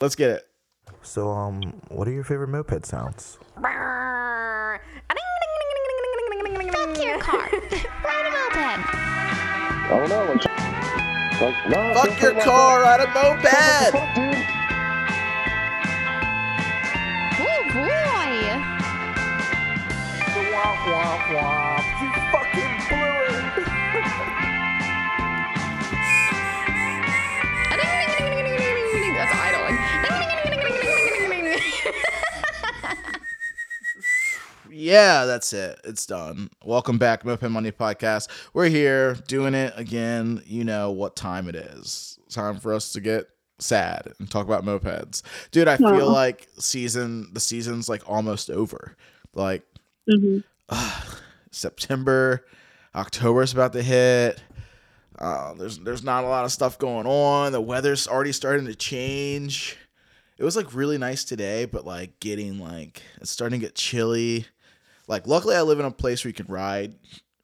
[0.00, 0.46] Let's get it.
[1.02, 3.38] So, um, what are your favorite moped sounds?
[6.72, 7.48] Fuck your car.
[8.04, 8.86] Ride a moped.
[9.92, 10.44] I don't.
[11.40, 13.46] Like, like, no, Fuck your car, ride a moped.
[13.46, 14.46] fuck, dude?
[17.40, 18.36] Oh boy.
[20.50, 21.69] Womp womp womp.
[34.80, 35.78] Yeah, that's it.
[35.84, 36.48] It's done.
[36.64, 38.28] Welcome back, Moped Monday Podcast.
[38.54, 40.42] We're here doing it again.
[40.46, 42.18] You know what time it is.
[42.30, 43.26] Time for us to get
[43.58, 45.20] sad and talk about mopeds.
[45.50, 48.96] Dude, I feel like season the season's like almost over.
[49.34, 49.64] Like
[50.10, 50.38] hmm
[51.50, 52.46] September,
[52.94, 54.42] October's about to hit.
[55.18, 57.52] Uh, there's there's not a lot of stuff going on.
[57.52, 59.76] The weather's already starting to change.
[60.38, 64.46] It was like really nice today, but like getting like it's starting to get chilly.
[65.10, 66.94] Like luckily I live in a place where you can ride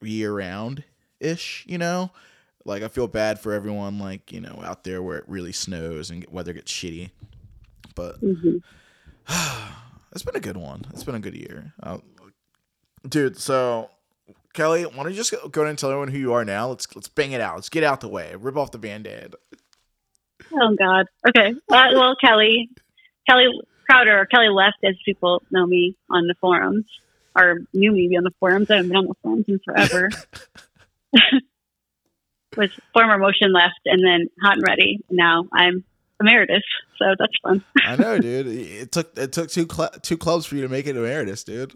[0.00, 0.84] year round
[1.19, 2.12] ish, you know?
[2.64, 6.09] Like I feel bad for everyone like, you know, out there where it really snows
[6.09, 7.11] and weather gets shitty.
[7.97, 8.59] But hmm
[10.12, 10.84] it's been a good one.
[10.91, 11.75] It's been a good year.
[11.83, 11.98] Uh,
[13.09, 13.91] dude, so
[14.55, 16.69] Kelly, why don't you just go go ahead and tell everyone who you are now?
[16.69, 17.56] Let's let's bang it out.
[17.56, 18.37] Let's get out the way.
[18.39, 19.34] Rip off the band-aid.
[20.53, 21.06] Oh God.
[21.28, 21.53] Okay.
[21.69, 22.70] Uh, well, Kelly,
[23.28, 23.48] Kelly
[23.91, 26.84] Crowder, or Kelly Left, as people know me on the forums,
[27.37, 28.70] or knew me on the forums.
[28.70, 30.09] I haven't been on the forums in forever.
[32.56, 35.01] Was former Motion Left, and then Hot and Ready.
[35.11, 35.84] Now I'm
[36.20, 36.62] emeritus,
[36.98, 37.62] so that's fun.
[37.84, 38.47] I know, dude.
[38.47, 41.75] It took it took two cl- two clubs for you to make it emeritus, dude.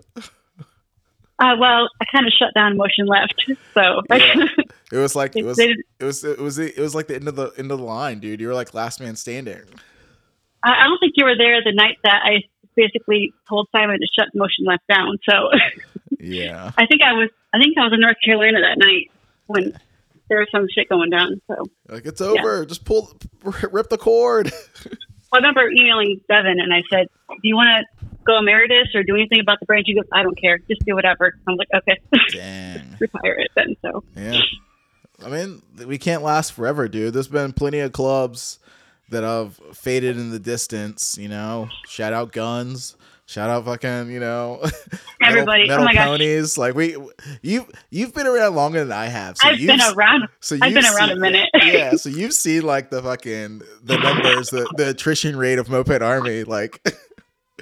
[1.38, 3.34] Uh, well, I kind of shut down Motion Left,
[3.74, 4.46] so Yeah.
[4.92, 7.36] It was like it was it was it was it was like the end of
[7.36, 8.40] the end of the line, dude.
[8.40, 9.62] You were like last man standing.
[10.64, 12.42] I I don't think you were there the night that I
[12.80, 15.18] basically told Simon to shut Motion Left down.
[15.28, 15.50] So
[16.18, 16.70] Yeah.
[16.76, 19.10] I think I was I think I was in North Carolina that night
[19.46, 19.78] when
[20.28, 21.40] there was some shit going down.
[21.48, 22.64] So Like it's over.
[22.64, 24.52] Just pull rip the cord.
[25.32, 29.14] I remember emailing Devin and I said, "Do you want to go emeritus or do
[29.14, 30.58] anything about the branch?" He goes, "I don't care.
[30.58, 31.98] Just do whatever." I'm like, "Okay,
[32.32, 32.96] Dang.
[33.00, 34.40] retire it then." So Yeah.
[35.24, 37.12] I mean, we can't last forever, dude.
[37.12, 38.58] There's been plenty of clubs
[39.10, 41.68] that have faded in the distance, you know.
[41.88, 42.96] Shout out guns.
[43.26, 45.64] Shout out fucking, you know, metal, Everybody.
[45.64, 46.06] Oh metal my gosh.
[46.08, 46.58] ponies.
[46.58, 46.96] Like we,
[47.42, 49.36] you, you've been around longer than I have.
[49.36, 50.24] So I've you've, been around.
[50.40, 51.48] So I've been around seen- a minute.
[51.62, 51.92] yeah.
[51.92, 56.42] So you've seen like the fucking the numbers, the the attrition rate of moped army.
[56.42, 56.82] Like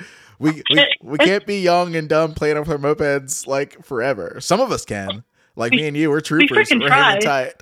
[0.38, 4.38] we we, we can't be young and dumb playing with our mopeds like forever.
[4.40, 5.22] Some of us can.
[5.54, 6.70] Like me and you, we're troopers.
[6.70, 7.18] freaking We're try.
[7.18, 7.54] tight.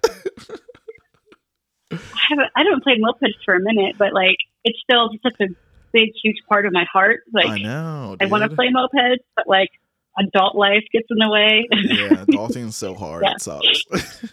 [2.15, 5.47] I haven't I haven't played mopeds for a minute, but like it's still such a
[5.93, 7.21] big, huge part of my heart.
[7.33, 8.17] Like I know.
[8.21, 9.71] I want to play mopeds, but like
[10.19, 11.67] adult life gets in the way.
[11.73, 13.23] yeah, adulting's so hard.
[13.25, 13.33] Yeah.
[13.33, 13.85] It sucks.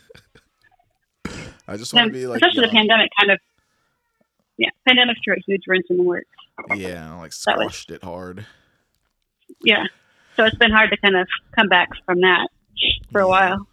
[1.68, 3.40] I just want to be like, especially the pandemic kind of
[4.58, 6.28] yeah, pandemic threw a huge wrench in the works.
[6.76, 8.46] yeah, like That was- it hard.
[9.64, 9.86] Yeah.
[10.36, 12.48] So it's been hard to kind of come back from that
[13.12, 13.30] for a Yeah.
[13.30, 13.68] while.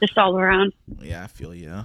[0.00, 0.72] Just all around.
[1.00, 1.84] Yeah, I feel you.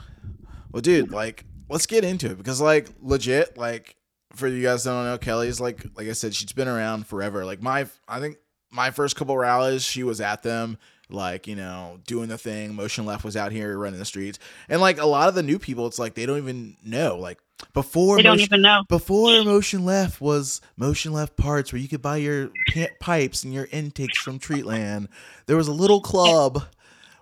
[0.72, 3.96] Well, dude, like, let's get into it because, like, legit, like,
[4.34, 7.44] for you guys that don't know, Kelly's like, like I said, she's been around forever.
[7.46, 8.38] Like my, I think
[8.72, 10.78] my first couple rallies, she was at them,
[11.10, 12.76] like, you know, doing the thing.
[12.76, 14.38] Motion Left was out here running the streets,
[14.70, 17.18] and like a lot of the new people, it's like they don't even know.
[17.18, 17.40] Like
[17.74, 18.84] before, They don't Motion- even know.
[18.88, 22.52] before Motion Left was Motion Left parts where you could buy your
[23.00, 25.08] pipes and your intakes from Treatland.
[25.48, 26.64] There was a little club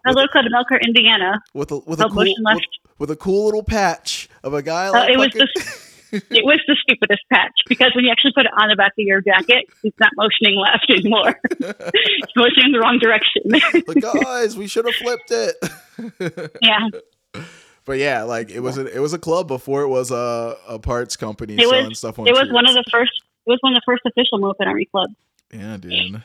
[0.06, 1.42] A little club in Elkhart, Indiana.
[1.54, 2.56] with a with a cool Motion Left.
[2.58, 2.66] with,
[3.00, 5.88] with a cool little patch of a guy Uh, like it was the
[6.32, 9.06] it was the stupidest patch because when you actually put it on the back of
[9.06, 11.38] your jacket, it's not motioning left anymore.
[11.52, 13.42] it's motioning the wrong direction.
[13.88, 16.52] like guys, we should have flipped it.
[16.62, 17.44] yeah,
[17.86, 20.80] but yeah, like it was a it was a club before it was a, a
[20.80, 23.12] parts company It was- stuff on it was one of the first.
[23.46, 25.14] It was one of the first official moped army clubs.
[25.54, 26.22] yeah, dude.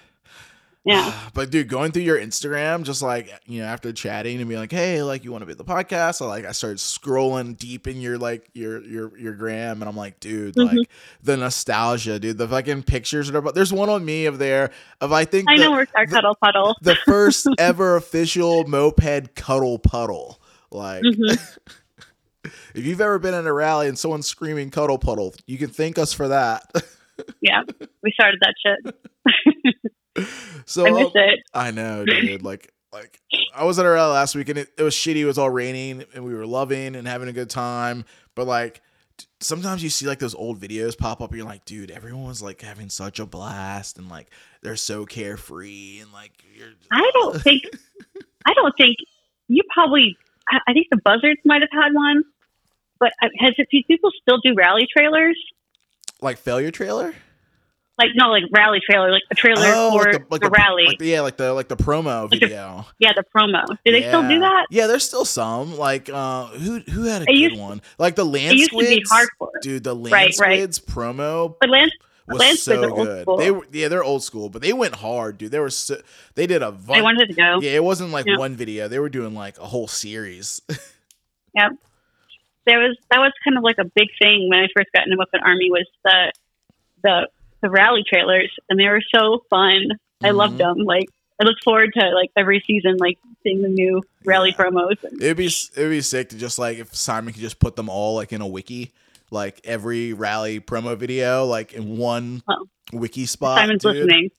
[0.85, 4.61] Yeah, But dude, going through your Instagram, just like you know, after chatting and being
[4.61, 7.57] like, "Hey, like you want to be at the podcast?" I like I started scrolling
[7.57, 10.67] deep in your like your your your gram, and I'm like, dude, Mhm.
[10.77, 10.89] like
[11.23, 12.37] the nostalgia, dude.
[12.39, 13.55] The fucking pictures are about.
[13.55, 16.13] There's one on me of there of I think I the, know we're our the-
[16.17, 16.77] cuddle puddle.
[16.83, 20.41] the first ever official moped cuddle puddle.
[20.73, 21.59] Like, Mhm.
[22.75, 25.97] if you've ever been in a rally and someone's screaming cuddle puddle, you can thank
[25.99, 26.65] us for that.
[27.41, 27.63] Yeah,
[28.03, 28.97] we started that shit.
[30.67, 31.41] so I miss it.
[31.55, 32.43] I know, dude.
[32.43, 33.21] Like, like
[33.55, 35.17] I was at a rally last week and it, it was shitty.
[35.17, 38.05] It was all raining and we were loving and having a good time.
[38.35, 38.83] But like,
[39.41, 42.43] sometimes you see like those old videos pop up and you're like, dude, everyone was
[42.43, 44.29] like having such a blast and like
[44.63, 47.63] they're so carefree and like you're I don't think.
[48.47, 48.97] I don't think
[49.49, 50.17] you probably.
[50.51, 52.25] I, I think the Buzzards might have had one,
[52.99, 53.69] but uh, has it?
[53.71, 55.39] Do people still do rally trailers?
[56.23, 57.15] like failure trailer.
[57.99, 60.85] Like no, like rally trailer, like a trailer for like the, like the, rally.
[60.87, 62.87] like the- yeah, like the like the promo Like the- video.
[62.99, 63.67] yeah, the promo.
[63.85, 64.67] Do they still do that?
[64.71, 65.77] Yeah, there's still some.
[65.77, 67.83] Like uh who who had a It good used- one?
[67.99, 69.11] Like the land It used to be squids.
[69.41, 70.69] hardcore, Dude, the land Right, right.
[70.71, 71.93] promo but Lance,
[72.27, 73.23] was Land Squids so good.
[73.23, 73.37] school.
[73.37, 75.51] They were yeah, they're old school, but they went hard, dude.
[75.53, 75.97] They were so,
[76.35, 77.61] they did a they wanted to go.
[77.61, 78.39] Yeah, it wasn't like Yeah.
[78.39, 78.89] one video.
[78.89, 80.63] They were doing like a whole series.
[81.55, 81.73] Yep,
[82.65, 85.19] there was that was kind of like a big thing when I first got into
[85.19, 86.33] Moped Army was the
[87.03, 87.29] the
[87.63, 89.89] the rally trailers, and they were so fun.
[90.23, 90.37] I Mhm.
[90.37, 90.79] loved them.
[90.79, 91.07] Like
[91.41, 94.57] I look forward to like every season, like seeing the new rally Yeah.
[94.65, 95.03] promos.
[95.03, 97.89] And, It'd be it'd be sick to just like if Simon could just put them
[97.89, 98.93] all like in a wiki,
[99.31, 102.67] like every rally promo video, like in one Oh.
[102.93, 103.59] wiki spot.
[103.59, 103.97] Simon's dude.
[103.97, 104.31] listening.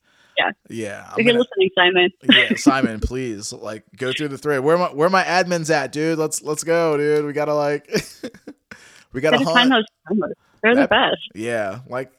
[0.69, 2.09] Yeah, I'm If you're gonna- listening, Simon.
[2.23, 4.61] yeah, Simon, please like go through the thread.
[4.61, 6.17] Where my where my admins at, dude?
[6.17, 7.25] Let's let's go, dude.
[7.25, 7.85] We gotta like
[9.13, 9.71] we gotta Gotta hunt.
[9.71, 10.31] those promos.
[10.61, 11.21] They're That- the best.
[11.35, 12.11] Yeah, like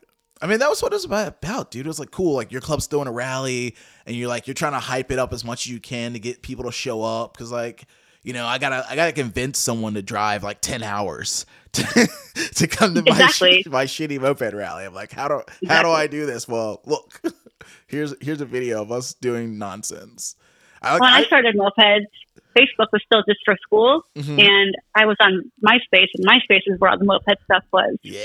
[0.45, 1.87] I mean that was what it was about, dude.
[1.87, 2.35] It was like cool.
[2.35, 5.33] Like your club's throwing a rally, and you're like you're trying to hype it up
[5.33, 7.87] as much as you can to get people to show up because like.
[8.27, 11.83] You know, I gotta, I gotta convince someone to drive like ten hours to,
[12.55, 13.63] to come to my Exactly.
[13.63, 14.87] sh- my shitty moped rally.
[14.87, 16.49] I'm like, how do, how do I do this?
[16.49, 17.21] Well, look,
[17.87, 20.37] here's here's a video of us doing nonsense.
[20.81, 22.07] I, When I started mopeds,
[22.57, 24.41] Facebook was still just for school, Mhm.
[24.43, 27.97] and I was on MySpace, and MySpace is where all the moped stuff was.
[28.03, 28.19] yeah,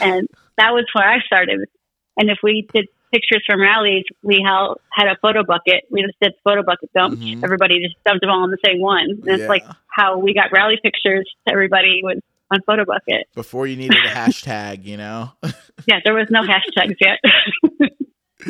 [0.00, 1.60] and that was where I started.
[2.16, 5.84] And if we did pictures from rallies, we held, had a photo bucket.
[5.90, 7.18] We just did photo bucket dump.
[7.20, 7.42] Mhm.
[7.44, 9.08] Everybody just dumped them all in the same one.
[9.10, 9.34] And Yeah.
[9.34, 12.18] it's like how we got rally pictures to everybody was
[12.50, 13.26] on photo bucket.
[13.34, 15.30] before you needed a hashtag, you know.
[15.86, 17.20] Yeah, there was no hashtags yet.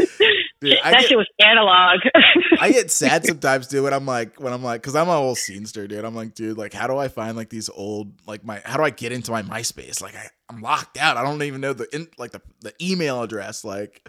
[0.61, 2.01] Dude, that get, shit was analog.
[2.61, 5.37] I get sad sometimes, dude, when I'm like, when I'm like, because I'm an old
[5.39, 6.05] scenester, dude.
[6.05, 8.83] I'm like, dude, like, how do I find like these old, like my, how do
[8.83, 10.03] I get into my MySpace?
[10.03, 11.17] Like, I, I'm locked out.
[11.17, 13.65] I don't even know the, in, like the, the email address.
[13.65, 14.09] Like,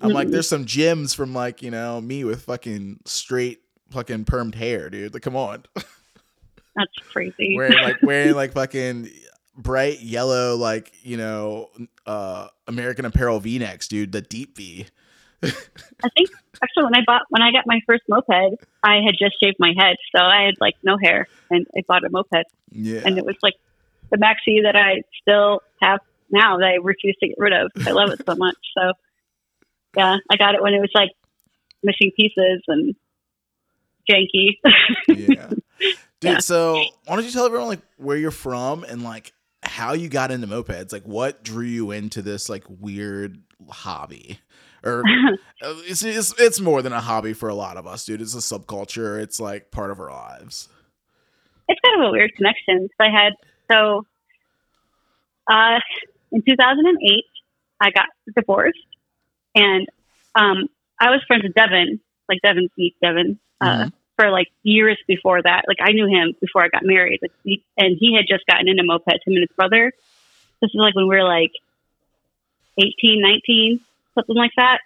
[0.00, 0.32] I'm like, Mhm.
[0.32, 3.60] there's some gems from like, you know, me with fucking straight
[3.90, 5.12] fucking permed hair, dude.
[5.12, 5.64] Like, come on,
[6.76, 7.54] That's crazy.
[7.56, 9.10] wearing like wearing like fucking
[9.56, 11.68] bright yellow, like you know,
[12.06, 14.12] uh American Apparel V-necks, dude.
[14.12, 14.86] The deep V.
[15.42, 16.30] I think
[16.62, 18.28] actually when I bought when I got my first moped,
[18.82, 22.04] I had just shaved my head, so I had like no hair, and I bought
[22.04, 22.44] a moped.
[22.70, 23.00] Yeah.
[23.04, 23.54] and it was like
[24.10, 26.00] the maxi that I still have
[26.30, 27.70] now that I refuse to get rid of.
[27.86, 28.56] I love it so much.
[28.78, 28.92] So
[29.96, 31.10] yeah, I got it when it was like
[31.82, 32.94] missing pieces and
[34.10, 34.56] janky.
[35.08, 35.48] yeah.
[36.20, 36.38] Dude, Yeah.
[36.40, 36.74] so
[37.06, 39.32] why don't you tell everyone like where you're from and like
[39.62, 40.92] how you got into mopeds?
[40.92, 44.38] Like what drew you into this like weird hobby?
[44.82, 45.02] Or
[45.62, 48.20] uh, it's, it's it's more than a hobby for a lot of us, dude.
[48.22, 49.20] It's a subculture.
[49.22, 50.68] It's like part of our lives.
[51.68, 52.88] it's kind of a weird connection.
[52.88, 53.32] 'cause I had
[53.70, 54.06] so
[55.50, 55.78] uh,
[56.32, 57.24] in 2008,
[57.80, 58.06] I got
[58.36, 58.78] divorced,
[59.54, 59.86] and
[60.34, 60.68] um,
[61.00, 63.92] I was friends with Devin, like Devin Beat Devin, uh, Mhm.
[64.16, 65.64] for like years before that.
[65.66, 68.68] Like I knew him before I got married, like, he, and he had just gotten
[68.68, 69.24] into mopeds.
[69.26, 69.92] Him and his brother.
[70.60, 71.52] This is like when we were like
[72.78, 73.80] 18, 19,
[74.14, 74.78] something like that.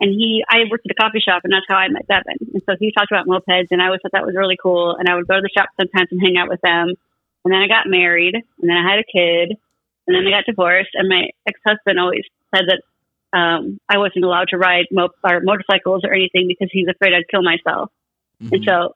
[0.00, 2.54] And he, I worked at a coffee shop, and that's how I met Devin.
[2.54, 4.94] And so he talked about mopeds, and I always thought that was really cool.
[4.96, 6.94] And I would go to the shop sometimes and hang out with them.
[7.44, 9.56] And then I got married, and then I had a kid,
[10.06, 10.90] and then I got divorced.
[10.94, 12.22] And my ex husband always
[12.54, 12.82] said that
[13.36, 17.28] um, I wasn't allowed to ride mo- or motorcycles or anything because he's afraid I'd
[17.28, 17.90] kill myself.
[18.40, 18.64] And Mhm.
[18.64, 18.94] so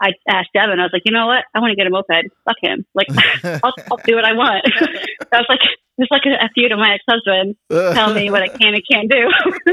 [0.00, 1.44] I asked Devin, I was like, you know what?
[1.54, 2.30] I want to get a moped.
[2.46, 2.86] Fuck him.
[2.94, 3.08] Like,
[3.62, 4.64] I'll, I'll do what I want.
[5.32, 5.60] I was like,
[5.98, 8.82] just like a, a feud of my ex husband tell me what I can and
[8.90, 9.30] can't do.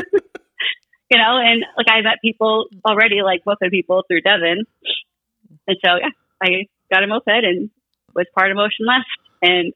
[1.12, 4.63] you know, and like I met people already, like moped people through Devin.
[5.67, 6.10] And so, yeah,
[6.41, 7.70] I got a moped and
[8.13, 9.05] was part of Motion Left.
[9.41, 9.74] And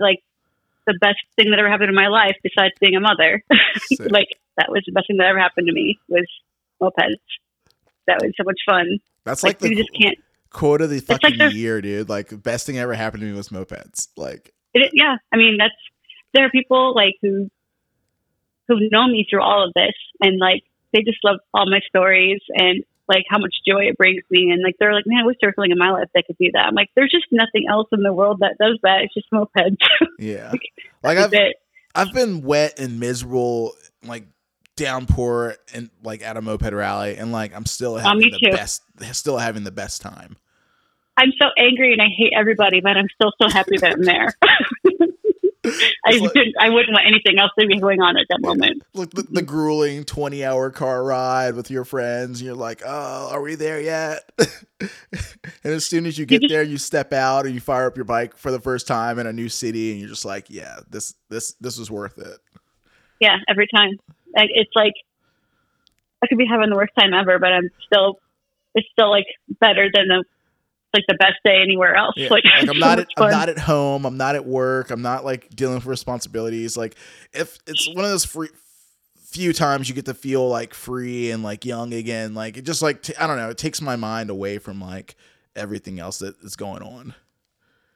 [0.00, 0.22] like
[0.86, 3.42] the best thing that ever happened in my life, besides being a mother,
[4.00, 6.26] like that was the best thing that ever happened to me was
[6.80, 7.16] mopeds.
[8.06, 8.98] That was so much fun.
[9.24, 10.16] That's Like, like, you the just can't.
[10.50, 12.08] quote of the like fucking there's- year, dude.
[12.08, 14.08] Like best thing ever happened to me was mopeds.
[14.16, 14.52] Like
[14.82, 15.74] It, yeah, I mean that's
[16.34, 17.50] there are people like who
[18.68, 22.40] who've known me through all of this, and like they just love all my stories
[22.54, 25.36] and like how much joy it brings me, and like they're like, man, I wish
[25.40, 26.66] there was something in my life that could do that.
[26.66, 29.02] I'm like, there's just nothing else in the world that does that.
[29.02, 29.76] It's just mopeds.
[30.18, 30.52] yeah.
[31.02, 31.56] Like That's I've it.
[31.94, 34.24] I've been wet and miserable, like
[34.76, 38.50] downpour and like at a moped rally, and like I'm still oh, having me the
[38.50, 38.56] too.
[38.56, 40.36] best, still having the best time.
[41.16, 44.34] I'm so angry and I hate everybody, but I'm still so happy that I'm there.
[46.04, 48.82] I like- didn't, I wouldn't want anything else to be going on at that moment.
[48.94, 53.30] Like the, the grueling 20 hour car ride with your friends, and you're like, oh,
[53.32, 54.30] are we there yet?
[54.38, 54.90] and
[55.64, 58.36] as soon as you get there, you step out and you fire up your bike
[58.36, 61.54] for the first time in a new city, and you're just like, yeah, this this
[61.60, 62.38] this was worth it.
[63.20, 63.90] Yeah, every time.
[64.36, 64.92] Like, it's like
[66.22, 68.20] I could be having the worst time ever, but I'm still.
[68.74, 69.24] It's still like
[69.58, 70.22] better than the
[70.96, 72.14] like the best day anywhere else.
[72.16, 72.28] Yeah.
[72.30, 74.04] Like, Like, I'm so not at, I'm not at home.
[74.04, 74.90] I'm not at work.
[74.90, 76.76] I'm not like dealing with responsibilities.
[76.76, 76.96] Like
[77.32, 78.48] if it's one of those free
[79.26, 82.34] few times you get to feel like free and like young again.
[82.34, 83.50] Like it just like t- I don't know.
[83.50, 85.14] It takes my mind away from like
[85.54, 87.14] everything else that is going on.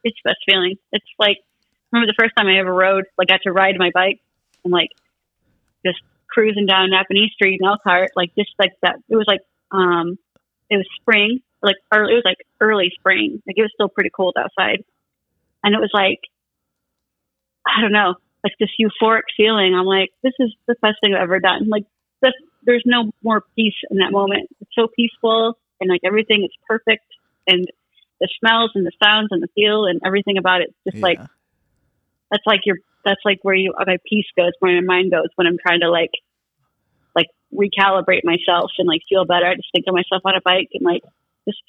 [0.04, 0.76] it's the best feeling.
[0.92, 1.38] It's like
[1.92, 4.20] remember the first time I ever rode, like I got to ride my bike
[4.64, 4.90] and like
[5.84, 8.96] just cruising down Nappanee Street in Elkhart, like just like that.
[9.08, 9.40] It was like
[9.70, 10.18] um,
[10.68, 13.42] it was spring, like early, it was like early spring.
[13.46, 14.84] Like it was still pretty cold outside,
[15.62, 16.20] and it was like
[17.66, 19.74] I don't know, like this euphoric feeling.
[19.74, 21.68] I'm like, this is the best thing I've ever done.
[21.68, 21.84] Like
[22.22, 22.32] this,
[22.64, 24.48] there's no more peace in that moment.
[24.60, 27.04] It's so peaceful and like everything is perfect
[27.46, 27.66] and
[28.20, 30.74] the smells and the sounds and the feel and everything about it.
[30.84, 31.18] Just like
[32.30, 35.46] that's like your that's like where you my peace goes, where my mind goes when
[35.46, 36.12] I'm trying to like
[37.16, 39.46] like recalibrate myself and like feel better.
[39.46, 41.02] I just think of myself on a bike and like
[41.50, 41.62] just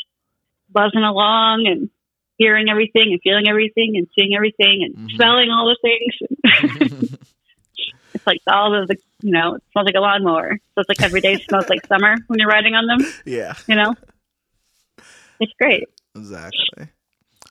[0.70, 1.90] buzzing along and
[2.38, 5.16] hearing everything and feeling everything and seeing everything and Mhm.
[5.16, 7.12] smelling all the things.
[8.14, 10.58] it's like all of the you know, it smells like a lawnmower.
[10.74, 13.54] So it's like every day smells like summer when you're riding on them, yeah.
[13.68, 13.94] you know?
[15.40, 15.88] It's great.
[16.16, 16.88] Exactly.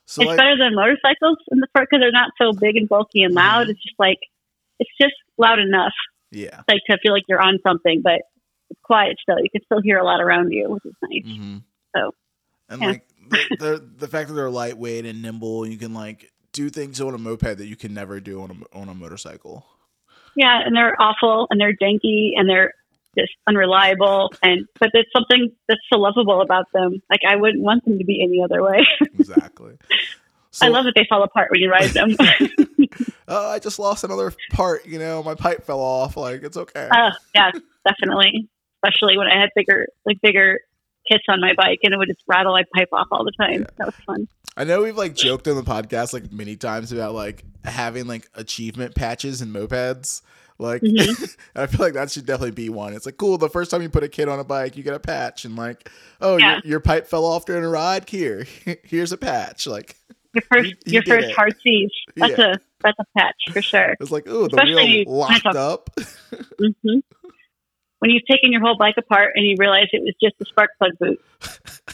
[0.05, 2.89] So it's like better than motorcycles in the front because they're not so big and
[2.89, 3.63] bulky and loud.
[3.63, 3.71] Mm-hmm.
[3.71, 4.19] It's just like
[4.79, 5.93] it's just loud enough,
[6.31, 6.61] yeah.
[6.67, 8.21] like to feel like you're on something, but
[8.69, 9.39] it's quiet still.
[9.39, 11.23] You can still hear a lot around you, which is nice.
[11.37, 11.57] hmm
[11.95, 12.13] So,
[12.71, 12.87] and yeah.
[12.87, 16.99] like the, the the fact that they're lightweight and nimble, you can like do things
[16.99, 19.65] on a moped that you can never do on a on a motorcycle.
[20.35, 22.73] Yeah, and they're awful and they're janky and they're
[23.17, 27.01] just unreliable and but there's something that's so lovable about them.
[27.09, 28.87] Like I wouldn't want them to be any other way.
[29.19, 29.77] Exactly.
[30.53, 32.15] So, I love that they fall apart when you ride them.
[33.27, 34.85] Oh, I just lost another part.
[34.85, 36.17] You know, my pipe fell off.
[36.17, 36.89] Like it's okay.
[36.91, 37.51] uh, yeah,
[37.87, 38.49] definitely.
[38.83, 40.59] Especially when I had bigger like bigger
[41.11, 43.65] kits on my bike and it would just rattle my pipe off all the time.
[43.77, 44.27] That was fun.
[44.57, 48.27] I know we've like joked on the podcast like many times about like having like
[48.35, 50.21] achievement patches in mopeds.
[50.59, 51.35] Like, Mhm.
[51.55, 52.93] I feel like that should definitely be one.
[52.93, 53.37] It's like cool.
[53.39, 55.55] The first time you put a kid on a bike, you get a patch, and
[55.55, 55.89] like,
[56.21, 56.55] oh, Yeah.
[56.63, 58.07] your, your pipe fell off during a ride.
[58.07, 58.45] Here,
[58.83, 59.65] here's a patch.
[59.65, 59.95] Like,
[60.35, 61.35] Your first, You- you your first it.
[61.35, 61.89] hard C's.
[62.15, 62.53] That's Yeah.
[62.53, 63.95] a that's a patch for sure.
[63.99, 65.89] it's like, oh, the Especially wheel locked up.
[66.59, 66.99] hmm
[68.01, 70.71] When you've taken your whole bike apart and you realize it was just a spark
[70.79, 71.21] plug boot,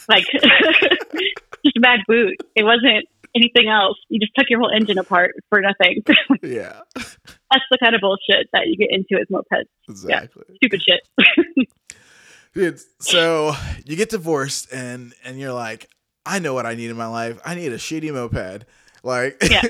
[0.08, 2.34] like just a bad boot.
[2.56, 3.98] It wasn't anything else.
[4.08, 6.02] You just took your whole engine apart for nothing.
[6.42, 9.66] yeah, That's the kind of bullshit that you get into with mopeds.
[9.88, 10.44] exactly.
[10.56, 11.68] Stupid shit.
[12.54, 13.52] Dude, so
[13.84, 15.88] you get divorced and and you're like,
[16.24, 17.38] I know what I need in my life.
[17.44, 18.64] I need a shitty moped.
[19.04, 19.62] Like, Yeah.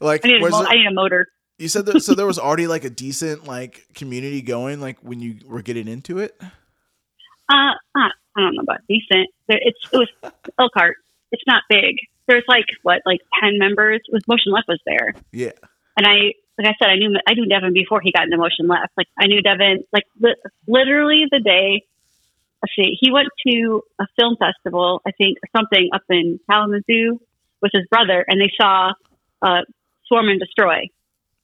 [0.00, 1.26] like I need, a mo- I need a motor.
[1.58, 5.20] You said that so there was already like a decent like community going like when
[5.20, 6.40] you were getting into it.
[7.48, 9.28] Uh, I don't know about decent.
[9.48, 10.96] It's it was Elkhart.
[11.32, 11.96] It's not big.
[12.26, 14.00] There's like what, like ten members.
[14.06, 15.52] It was Motion Left was there, Yeah,
[15.96, 18.68] and I, like I said, I knew I knew Devin before he got into Motion
[18.68, 18.92] Left.
[18.96, 20.36] Like I knew Devin, like li-
[20.66, 21.84] literally the day.
[22.62, 27.20] Let's see, he went to a film festival, I think, or something up in Kalamazoo
[27.62, 28.92] with his brother, and they saw
[29.42, 29.60] uh,
[30.06, 30.88] Swarm and Destroy,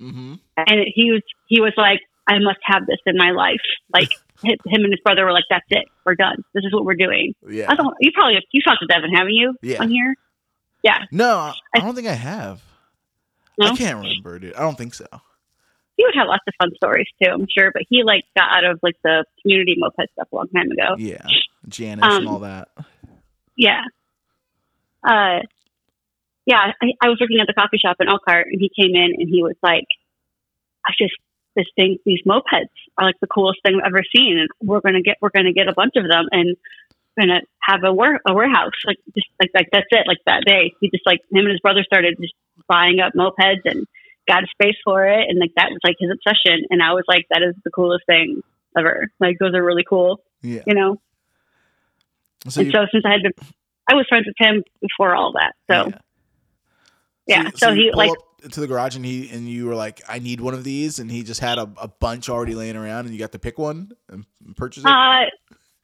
[0.03, 0.35] mm-hmm.
[0.57, 3.61] and he was he was like, I must have this in my life.
[3.93, 4.11] Like
[4.43, 6.45] him and his brother were like, that's it, we're done.
[6.55, 7.35] This is what we're doing.
[7.49, 7.67] yeah.
[7.71, 7.95] I don't.
[8.01, 9.55] You probably you talked to Devin, haven't you?
[9.63, 9.83] Yeah.
[9.83, 10.15] On here.
[10.83, 10.99] Yeah.
[11.13, 12.61] no, I I don't think I have.
[13.61, 14.55] I can't remember, dude.
[14.55, 15.07] I don't think so.
[15.97, 17.71] He would have lots of fun stories too, I'm sure.
[17.73, 20.97] But he like got out of like the community moped stuff a long time ago.
[20.99, 21.25] Yeah,
[21.69, 22.69] Janice and Um, all that.
[23.57, 23.83] Yeah.
[25.05, 25.41] Uh,
[26.47, 26.73] yeah.
[26.81, 29.29] I, I was working at the coffee shop in Elkhart, and he came in and
[29.29, 29.87] he was like,
[30.87, 31.15] "I just
[31.55, 35.03] this thing, these mopeds are like the coolest thing I've ever seen, and we're gonna
[35.03, 36.57] get we're gonna get a bunch of them and."
[37.15, 40.17] we're Gonna uh, have a ware a warehouse like just like like that's it like
[40.25, 42.33] that day he just like him and his brother started just
[42.67, 43.87] buying up mopeds and
[44.27, 47.05] got a space for it and like that was like his obsession and I was
[47.07, 48.43] like that is the coolest thing
[48.79, 50.63] ever like those are really cool Yeah.
[50.67, 51.03] you know
[52.49, 53.33] So and you, so since I had been,
[53.87, 55.53] I was friends with him before all that.
[55.71, 55.99] So yeah,
[57.55, 58.11] so, you he like
[58.51, 61.11] to the garage and he and you were like, I need one of these, and
[61.11, 63.93] he just had a, a bunch already laying around, and you got to pick one
[64.09, 64.25] and
[64.57, 64.89] purchase it.
[64.89, 65.25] uh,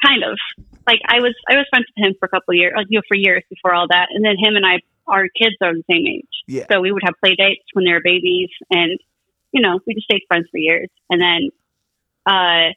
[0.05, 0.37] kind of
[0.87, 2.99] like I was I was friends with him for a couple of years, like, you
[2.99, 5.85] know, for years before all that, and then him and I, our kids are the
[5.91, 6.65] same age, Yeah.
[6.71, 8.99] so we would have play dates when they were babies, and
[9.53, 11.51] you know, we just stayed friends for years, and then
[12.27, 12.75] uh,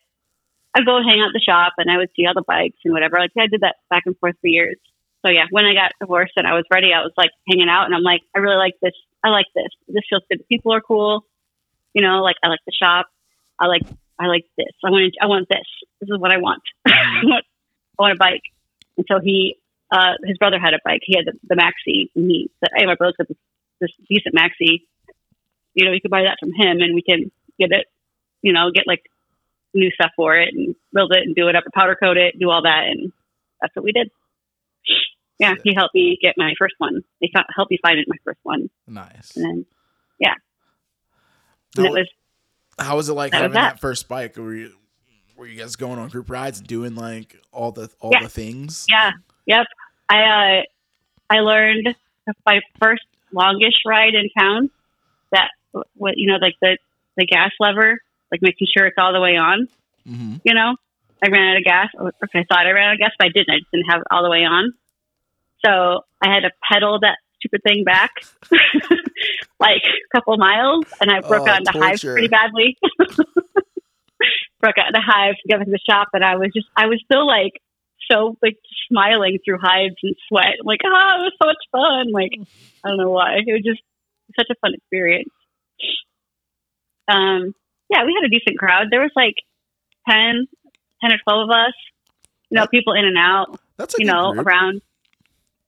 [0.74, 2.94] I'd go hang out at the shop, and I would see all the bikes and
[2.94, 3.20] whatever.
[3.20, 4.78] Like I did that back and forth for years.
[5.26, 7.86] So yeah, when I got divorced and I was ready, I was like hanging out,
[7.86, 8.94] and I'm like, I really like this.
[9.24, 9.70] I like this.
[9.88, 10.40] This feels good.
[10.40, 11.26] The people are cool.
[11.94, 13.08] You know, like I like the shop.
[13.60, 13.84] I like
[14.20, 14.74] I like this.
[14.84, 15.68] I want I want this.
[16.00, 16.64] This is what I want.
[16.86, 17.46] I want
[18.00, 18.44] I want a bike.
[18.98, 19.58] And so he
[19.92, 21.02] uh his brother had a bike.
[21.04, 23.38] He had the, the maxi and he said, Hey, my brother's got this,
[23.80, 24.86] this decent maxi.
[25.74, 27.86] You know, you could buy that from him and we can get it,
[28.42, 29.04] you know, get like
[29.74, 32.38] new stuff for it and build it and do it up and powder coat it,
[32.40, 33.12] do all that and
[33.62, 34.10] that's what we did.
[35.40, 37.02] Yeah, he helped me get my first one.
[37.20, 38.70] He helped me find it my first one.
[38.88, 39.36] Nice.
[39.36, 39.66] And then
[40.20, 40.34] yeah.
[41.78, 42.10] and it How, was
[42.80, 43.74] how was it like that having that.
[43.74, 44.38] that first bike?
[44.38, 44.74] Were you
[45.36, 48.24] were you guys going on group rides, doing like all the all Yeah.
[48.24, 48.86] the things?
[48.90, 49.12] Yeah.
[49.48, 49.66] Yep.
[50.10, 50.16] I
[50.60, 50.62] uh,
[51.30, 51.96] I learned
[52.46, 54.70] my first longish ride in town.
[55.32, 55.50] That
[55.96, 56.78] what you know, like the
[57.18, 57.98] the gas lever,
[58.32, 59.68] like making sure it's all the way on.
[60.06, 60.76] hmm You know,
[61.24, 61.88] I ran out of gas.
[61.96, 63.50] Or or I thought I ran out of gas, but I didn't.
[63.50, 64.74] I just didn't have it all the way on.
[65.66, 68.12] So I had to pedal that stupid thing back
[69.60, 72.78] like a couple miles, and I broke Oh, out into hives pretty badly.
[74.60, 77.26] broke out into hives, got to the shop, and I was just, I was still
[77.26, 77.54] like
[78.10, 78.58] so like
[78.92, 80.58] smiling through hives and sweat.
[80.60, 82.12] I'm like, oh, it was so much fun.
[82.12, 82.32] Like,
[82.84, 83.38] I don't know why.
[83.46, 83.82] It was just
[84.38, 85.30] such a fun experience.
[87.08, 87.54] Um,
[87.90, 88.88] yeah, we had a decent crowd.
[88.92, 89.36] There was like
[90.10, 90.48] 10,
[91.04, 91.74] 10 or 12 of us,
[92.50, 94.46] you know, people in and out That's a you know, group.
[94.46, 94.82] around.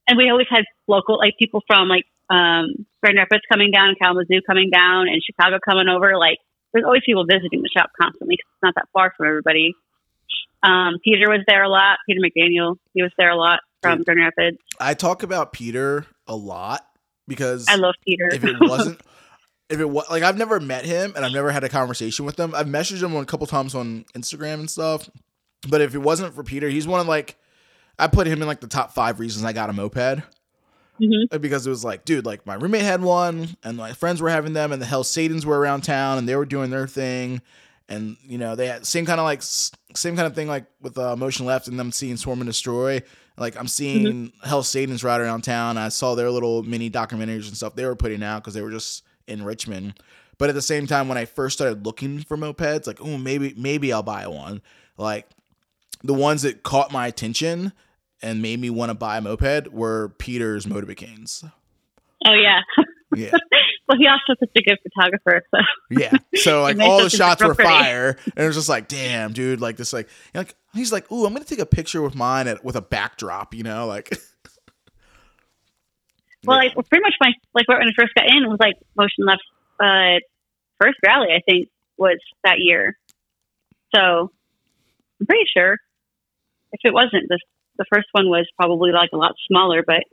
[0.07, 3.97] And we always had local, like people from like um, Grand Rapids coming down, and
[3.99, 6.17] Kalamazoo coming down, and Chicago coming over.
[6.17, 6.37] Like,
[6.73, 9.73] there's always people visiting the shop constantly 'cause it's not that far from everybody.
[10.63, 11.99] Um, Peter was there a lot.
[12.07, 14.01] Peter McDaniel, he was there a lot from.
[14.03, 14.57] Grand Rapids.
[14.79, 16.85] I talk about Peter a lot
[17.27, 18.29] because I love Peter.
[18.31, 18.99] if it wasn't
[19.69, 22.39] if it was like I've never met him and I've never had a conversation with
[22.39, 22.55] him.
[22.55, 25.09] I've messaged him a couple times on Instagram and stuff.
[25.67, 27.35] But if it wasn't for Peter, he's one of like
[27.99, 30.23] I put him in like the top five reasons I got a moped.
[31.01, 31.41] Mhm.
[31.41, 34.53] Because it was like, dude, like my roommate had one and my friends were having
[34.53, 37.41] them and the Hell Satans were around town and they were doing their thing.
[37.89, 40.97] And you know, they had same kind of like same kind of thing like with
[40.97, 43.01] uh, Motion Left and them seeing Swarm and Destroy.
[43.37, 45.77] Like I'm seeing Hell Satans ride around town.
[45.77, 48.71] I saw their little mini documentaries and stuff they were putting out because they were
[48.71, 49.99] just in Richmond.
[50.37, 53.53] But at the same time, when I first started looking for mopeds, like, oh, maybe
[53.57, 54.61] maybe I'll buy one.
[54.97, 55.27] Like
[56.03, 57.73] the ones that caught my attention
[58.21, 61.49] and made me want to buy a moped were Peter's Motobecanes.
[62.27, 62.61] oh yeah.
[63.15, 63.29] Yeah,
[63.87, 65.45] well, he also such a good photographer.
[65.51, 65.59] So
[65.91, 66.13] yeah.
[66.33, 67.69] So like all the shots were pretty.
[67.69, 71.25] fire, and it was just like, damn, dude, like this, like, like he's like, ooh,
[71.25, 74.17] I'm gonna take a picture with mine at, with a backdrop, you know, like.
[76.45, 79.43] Well, like pretty much my like when I first got in was like motion left
[79.79, 80.19] uh
[80.77, 82.97] first rally I think was that year.
[83.95, 84.29] So
[85.21, 85.77] I'm pretty sure
[86.73, 87.39] if it wasn't the
[87.77, 90.03] the first one was probably like a lot smaller, but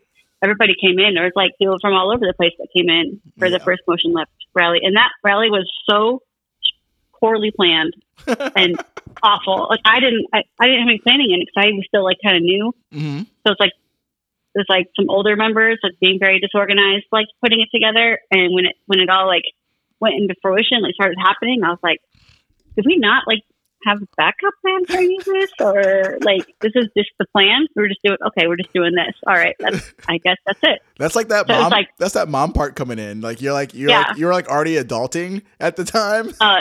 [0.42, 1.12] everybody came in.
[1.14, 3.58] There was like people from all over the place that came in for Yeah.
[3.58, 6.22] the first motion left rally, and that rally was so
[7.20, 7.92] poorly planned
[8.56, 8.80] and
[9.22, 9.66] awful.
[9.68, 12.04] Like I didn't I, I didn't have any planning in it because I was still
[12.04, 12.72] like kind of new.
[12.92, 13.72] hmm So it's like
[14.54, 18.18] there's like some older members like being very disorganized, like putting it together.
[18.30, 19.44] And when it when it all like
[20.00, 22.00] went into fruition, like started happening, I was like,
[22.74, 23.42] did we not like
[23.84, 27.66] have a backup plan for any of this, or like this is just the plan?
[27.76, 28.46] We're just doing okay.
[28.46, 29.14] We're just doing this.
[29.26, 30.80] All right, that's I guess that's it.
[30.98, 31.70] That's like that So mom.
[31.70, 33.20] like- that's that mom part coming in.
[33.20, 34.04] Like you're like you're Yeah.
[34.08, 36.30] like you're like already adulting at the time.
[36.40, 36.60] Uh,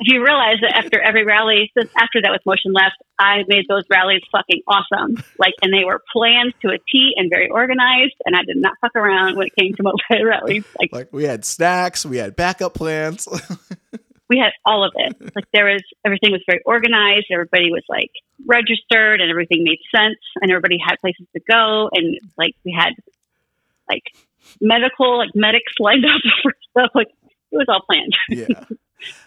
[0.00, 3.82] you realize that after every rally, since after that with Motion Left, I made those
[3.90, 5.20] rallies fucking awesome.
[5.40, 8.14] Like, and they were planned to a T and very organized.
[8.24, 10.62] And I did not fuck around when it came to moped rallies.
[10.78, 13.26] Like, Like we had snacks, we had backup plans.
[14.28, 15.16] we had all of it.
[15.36, 17.26] Like, there was everything was very organized.
[17.32, 18.10] Everybody was like
[18.46, 20.18] registered, and everything made sense.
[20.40, 21.88] And everybody had places to go.
[21.92, 22.92] And like, we had
[23.88, 24.02] like
[24.60, 26.90] medical, like medics lined up for stuff.
[26.94, 27.08] Like,
[27.52, 28.14] it was all planned.
[28.28, 28.64] yeah.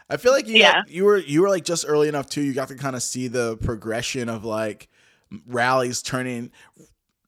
[0.10, 0.74] I feel like you Yeah.
[0.82, 2.42] got- you were you were like just early enough too.
[2.42, 4.90] You got to kind of see the progression of like
[5.48, 6.52] rallies turning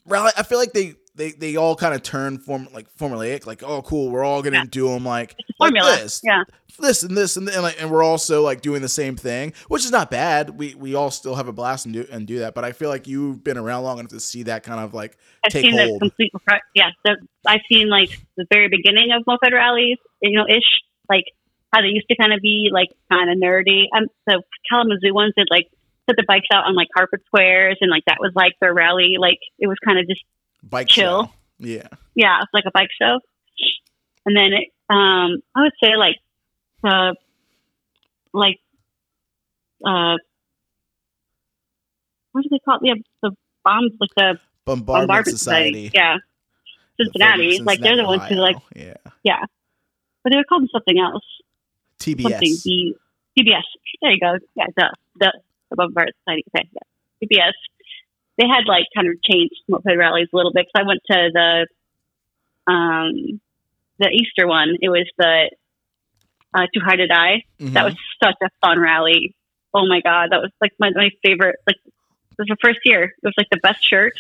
[0.06, 0.32] rally.
[0.38, 3.46] I feel like they they they all kind of turn form like formulaic.
[3.46, 4.66] Like oh cool, we're all gonna Yeah.
[4.70, 6.44] do them like like this, Yeah.
[6.80, 9.86] this and this and, and like and we're also like doing the same thing, which
[9.86, 10.58] is not bad.
[10.58, 12.56] We we all still have a blast and do and do that.
[12.56, 15.18] But I feel like you've been around long enough to see that kind of like
[15.46, 16.02] I've take seen the hold.
[16.02, 16.32] complete,
[16.74, 16.90] yeah.
[17.06, 21.26] The, I've seen like the very beginning of moped rallies, you know, ish, like
[21.74, 23.86] how they used to kind of be like kind of nerdy.
[23.96, 25.68] Um, the Kalamazoo ones did like
[26.08, 29.16] put the bikes out on like carpet squares, and like that was like their rally.
[29.20, 30.24] Like it was kind of just
[30.64, 31.26] Bike Chill.
[31.26, 31.32] show.
[31.60, 31.88] Yeah.
[32.16, 33.20] yeah, it's like a bike show.
[34.26, 36.16] And then it, um, I would say like
[36.82, 37.16] the
[38.34, 38.60] like
[39.86, 40.16] uh,
[42.32, 42.82] what do they call it?
[42.84, 43.32] Yeah, the
[43.64, 45.92] bombs like the Bombardment, bombardment Society.
[45.94, 46.18] Yeah,
[47.00, 47.58] Cincinnati.
[47.58, 49.40] From like they're the ones who like, yeah Yeah.
[50.24, 51.24] but they were called something else.
[52.00, 52.22] TBS.
[52.24, 52.96] Something B
[53.38, 53.64] TBS.
[54.02, 54.38] There you go.
[54.56, 55.34] Yeah, the the,
[55.70, 56.44] the bombardment society.
[56.56, 57.54] Okay, yeah, TBS.
[58.38, 60.66] They had like kind of changed moped rallies a little bit.
[60.66, 61.68] Cause I went to the
[62.72, 63.40] um
[64.00, 64.76] the Easter one.
[64.82, 65.52] It was the
[66.54, 67.44] uh, Too High to Die.
[67.60, 67.74] Mhm.
[67.74, 69.36] That was such a fun rally.
[69.74, 71.58] Oh my god, that was like my, my favorite.
[71.68, 73.04] Like it was the first year.
[73.06, 74.14] It was like the best shirt.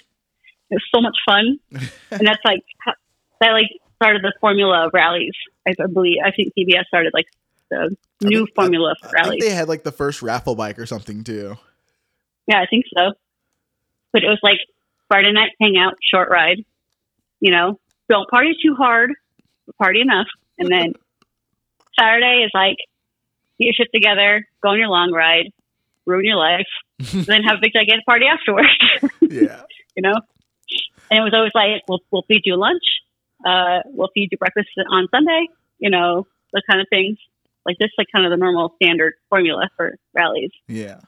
[0.70, 1.60] It was so much fun,
[2.12, 2.64] and that's like
[3.40, 5.34] that like started the formula of rallies.
[5.68, 7.26] I I believe I think TBS started like
[7.70, 9.44] the I new think- formula for I think rallies.
[9.44, 11.56] they had like the first raffle bike or something too.
[12.48, 13.14] Yeah, I think so.
[14.14, 14.60] But it was like
[15.08, 16.64] Friday night hangout, short ride.
[17.40, 19.12] You know, don't party too hard,
[19.78, 20.94] party enough, and then
[22.00, 22.78] Saturday is like
[23.60, 25.52] get your shit together, go on your long ride,
[26.06, 26.68] ruin your life,
[27.00, 28.70] and then have a big gigantic party afterwards.
[29.22, 29.64] Yeah.
[29.96, 30.16] you know,
[31.12, 32.84] and it was always like, we'll we'll feed you lunch,
[33.46, 35.48] uh, we'll feed you breakfast on Sunday.
[35.80, 37.18] You know, those kind of things.
[37.66, 40.52] Like this, like kind of the normal standard formula for rallies.
[40.68, 41.00] Yeah.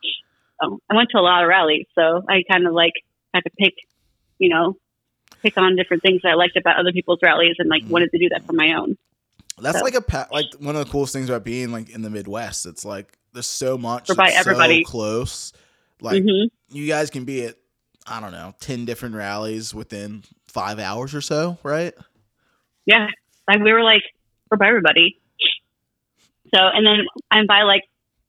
[0.62, 2.94] So I went to a lot of rallies, so I kind of like
[3.34, 3.74] had to pick,
[4.39, 4.78] you know,
[5.44, 7.89] pick on different things that I liked about other people's rallies, and like Mhm.
[7.89, 8.98] wanted to do that for my own.
[9.58, 12.02] That's So- like a pa- like one of the coolest things about being like in
[12.02, 12.65] the Midwest.
[12.65, 14.84] It's like there's so much by that's so everybody.
[14.84, 15.52] close.
[16.02, 17.56] Like hmm you guys can be at
[18.08, 21.94] I don't know ten different rallies within five hours or so, right?
[22.86, 23.08] Yeah,
[23.48, 24.04] like we were like
[24.52, 25.20] we're by everybody.
[26.54, 27.82] So, and then I'm by like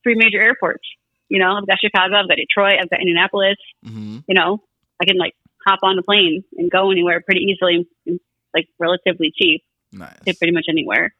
[0.02, 0.84] three major airports.
[1.28, 3.56] You know, I've got Chicago, I've got Detroit, I've got Indianapolis.
[3.84, 4.18] Mm-hmm.
[4.28, 4.62] You know,
[5.00, 5.34] I can like
[5.66, 7.86] hop on a plane and go anywhere pretty easily,
[8.54, 9.62] like relatively cheap
[9.92, 10.14] Nice.
[10.26, 11.14] to pretty much anywhere.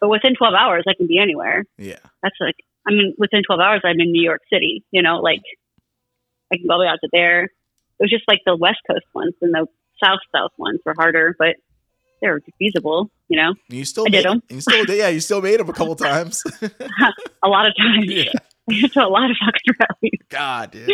[0.00, 1.64] But within 12 hours, I can be anywhere.
[1.78, 1.98] Yeah.
[2.22, 2.56] That's like,
[2.86, 4.84] I mean, within 12 hours, I'm in New York City.
[4.90, 5.42] You know, like
[6.52, 7.44] I can go out to there.
[7.44, 7.50] It
[8.00, 9.66] was just like the West Coast ones and the
[10.02, 11.56] South South ones were harder, but
[12.20, 13.10] they were feasible.
[13.28, 14.42] You know, You still I made did 'em.
[14.50, 14.98] You still did.
[14.98, 15.08] Yeah.
[15.08, 16.42] You still made them a couple times.
[17.42, 18.04] a lot of times.
[18.12, 18.32] yeah.
[18.68, 20.20] Went to a lot of fucking rallies.
[20.28, 20.90] God, dude.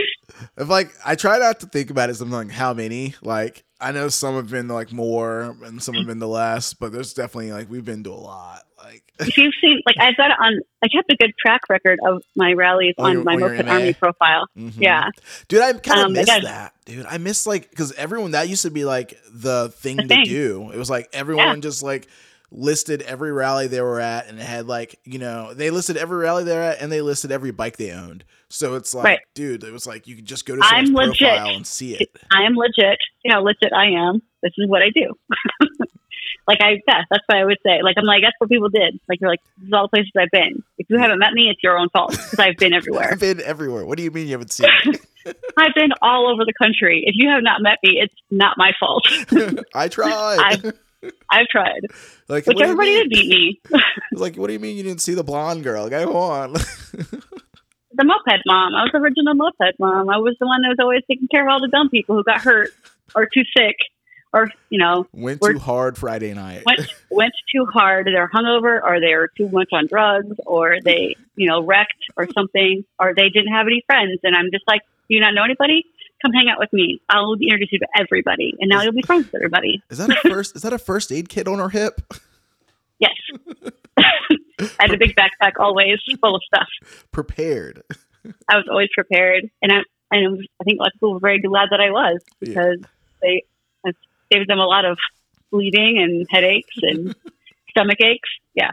[0.56, 3.14] If like I try not to think about it something like how many.
[3.22, 6.92] Like I know some have been like more and some have been the less, but
[6.92, 8.62] there's definitely like we've been to a lot.
[8.82, 11.98] Like If you've seen, like, I've got it on, I kept a good track record
[12.04, 14.46] of my rallies Oh, on my Moped Army profile.
[14.58, 14.72] mhm.
[14.76, 15.08] Yeah.
[15.48, 17.06] dude, I kind of Um, miss that, dude.
[17.06, 20.24] I miss like because everyone that used to be like the thing The to thing.
[20.24, 20.70] do.
[20.74, 22.08] It was like everyone just like
[22.54, 26.18] listed every rally they were at and it had like you know they listed every
[26.18, 28.24] rally they're at and they listed every bike they owned.
[28.50, 29.18] So it's like, Right.
[29.34, 31.18] dude, it was like you could just go to I'm legit.
[31.20, 32.10] profile and see it.
[32.30, 32.98] I am legit.
[33.24, 34.20] You know, legit I am.
[34.42, 35.14] This is what I do.
[36.46, 37.80] like I, yeah, that's what I would say.
[37.82, 39.00] Like I'm like that's what people did.
[39.08, 40.62] Like you're like this is all the places I've been.
[40.78, 43.08] If you haven't met me, it's your own fault because I've been everywhere.
[43.12, 43.86] I've been everywhere.
[43.86, 45.00] What do you mean you haven't seen it?
[45.56, 47.04] I've been all over the country.
[47.06, 49.06] If you have not met me, it's not my fault.
[49.74, 50.38] I tried.
[50.38, 50.72] I've-
[51.30, 51.80] I've tried,
[52.28, 53.60] like, which everybody did beat me.
[54.14, 55.84] Like, what do you mean you didn't see the blonde girl?
[55.84, 56.52] Like, Go on.
[56.52, 58.74] the moped mom.
[58.74, 60.10] I was the original moped mom.
[60.10, 62.24] I was the one that was always taking care of all the dumb people who
[62.24, 62.70] got hurt
[63.14, 63.76] or too sick
[64.32, 66.62] or you know Went too hard Friday night.
[66.64, 68.06] went went too hard.
[68.06, 72.26] They're hungover, or they were too much on drugs, or they you know wrecked or
[72.32, 74.20] something, or they didn't have any friends.
[74.22, 75.84] And I'm just like, do you not know anybody?
[76.22, 77.00] Come hang out with me.
[77.08, 79.82] I'll introduce you to everybody, and now you'll be friends with everybody.
[79.90, 80.54] Is that a first?
[80.56, 82.00] is that a first aid kit on her hip?
[82.98, 83.12] Yes.
[83.98, 84.06] I
[84.78, 86.68] had a big backpack always full of stuff.
[87.10, 87.82] Prepared.
[88.48, 89.78] I was always prepared, and I
[90.12, 92.48] and I think a lot of people were very glad that I was Yeah.
[92.48, 92.78] because
[93.20, 93.42] they
[93.84, 93.90] I
[94.32, 94.98] saved them a lot of
[95.50, 97.14] bleeding and headaches and
[97.70, 98.28] stomach aches.
[98.54, 98.70] Yeah,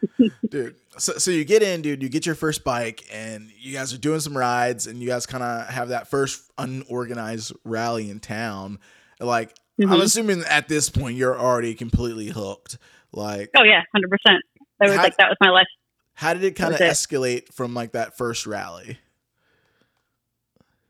[0.48, 0.76] dude.
[0.96, 2.02] So, so you get in, dude.
[2.02, 5.26] You get your first bike, and you guys are doing some rides, and you guys
[5.26, 8.78] kind of have that first unorganized rally in town.
[9.20, 10.02] Like, I'm Mhm.
[10.02, 12.78] assuming at this point you're already completely hooked.
[13.12, 14.42] Like, oh yeah, hundred percent.
[14.80, 15.66] That was How- like that was my life.
[16.14, 18.98] how did it kind of escalate from like that first rally?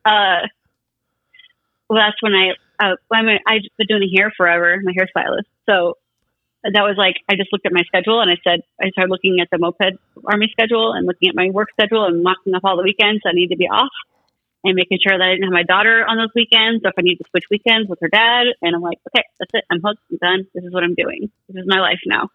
[0.05, 0.46] Uh,
[1.88, 2.51] well, that's when I
[2.83, 4.79] uh, I mean I've been doing hair forever.
[4.83, 5.94] My hairstylist, so
[6.64, 9.38] that was like I just looked at my schedule and I said I started looking
[9.40, 12.77] at the moped army schedule and looking at my work schedule and locking up all
[12.77, 13.92] the weekends I need to be off
[14.64, 17.03] and making sure that I didn't have my daughter on those weekends or if I
[17.03, 18.47] need to switch weekends with her dad.
[18.61, 19.64] And I'm like, okay, that's it.
[19.71, 20.03] I'm hooked.
[20.11, 20.47] I'm done.
[20.55, 21.31] This is what I'm doing.
[21.49, 22.29] This is my life now.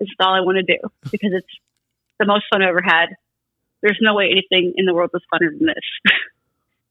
[0.00, 1.52] This is all I want to do because it's
[2.18, 3.16] the most fun I've ever had.
[3.82, 5.84] There's no way anything in the world was funner than this.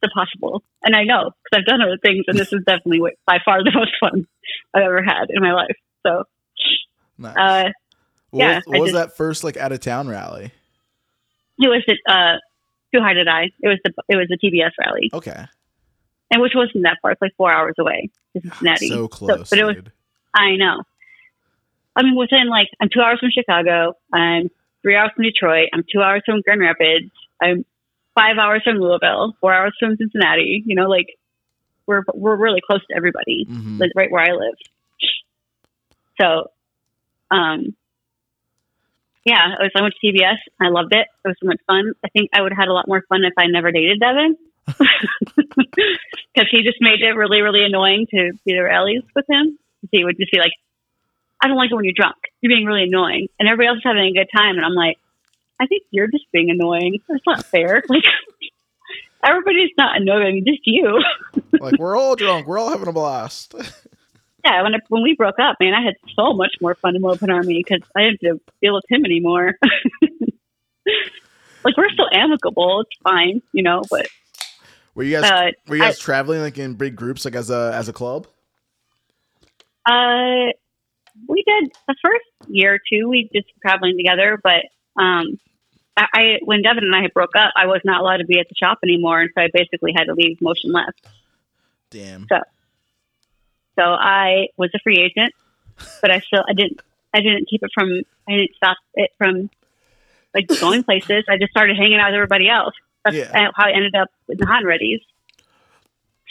[0.04, 0.62] It's impossible.
[0.84, 3.72] And I know because I've done other things, and this is definitely by far the
[3.74, 4.28] most fun
[4.74, 5.78] I've ever had in my life.
[6.06, 6.26] So,
[7.18, 7.36] Nice.
[7.38, 7.70] uh,
[8.32, 10.52] what yeah, was, what was just- that first like out of town rally?
[11.60, 12.38] it was the uh,
[12.94, 13.52] too high to die.
[13.62, 15.46] It was the it was the TBS rally, Okay.
[16.32, 17.12] and which wasn't that far.
[17.12, 18.90] It's like four hours away to Cincinnati.
[18.90, 19.50] So close.
[19.50, 19.92] but it was dude.
[20.34, 20.84] I know.
[21.96, 23.94] I mean, within like I'm two hours from Chicago.
[24.12, 24.50] I'm
[24.82, 25.70] three hours from Detroit.
[25.74, 27.10] I'm two hours from Grand Rapids.
[27.42, 27.64] I'm
[28.16, 29.34] five hours from Louisville.
[29.40, 30.62] Four hours from Cincinnati.
[30.66, 31.08] You know, like
[31.88, 33.46] we're we're really close to everybody.
[33.50, 33.80] Mhm.
[33.80, 34.56] like right where I live.
[36.20, 36.50] So,
[37.32, 37.76] um,
[39.26, 40.38] yeah, was went to TBS.
[40.62, 41.08] I loved it.
[41.26, 41.94] It was so much fun.
[42.04, 44.38] I think I would have had a lot more fun if I never dated Devin,
[44.68, 49.58] because he just made it really, really annoying to be the rallies with him.
[49.92, 50.54] He would just be like,
[51.42, 52.18] "I don't like it when you're drunk.
[52.42, 55.00] You're being really annoying," and everybody else is having a good time, and I'm like,
[55.60, 57.00] "I think you're just being annoying.
[57.10, 58.04] That's not fair." Like.
[59.28, 61.04] Everybody's not annoying, just you.
[61.60, 62.46] like we're all drunk.
[62.46, 63.56] We're all having a blast.
[64.46, 67.04] yeah, when I, when we broke up, man, I had so much more fun in
[67.04, 69.54] Open Army because I didn't have to deal with him anymore.
[71.64, 73.82] like we're still amicable; it's fine, you know.
[73.90, 74.08] But
[74.94, 77.72] were you guys uh, were you guys traveling like in big groups like as a
[77.74, 78.28] as a club?
[79.86, 80.52] uh,
[81.28, 83.08] we did the first year or two.
[83.08, 84.66] We just traveling together, but
[85.02, 85.40] um,
[85.96, 88.50] I, I when Devin and I broke up, I was not allowed to be at
[88.50, 91.06] the shop anymore, and so I basically had to leave Motion Left.
[91.90, 92.28] Damn.
[92.28, 92.40] So
[93.84, 95.34] I was a free agent,
[96.02, 96.80] but I still I didn't
[97.14, 99.50] I didn't keep it from I didn't stop it from
[100.34, 101.24] like going places.
[101.30, 102.74] I just started hanging out with everybody else.
[103.04, 103.50] That's Yeah.
[103.56, 105.00] how I ended up with the Han Readies.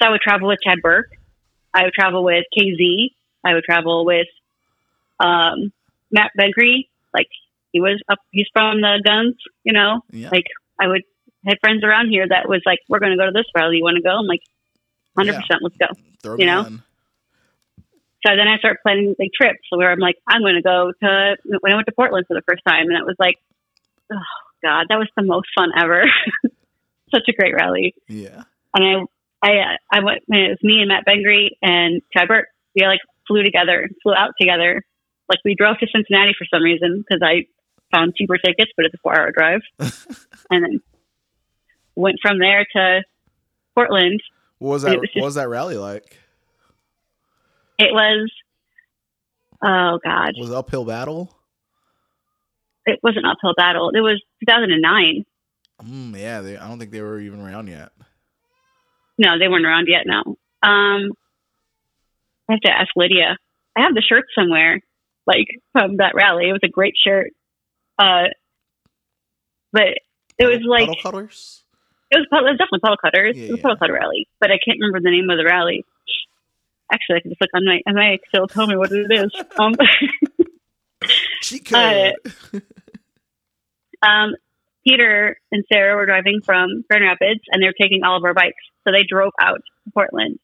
[0.00, 1.10] So I would travel with Chad Burke.
[1.72, 3.10] I would travel with KZ.
[3.44, 4.26] I would travel with
[5.20, 5.72] um,
[6.10, 6.88] Matt Begree.
[7.12, 7.28] Like
[7.72, 8.18] he was up.
[8.30, 9.36] He's from the guns.
[9.62, 10.30] You know, Yeah.
[10.30, 10.46] like
[10.80, 11.02] I would
[11.46, 13.76] had friends around here that was like, "We're going to go to this rally.
[13.76, 14.42] You want to go?" I'm like,
[15.14, 15.86] "100 percent, let's go."
[16.22, 16.62] Throw you know?
[18.26, 21.36] So then I started planning like trips where I'm like, I'm going to go to
[21.60, 23.36] when I went to Portland for the first time, and it was like,
[24.12, 24.16] oh
[24.62, 26.04] god, that was the most fun ever.
[27.14, 28.42] Such a great rally, Yeah.
[28.74, 29.08] and
[29.42, 30.22] I, I, uh, I went.
[30.28, 32.46] It was me and Matt Bengry and Chad Burt.
[32.74, 34.82] We like flew together, flew out together.
[35.28, 37.46] Like we drove to Cincinnati for some reason because I
[37.94, 39.60] found cheaper tickets, but it's a four-hour drive,
[40.50, 40.80] and then
[41.94, 43.02] went from there to
[43.74, 44.20] Portland.
[44.58, 44.90] What was that?
[44.92, 46.18] was what just- was that rally like?
[47.78, 48.30] It was,
[49.62, 51.34] oh god, Was it uphill battle?
[52.86, 53.90] it was an uphill battle.
[53.90, 55.24] It was 2009.
[55.82, 56.40] Mm, yeah.
[56.40, 57.92] They, I don't think they were even around yet.
[59.18, 60.02] No, they weren't around yet.
[60.06, 60.36] No.
[60.62, 61.12] Um,
[62.48, 63.36] I have to ask Lydia.
[63.76, 64.80] I have the shirt somewhere,
[65.26, 66.48] like from that rally.
[66.48, 67.30] It was a great shirt.
[67.98, 68.28] Uh,
[69.72, 69.98] but
[70.38, 71.62] it was like puddle cutters.
[72.10, 73.36] it was, it was definitely puddle cutters.
[73.36, 73.62] Yeah, it was yeah.
[73.62, 75.84] puddle cutter rally, but I can't remember the name of the rally.
[76.94, 77.80] Actually, I can just look on my.
[77.88, 79.32] I might still tell me what it is.
[79.58, 79.74] Um,
[81.42, 82.12] Cheat uh,
[84.00, 84.34] um,
[84.86, 88.32] Peter and Sarah were driving from Grand Rapids, and they were taking all of our
[88.32, 88.62] bikes.
[88.84, 90.38] So they drove out to Portland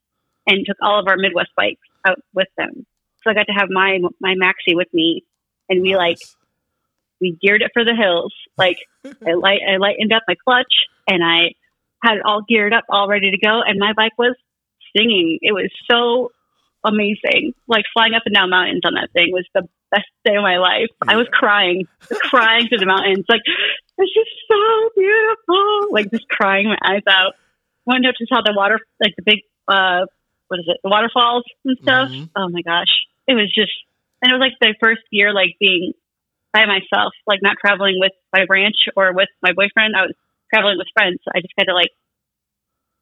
[0.47, 2.85] and took all of our Midwest bikes out with them.
[3.23, 5.25] So I got to have my my maxi with me,
[5.69, 6.19] and we like
[7.21, 8.35] we geared it for the hills.
[8.59, 10.73] Like I light I lightened up my clutch,
[11.07, 11.55] and I
[12.03, 14.35] had it all geared up, all ready to go, and my bike was
[14.97, 15.39] singing.
[15.43, 16.33] It was so
[16.85, 17.55] amazing.
[17.67, 20.59] Like flying up and down mountains on that thing was the best day of my
[20.59, 20.89] life.
[21.07, 21.87] I was crying,
[22.31, 23.25] crying through the mountains.
[23.29, 23.43] Like
[23.99, 25.93] it's just so beautiful.
[25.93, 27.35] Like just crying my eyes out.
[27.87, 30.07] Went up to saw the water, like the big, uh,
[30.49, 32.11] what is it, the waterfalls and stuff.
[32.11, 32.29] Mhm.
[32.37, 32.93] Oh my gosh,
[33.27, 33.73] it was just,
[34.23, 35.93] and it was like the first year, like being
[36.53, 39.95] by myself, like not traveling with my branch or with my boyfriend.
[39.97, 40.15] I was
[40.53, 41.21] traveling with friends.
[41.25, 41.91] So I just had to like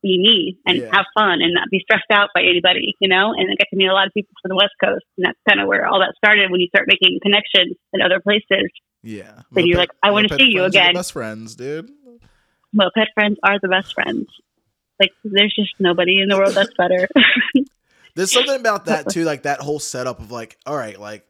[0.02, 0.94] be me and Yeah.
[0.96, 3.32] have fun and not be stressed out by anybody, you know.
[3.36, 5.38] And I got to meet a lot of people from the West Coast, and that's
[5.48, 6.50] kind of where all that started.
[6.50, 8.70] When you start making connections in other places,
[9.02, 9.42] Yeah.
[9.52, 10.94] Then you're like, I wanna see you friends are the again.
[10.94, 11.90] Best friends, dude.
[12.74, 14.26] Well, pet friends are the best friends.
[15.00, 17.08] Like, there's just nobody in the world that's better.
[18.16, 21.24] There's something about that too, like that whole setup of like, all right, like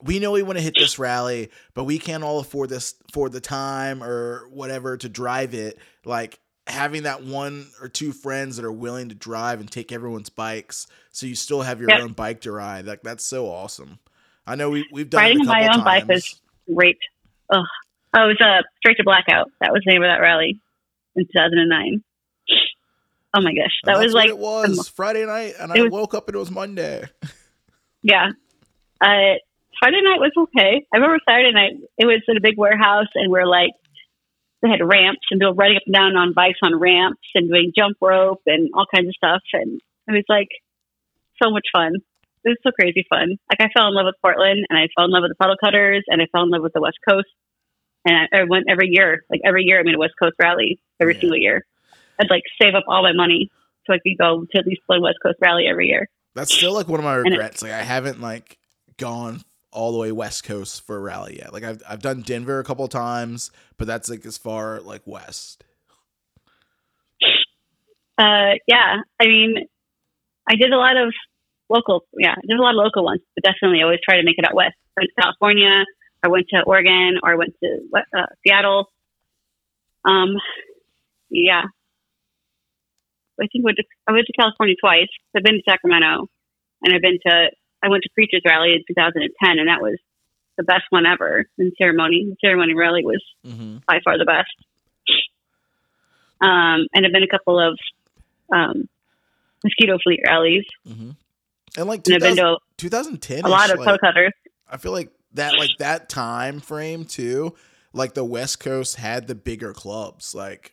[0.00, 3.28] we know we want to hit this rally, but we can't all afford this for
[3.28, 5.76] the time or whatever to drive it.
[6.04, 10.30] Like having that one or two friends that are willing to drive and take everyone's
[10.30, 12.00] bikes, so you still have your Yep.
[12.00, 12.86] own bike to ride.
[12.86, 13.98] Like that's so awesome.
[14.46, 16.40] I know we we've done Riding it a my own bike times.
[16.68, 16.98] was great.
[17.50, 17.64] Ugh.
[18.16, 19.50] Oh, it was uh, Straight to Blackout.
[19.60, 20.60] That was the name of that rally
[21.16, 22.02] in 2009.
[23.36, 23.72] Oh my gosh.
[23.84, 26.50] That was like, it was Friday night, and I was- woke up and it was
[26.52, 27.04] Monday.
[28.02, 28.28] yeah.
[29.00, 29.34] Uh,
[29.80, 30.86] Friday night was okay.
[30.92, 33.70] I remember Saturday night, it was in a big warehouse, and we're like,
[34.64, 37.70] they had ramps and people riding up and down on bikes on ramps and doing
[37.76, 39.42] jump rope and all kinds of stuff.
[39.52, 40.48] And it was like
[41.42, 41.92] so much fun.
[42.44, 43.36] It was so crazy fun.
[43.50, 45.56] Like I fell in love with Portland and I fell in love with the puddle
[45.62, 47.28] cutters and I fell in love with the West Coast.
[48.06, 50.80] And I, I went every year, like every year, I made a West Coast rally
[50.98, 51.20] every Yeah.
[51.20, 51.66] single year.
[52.18, 53.50] I'd like save up all my money
[53.86, 56.08] so I could go to at least one West Coast rally every year.
[56.34, 57.62] That's still like one of my it- regrets.
[57.62, 58.56] Like I haven't like
[58.96, 59.42] gone
[59.74, 61.52] all the way west coast for a rally yet.
[61.52, 65.64] Like I've I've done Denver a couple times, but that's like as far like west.
[68.16, 69.56] Uh, yeah, I mean,
[70.48, 71.12] I did a lot of
[71.68, 74.38] local, yeah, I did a lot of local ones, but definitely always try to make
[74.38, 74.76] it out west.
[74.96, 75.84] I went to California,
[76.22, 78.86] I went to Oregon, or I went to uh, Seattle.
[80.04, 80.36] Um,
[81.28, 81.62] yeah,
[83.40, 85.10] I think I went to California twice.
[85.36, 86.28] I've been to Sacramento,
[86.82, 87.50] and I've been to
[87.84, 89.98] I went to Preachers Rally in 2010, and that was
[90.56, 92.24] the best one ever in ceremony.
[92.30, 93.78] The ceremony rally was Mm-hmm.
[93.86, 94.54] by far the best.
[96.40, 97.78] Um, and I've been a couple of
[98.52, 98.88] um,
[99.62, 101.10] mosquito fleet rallies, Mm-hmm.
[101.76, 104.32] And like and I've been 2000, to 2010, a lot of like, toe cutters.
[104.70, 107.54] I feel like that like that time frame too.
[107.92, 110.34] Like the West Coast had the bigger clubs.
[110.36, 110.72] Like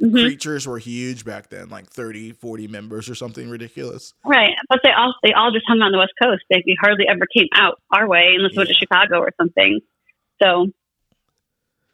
[0.00, 0.12] Mhm.
[0.24, 4.12] creatures were huge back then, like 30, 40 members or something ridiculous.
[4.24, 6.42] Right, but they all they all just hung on the West Coast.
[6.50, 9.80] They hardly ever came out our way unless we went to Chicago or something.
[10.42, 10.66] So,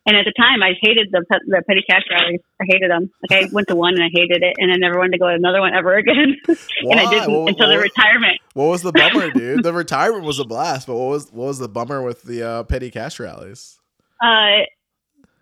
[0.06, 2.40] and at the time, I hated the pe- the petty cash rallies.
[2.60, 3.10] I hated them.
[3.30, 5.28] Like I went to one and I hated it, and I never wanted to go
[5.28, 6.36] to another one ever again.
[6.46, 8.40] and I didn't What- until the what- retirement.
[8.54, 9.62] What was the bummer, dude?
[9.62, 12.62] the retirement was a blast, but what was what was the bummer with the uh,
[12.64, 13.78] petty cash rallies?
[14.22, 14.66] Uh,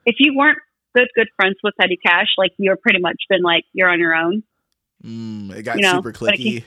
[0.07, 0.59] if you weren't
[0.95, 4.15] good good friends with petty cash, like you're pretty much been like you're on your
[4.15, 4.43] own.
[5.05, 6.65] Mm, it got You know, super it clicky.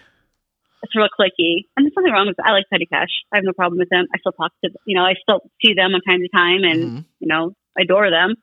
[0.83, 1.65] it's real clicky.
[1.77, 2.43] And there's nothing wrong with it.
[2.45, 3.09] I like Petty Cash.
[3.33, 4.05] I have no problem with them.
[4.13, 6.83] I still talk to, you know, I still see them from time to time and,
[6.83, 7.05] Mhm.
[7.19, 8.35] you know, adore them.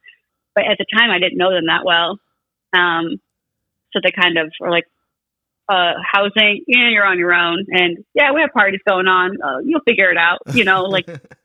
[0.55, 2.19] But at the time, I didn't know them that well.
[2.73, 3.21] Um,
[3.93, 4.85] so they kind of were like,
[5.69, 7.67] uh, housing, yeah, you're on your own.
[7.69, 9.37] And yeah, we have parties going on.
[9.43, 10.39] Uh, you'll figure it out.
[10.55, 11.07] You know, like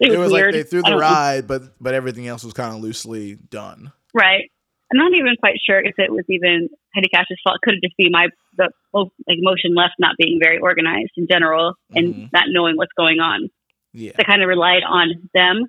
[0.00, 0.98] it was, it was like they threw the know.
[0.98, 3.92] ride, but but everything else was kind of loosely done.
[4.12, 4.50] Right.
[4.92, 7.58] I'm not even quite sure if it was even Petty Cash's fault.
[7.62, 11.74] Could it just be my the like motion left not being very organized in general
[11.94, 12.32] and Mhm.
[12.32, 13.48] not knowing what's going on?
[13.92, 15.66] Yeah, I kind of relied on them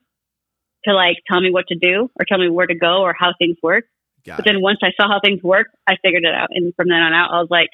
[0.85, 3.33] to like tell me what to do or tell me where to go or how
[3.39, 3.85] things work.
[4.25, 4.53] got But it.
[4.53, 6.49] then once I saw how things work, I figured it out.
[6.51, 7.69] And from then on out, I was like,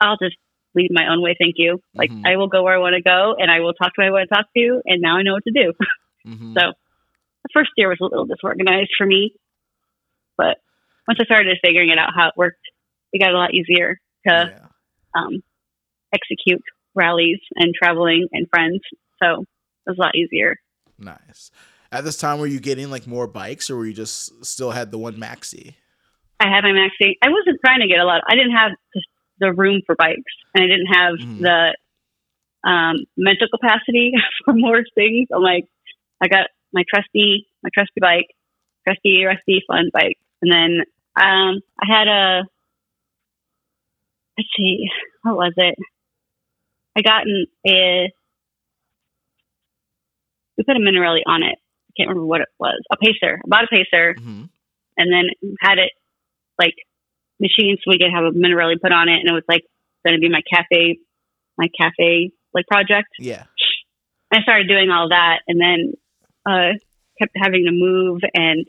[0.00, 0.36] I'll just
[0.74, 1.36] lead my own way.
[1.38, 1.80] Thank you.
[1.94, 2.26] Like Mhm.
[2.26, 4.10] I will go where I want to go and I will talk to who I
[4.10, 4.82] want to talk to.
[4.86, 5.72] And now I know what to do.
[6.26, 6.54] Mhm.
[6.54, 6.72] So
[7.42, 9.34] the first year was a little disorganized for me,
[10.38, 10.56] but
[11.06, 12.66] once I started figuring it out how it worked,
[13.12, 14.66] it got a lot easier to yeah.
[15.14, 15.42] um,
[16.12, 16.62] execute
[16.94, 18.80] rallies and traveling and friends.
[19.22, 20.56] So it was a lot easier.
[20.98, 21.50] Nice.
[21.92, 24.90] At this time, were you getting like more bikes, or were you just still had
[24.90, 25.74] the one maxi?
[26.40, 27.12] I had my maxi.
[27.22, 28.22] I wasn't trying to get a lot.
[28.26, 28.72] I didn't have
[29.38, 31.38] the room for bikes, and I didn't have Mhm.
[31.40, 31.76] the
[32.68, 34.12] um, mental capacity
[34.44, 35.28] for more things.
[35.34, 35.66] I'm like,
[36.22, 38.28] I got my trusty, my trusty bike,
[38.86, 40.80] trusty, rusty, fun bike, and then
[41.16, 42.42] um, I had a.
[44.36, 44.86] Let's see,
[45.22, 45.76] what was it?
[46.96, 48.10] I got gotten a.
[50.56, 51.58] We put a Minarelli on it.
[51.58, 52.80] I can't remember what it was.
[52.92, 53.40] A pacer.
[53.44, 54.44] I bought a pacer hmm
[54.96, 55.24] and then
[55.60, 55.90] had it
[56.58, 56.74] like
[57.40, 59.62] machines so we could have a Minarelli put on it and it was like
[60.04, 60.98] going to be my cafe
[61.58, 63.44] my cafe like project Yeah.
[64.32, 65.92] I started doing all that and then
[66.46, 66.76] uh
[67.18, 68.66] kept having to move and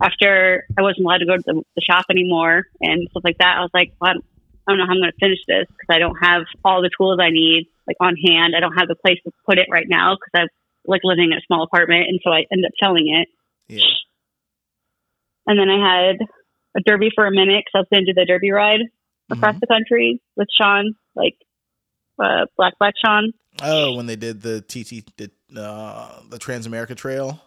[0.00, 3.56] after I wasn't allowed to go to the, the shop anymore and stuff like that
[3.58, 4.24] I was like well, I don't-
[4.68, 6.90] I don't know how I'm going to finish this because I don't have all the
[6.96, 9.86] tools I need like on hand I don't have the place to put it right
[9.88, 10.48] now because I'm
[10.86, 13.28] like living in a small apartment and so I ended up selling it
[13.74, 13.82] Yeah.
[15.46, 16.16] and then I had
[16.76, 18.80] a derby for a minute because I was going to do the derby ride
[19.30, 19.60] across Mhm.
[19.60, 21.36] the country with Sean, like
[22.18, 23.32] uh, Black Black Sean.
[23.62, 25.30] Oh, when they did the TT, the
[25.60, 27.40] uh, the Transamerica Trail.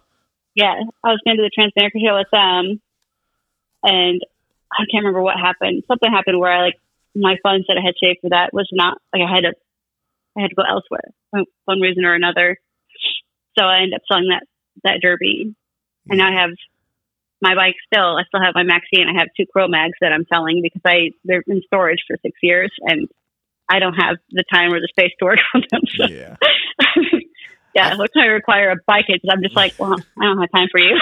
[0.55, 2.81] Yeah, I was going to do the Transamerica Trail with them,
[3.83, 4.21] and
[4.71, 5.83] I can't remember what happened.
[5.87, 6.79] Something happened where I like
[7.15, 9.53] my funds that I had saved for that was not like I had to
[10.37, 12.57] I had to go elsewhere for one reason or another.
[13.57, 14.43] So I ended up selling that
[14.83, 15.53] that derby,
[16.09, 16.49] and now I have
[17.43, 18.15] my bike still.
[18.17, 20.81] I still have my Maxi, and I have two Crow Mags that I'm selling because
[20.85, 23.07] I they're in storage for six years, and
[23.69, 25.81] I don't have the time or the space to work on them.
[25.87, 26.35] So, Yeah.
[27.75, 29.05] yeah, what time I require a bike?
[29.09, 30.97] It's I'm just like, well, I don't have time for you.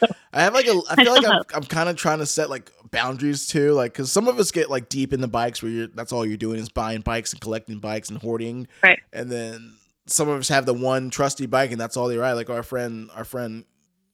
[0.32, 0.80] I have like a.
[0.88, 3.92] I feel like still I'm, I'm kind of trying to set like boundaries too, like
[3.92, 6.36] because some of us get like deep in the bikes where you're that's all you're
[6.36, 9.00] doing is buying bikes and collecting bikes and hoarding, Right.
[9.12, 9.74] And then
[10.06, 12.32] some of us have the one trusty bike and that's all they ride.
[12.32, 13.64] Like our friend, our friend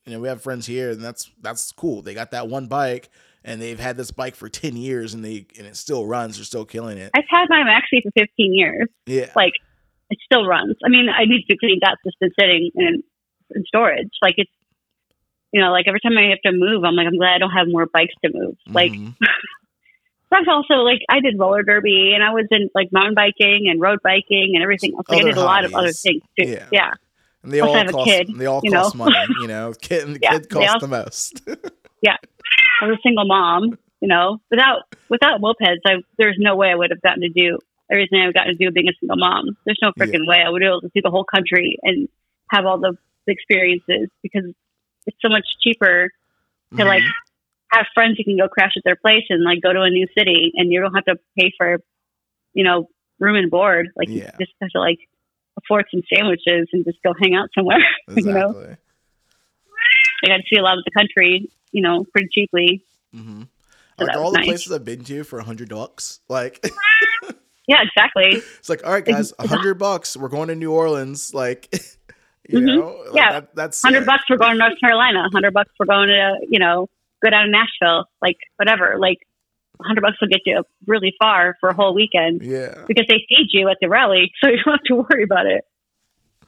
[0.09, 2.01] you know we have friends here, and that's that's cool.
[2.03, 3.11] They got that one bike,
[3.45, 6.37] and they've had this bike for ten years, and they and it still runs.
[6.37, 7.11] They're still killing it.
[7.15, 8.89] I've had my Maxi for 15 years.
[9.07, 9.53] Yeah, Like
[10.11, 10.77] it still runs.
[10.85, 13.03] I mean, I need to clean that's just been sitting in,
[13.55, 14.09] in storage.
[14.23, 14.51] Like it's,
[15.53, 17.51] you know, like every time I have to move, I'm like, I'm glad I don't
[17.51, 18.57] have more bikes to move.
[18.67, 19.15] Like Mhm.
[20.31, 23.81] that's also like I did roller derby and I was in like mountain biking and
[23.81, 25.05] road biking and everything else.
[25.09, 26.49] Like I did a lot of other things too.
[26.49, 26.69] Yeah.
[26.73, 26.93] Yeah.
[27.43, 29.05] And they Plus all cost kid, they all cost know?
[29.05, 29.17] money.
[29.41, 31.43] You know, kid the Yeah, kid they cost all- the most.
[32.01, 32.15] Yeah,
[32.81, 36.77] I was a single mom, you know, without without mopeds, I, there's no way I
[36.77, 37.59] would have gotten to do
[37.91, 39.57] everything I've gotten to do being a single mom.
[39.65, 42.09] There's no freaking way I would be able to see the whole country and
[42.53, 44.45] have all the experiences because
[45.07, 46.11] it's so much cheaper
[46.77, 47.09] to like Mhm.
[47.73, 50.07] have friends you can go crash at their place and like go to a new
[50.17, 51.79] city and you don't have to pay for,
[52.55, 53.89] you know, room and board.
[53.97, 54.31] Like Yeah.
[54.39, 54.99] you just have to like
[55.59, 57.85] afford and sandwiches and just go hang out somewhere.
[58.09, 58.23] exactly.
[58.33, 58.77] you know?
[60.25, 62.83] I got to see a lot of the country, you know, pretty cheaply.
[63.15, 63.43] Mm-hmm.
[63.99, 64.47] So Like all the nice.
[64.47, 66.21] places I've been to for a hundred bucks.
[66.29, 66.65] Like
[67.69, 68.43] Yeah, exactly.
[68.59, 70.17] it's like, all right, guys, a hundred bucks.
[70.17, 71.35] We're going to New Orleans.
[71.35, 71.69] Like,
[72.49, 72.77] you Mhm.
[72.79, 73.33] know, like Yeah.
[73.33, 75.25] that, that's hundred bucks for going to North Carolina.
[75.33, 76.89] Hundred bucks for going to you know
[77.23, 78.07] go down to Nashville.
[78.23, 78.97] Like whatever.
[78.99, 79.19] Like
[79.81, 83.49] hundred bucks will get you really far for a whole weekend Yeah, because they feed
[83.53, 85.65] you at the rally, so you don't have to worry about it.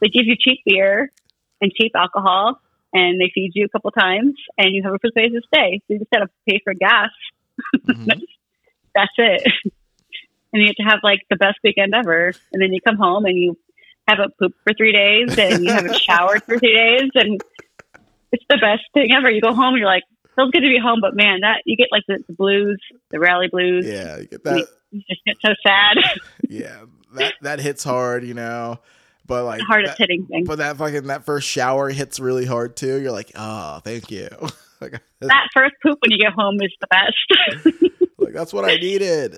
[0.00, 1.12] They give you cheap beer
[1.60, 2.60] and cheap alcohol,
[2.92, 5.80] and they feed you a couple times, and you have a place to stay.
[5.86, 7.10] So you just got to pay for gas.
[7.74, 8.20] Mhm.
[8.94, 9.42] That's it.
[10.52, 12.32] and you get to have like the best weekend ever.
[12.52, 13.56] And then you come home and you
[14.08, 17.40] haven't pooped for three days, and you haven't showered for three days, and
[18.32, 19.30] it's the best thing ever.
[19.30, 20.02] You go home, and you're like,
[20.36, 23.18] feels good to be home, but man, that you get like the, the blues, the
[23.20, 23.86] rally blues.
[23.86, 24.18] yeah.
[24.18, 24.66] You get that.
[24.90, 25.96] You just get so sad.
[26.48, 26.80] Yeah,
[27.14, 28.24] that that hits hard.
[28.24, 28.80] You know,
[29.24, 30.44] but like the hardest that- hitting thing.
[30.44, 33.00] But that fucking that first shower hits really hard too.
[33.00, 34.28] You're like, oh, thank you.
[34.80, 37.92] like, that first poop when you get home is the best.
[38.18, 39.36] like that's what I needed.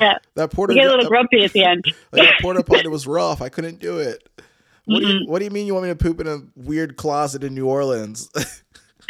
[0.00, 0.18] Yeah.
[0.36, 1.84] that porta you get a little that, grumpy at the end.
[2.12, 3.42] like, that porta potty was rough.
[3.42, 4.28] I couldn't do it.
[4.84, 6.96] What do you What do you mean you want me to poop in a weird
[6.96, 8.30] closet in New Orleans?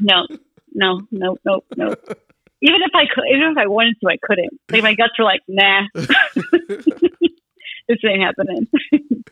[0.00, 0.26] No,
[0.74, 1.94] no, no, no, no.
[2.64, 4.52] Even if I could, even if I wanted to, I couldn't.
[4.70, 6.06] Like my guts were like, nah, this
[8.08, 8.68] ain't happening.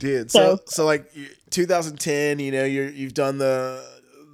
[0.00, 1.10] Dude, so So- so like
[1.50, 3.84] 2010, you know, you're you've done the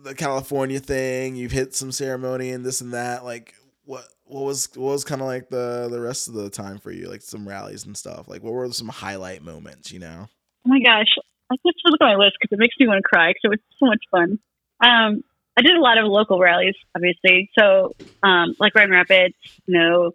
[0.02, 3.24] the California thing, you've hit some ceremony and this and that.
[3.24, 3.54] Like
[3.84, 6.90] what what was what was kind of like the the rest of the time for
[6.90, 7.08] you?
[7.08, 8.28] Like some rallies and stuff.
[8.28, 9.92] Like what were some highlight moments?
[9.92, 10.28] You know?
[10.66, 11.08] Oh my gosh,
[11.52, 13.48] I just look at my list because it makes me want to cry because it
[13.48, 14.38] was so much fun.
[14.82, 15.22] Um,
[15.56, 17.50] I did a lot of local rallies, obviously.
[17.58, 17.92] So,
[18.22, 19.34] um, like Grand Rapids,
[19.66, 20.12] you know,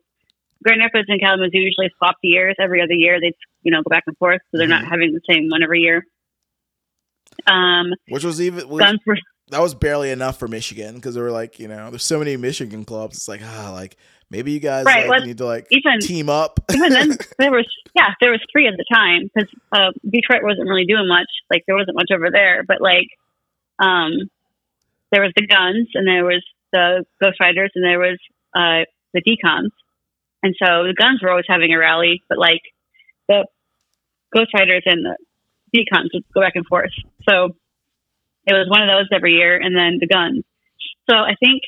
[0.63, 2.55] Grand Rapids and Kalamazoo usually swap the years.
[2.59, 3.33] Every other year, they
[3.63, 4.89] you know go back and forth, so they're not Mhm.
[4.89, 6.05] having the same one every year.
[7.47, 8.79] Um, Which was even were
[9.49, 12.37] that was barely enough for Michigan because there were like you know there's so many
[12.37, 13.17] Michigan clubs.
[13.17, 13.97] It's like ah like
[14.31, 16.59] maybe you guys Right, like, need to like even team up.
[16.73, 20.67] even then there was yeah there was three at the time because uh, Detroit wasn't
[20.67, 23.07] really doing much like there wasn't much over there but like
[23.79, 24.11] um
[25.11, 28.17] there was the guns and there was the Ghost Riders and there was
[28.55, 29.71] uh the decons
[30.43, 32.61] and so the guns were always having a rally but like
[33.27, 33.45] the
[34.35, 35.17] Ghost Riders and the
[35.75, 36.91] decons would go back and forth
[37.27, 37.55] so
[38.47, 40.43] it was one of those every year and then the guns
[41.09, 41.61] so I think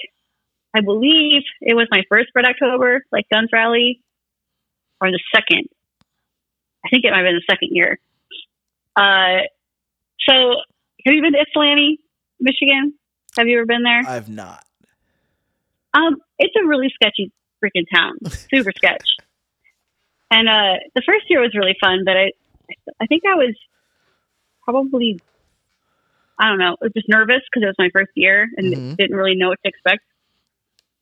[0.75, 4.01] I believe it was my first Red October like guns rally
[5.01, 5.67] or the second.
[6.85, 7.99] I think it might have been the second year.
[8.95, 9.45] Uh,
[10.27, 10.33] so
[11.05, 11.99] have you been to Ypsilanti,
[12.39, 12.93] Michigan?
[13.37, 14.01] Have you ever been there?
[14.07, 14.63] I've not.
[15.93, 17.31] Um, it's a really sketchy
[17.63, 18.17] freaking town,
[18.53, 19.07] super sketch.
[20.29, 22.31] And uh, the first year was really fun, but I,
[23.01, 23.55] I think I was
[24.63, 25.19] probably,
[26.37, 28.97] I don't know, I was just nervous because it was my first year and Mhm.
[28.97, 30.03] didn't really know what to expect.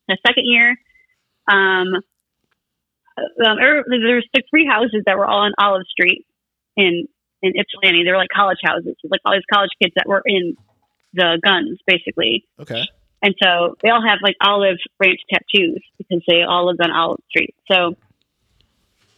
[0.07, 0.75] The second year,
[1.47, 1.95] um,
[3.17, 6.25] um, er, there was like three houses that were all on Olive Street
[6.75, 7.07] in
[7.41, 8.03] in Ypsilanti.
[8.03, 10.55] They were like college houses, like all these college kids that were in
[11.15, 12.45] the guns, basically.
[12.59, 12.83] Okay.
[13.21, 17.21] And so they all have like olive branch tattoos because they all lived on Olive
[17.29, 17.55] Street.
[17.71, 17.95] So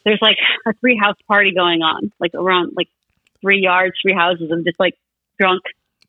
[0.06, 2.88] there's like a three house party going on, like around like
[3.42, 4.96] three yards, three houses of just like
[5.38, 5.62] drunk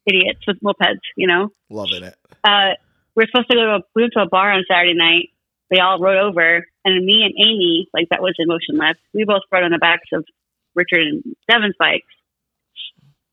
[0.07, 1.51] idiots with mopeds, you know?
[1.69, 2.15] Loving it.
[2.45, 2.75] Uh,
[3.15, 5.31] We're supposed to go to a, we went to a bar on Saturday night.
[5.71, 9.01] They all rode over and me and Amy, like that was in motion left.
[9.13, 10.25] We both rode on the backs of
[10.75, 12.07] Richard and Devin's bikes.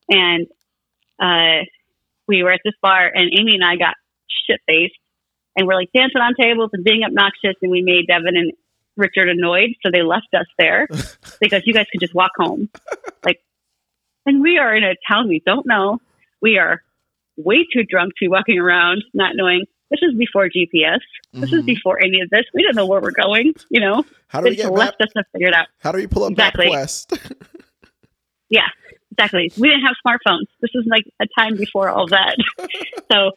[0.08, 0.48] And,
[1.20, 1.64] uh,
[2.28, 3.94] we were at this bar and Amy and I got
[4.48, 4.94] shit faced
[5.56, 8.52] and we're like dancing on tables and being obnoxious and we made Devin and
[8.96, 9.70] Richard annoyed.
[9.84, 10.88] So they left us there
[11.40, 12.68] because you guys could just walk home.
[13.24, 13.40] Like,
[14.24, 15.98] and we are in a town we don't know.
[16.42, 16.82] We are
[17.36, 19.64] way too drunk to be walking around, not knowing.
[19.90, 20.98] This is before GPS.
[21.32, 21.66] This is Mhm.
[21.66, 22.44] before any of this.
[22.52, 23.54] We don't know where we're going.
[23.70, 24.78] You know, How do we get map?
[24.78, 25.68] left us to figure it out.
[25.80, 26.66] How do we pull up Exactly.
[26.66, 27.36] MapQuest?
[29.18, 29.50] Exactly.
[29.58, 30.46] We didn't have smartphones.
[30.60, 32.36] This is like a time before all that.
[33.12, 33.32] so,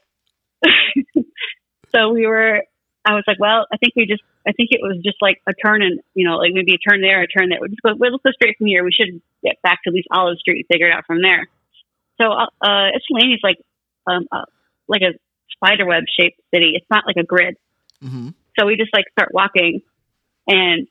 [1.92, 2.64] so we were.
[3.06, 4.22] I was like, well, I think we just.
[4.48, 7.02] I think it was just like a turn and you know, like maybe a turn
[7.02, 7.60] there, a turn there.
[7.62, 7.96] We just go.
[7.98, 8.84] Well, let's go straight from here.
[8.84, 11.48] We should get back to at least Olive Street and figure it out from there.
[12.20, 13.58] So, uh, Ypsilanti's like,
[14.06, 14.44] um, uh,
[14.90, 15.16] like a
[15.56, 16.74] spiderweb shaped city.
[16.76, 17.56] It's not like a grid.
[18.02, 19.82] hmm So we just like start walking,
[20.48, 20.88] and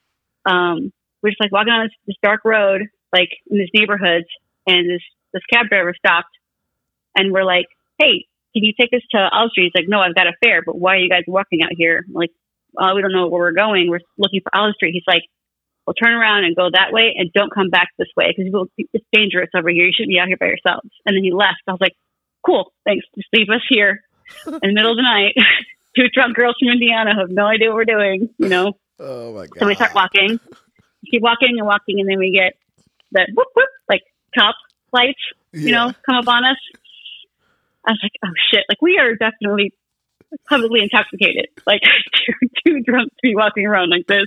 [0.47, 4.26] um, we're just like walking on this, this dark road, like in these neighborhoods,
[4.69, 5.03] and this
[5.33, 6.37] this cab driver stopped,
[7.16, 7.66] and we're like,
[7.99, 10.62] "Hey, can you take us to Olive Street?" He's like, "No, I've got a fare,
[10.64, 12.31] but why are you guys walking out here?" I'm like,
[12.77, 13.89] "We don't know where we're going.
[13.89, 15.25] We're looking for Olive Street." He's like,
[15.87, 19.07] "Well, turn around and go that way, and don't come back this way because it's
[19.12, 19.87] dangerous over here.
[19.87, 21.64] You shouldn't be out here by yourselves." And then he left.
[21.66, 21.97] I was like,
[22.45, 23.07] "Cool, thanks.
[23.16, 24.03] Just leave us here
[24.47, 25.35] in the middle of the night."
[25.97, 28.75] Two drunk girls from Indiana have no idea what we're doing, you know.
[29.01, 29.59] Oh my god.
[29.59, 30.39] So we start walking,
[31.11, 32.55] keep walking and walking, and then we get
[33.11, 34.03] the whoop whoop like
[34.39, 34.55] cop
[34.93, 35.20] lights,
[35.53, 36.57] you know, come up on us.
[37.86, 38.64] I was like, oh shit!
[38.68, 39.72] Like we are definitely
[40.49, 41.80] publicly intoxicated, like
[42.14, 44.26] too, too drunk to be walking around like this.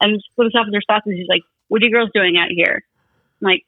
[0.00, 2.82] And police officer stops and he's like, "What are you girls doing out here?"
[3.40, 3.62] I'm like,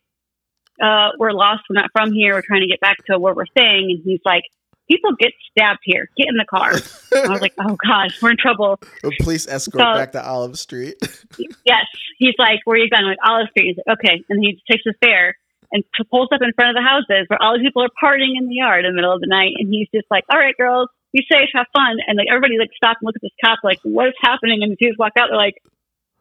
[0.83, 1.63] uh, "We're lost.
[1.71, 2.35] We're not from here.
[2.35, 4.43] We're trying to get back to where we're staying." And he's like,
[4.91, 6.11] "People get stabbed here.
[6.17, 9.81] Get in the car." I was like, "Oh gosh, we're in trouble." A police escort
[9.81, 10.97] So- back to Olive Street.
[11.65, 11.85] yes.
[12.19, 13.05] He's like, where are you going?
[13.05, 13.67] Like Olive Street.
[13.69, 14.25] He's like, okay.
[14.29, 15.37] And he takes us there
[15.75, 18.47] and pulls up in front of the houses where all these people are partying in
[18.49, 19.59] the yard in the middle of the night.
[19.59, 21.99] And he's just like, all right, girls, be safe, have fun.
[22.07, 24.63] And like everybody like stopped and looked at this cop like, what is happening?
[24.63, 25.29] And the dudes walk out.
[25.29, 25.59] They're like,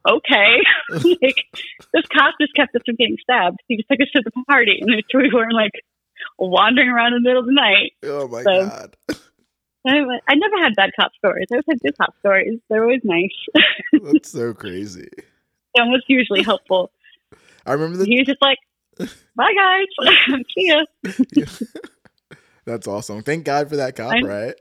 [0.09, 0.57] okay.
[1.21, 1.37] like
[1.93, 3.61] this cop just kept us from getting stabbed.
[3.69, 5.77] He just took us to the party, and we weren't like
[6.39, 7.93] wandering around in the middle of the night.
[8.03, 8.95] oh my So- god.
[9.85, 9.97] I,
[10.29, 11.47] I never had bad cop stories.
[11.51, 12.57] I always had good cop stories.
[12.69, 13.35] They're always nice.
[14.01, 15.09] That's so crazy.
[15.75, 16.89] and was usually helpful.
[17.65, 18.59] I remember the he was just like,
[19.35, 20.15] "Bye guys,
[20.55, 20.83] see ya."
[22.65, 23.23] That's awesome.
[23.23, 24.55] Thank God for that cop, I- right?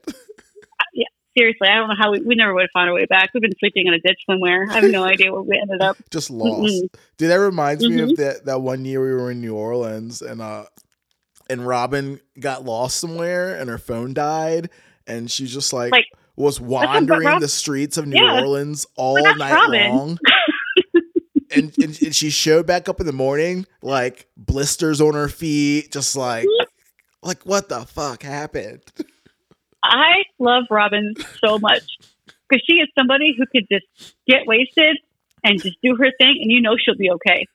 [1.35, 3.31] Seriously, I don't know how we we never would have found our way back.
[3.33, 4.67] We've been sleeping in a ditch somewhere.
[4.69, 5.97] I have no idea where we ended up.
[6.11, 6.61] Just lost.
[6.71, 6.89] Mm-mm.
[7.17, 8.17] Dude, that reminds me of Mhm.
[8.17, 10.65] that that one year we were in New Orleans and uh
[11.49, 14.69] and Robin got lost somewhere and her phone died
[15.07, 16.05] and she just like, Like,
[16.37, 18.41] was wandering Rob- the streets of New Yeah.
[18.43, 19.89] Orleans all night Robin.
[19.91, 20.19] long.
[21.55, 25.93] And, and and she showed back up in the morning like blisters on her feet,
[25.93, 26.47] just like
[27.23, 28.83] like what the fuck happened?
[29.83, 31.83] I love Robin so much
[32.49, 34.99] because she is somebody who could just get wasted
[35.45, 37.47] and just do her thing, and you know she'll be okay.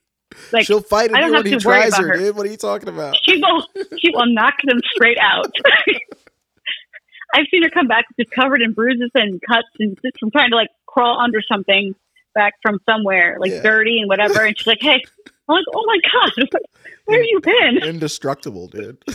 [0.51, 2.17] Like She'll fight I don't have who to worry tries about her, her.
[2.17, 2.35] dude.
[2.35, 3.15] What are you talking about?
[3.23, 3.65] she will
[3.97, 5.51] she will knock them straight out.
[7.33, 10.49] I've seen her come back just covered in bruises and cuts and just from trying
[10.51, 11.93] to like crawl under something
[12.37, 13.63] back from somewhere, like Yeah.
[13.63, 14.45] dirty and whatever.
[14.45, 15.01] And she's like, "Hey,"
[15.49, 16.47] I'm like, "Oh my god,
[17.05, 18.97] where have you been?" Indestructible, dude.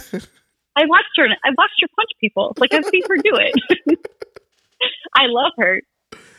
[0.77, 1.25] I watched her.
[1.45, 2.53] I watched her punch people.
[2.59, 3.99] Like I've seen her do it.
[5.15, 5.81] I love her.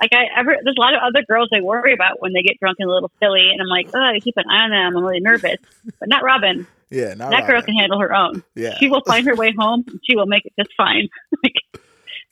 [0.01, 2.59] Like I ever, there's a lot of other girls I worry about when they get
[2.59, 4.97] drunk and a little silly, and I'm like, oh, I keep an eye on them.
[4.97, 5.57] I'm really nervous,
[5.99, 6.67] but not Robin.
[6.89, 8.43] yeah, not that girl can handle her own.
[8.55, 8.75] Yeah.
[8.79, 9.83] She will find her way home.
[9.87, 11.07] and She will make it just fine.
[11.43, 11.53] like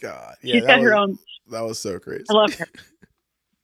[0.02, 0.36] God.
[0.42, 1.20] Yeah, she's that got was, her own.
[1.52, 2.26] that was so crazy.
[2.30, 2.68] I love her.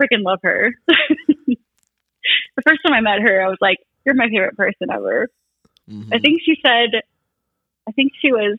[0.01, 0.71] Freaking love her.
[0.87, 1.57] the
[2.67, 5.27] first time I met her, I was like, "You're my favorite person ever."
[5.89, 6.13] Mhm.
[6.13, 7.01] I think she said,
[7.87, 8.57] I think she was.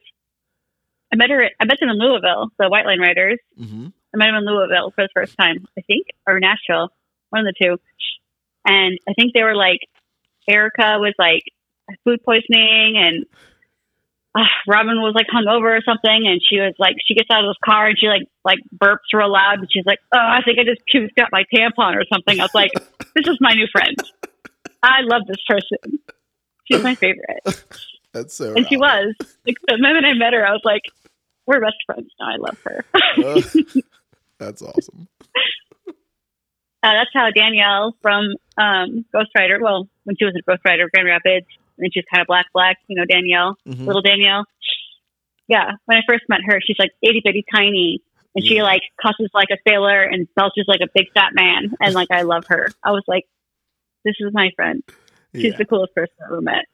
[1.12, 1.50] I met her.
[1.60, 3.38] I met them in Louisville, the White Line Riders.
[3.60, 3.92] Mhm.
[4.14, 6.90] I met them in Louisville for the first time, I think, or Nashville,
[7.30, 7.78] one of the two.
[8.64, 9.80] And I think they were like,
[10.48, 11.42] Erica was like
[12.04, 13.26] food poisoning, and
[14.38, 16.26] uh, Robin was like hungover or something.
[16.26, 19.10] And she was like, she gets out of this car and she like like burps
[19.12, 22.04] real loud, and she's like, "Oh, I think I just puked out my tampon or
[22.12, 22.72] something." I was like,
[23.14, 23.96] "This is my new friend.
[24.82, 25.98] I love this person.
[26.64, 27.40] She's my favorite."
[28.12, 28.54] That's so.
[28.54, 29.14] And she was.
[29.46, 30.82] Like the moment I met her, I was like,
[31.46, 32.32] "We're best friends now.
[32.32, 33.42] I love her." Uh,
[34.38, 35.08] that's awesome.
[35.86, 35.92] Uh,
[36.82, 41.08] that's how Danielle from um, Ghost Rider, well, when she was a Ghost Rider, Grand
[41.08, 41.46] Rapids,
[41.78, 43.86] and she was kind of black, black, you know, Danielle, Mhm.
[43.86, 44.44] little Danielle.
[45.48, 48.02] Yeah, when I first met her, she's like itty bitty tiny,
[48.34, 48.64] and she Yeah.
[48.64, 52.22] like cusses like a sailor and belches like a big fat man, and like I
[52.22, 52.68] love her.
[52.84, 53.24] I was like,
[54.04, 54.82] this is my friend.
[55.34, 55.56] She's Yeah.
[55.56, 56.64] the coolest person I've ever met.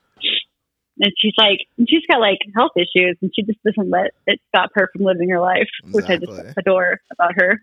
[1.00, 4.40] And she's like, and she's got like health issues, and she just doesn't let it
[4.48, 7.60] stop her from living her life, which I just adore about her.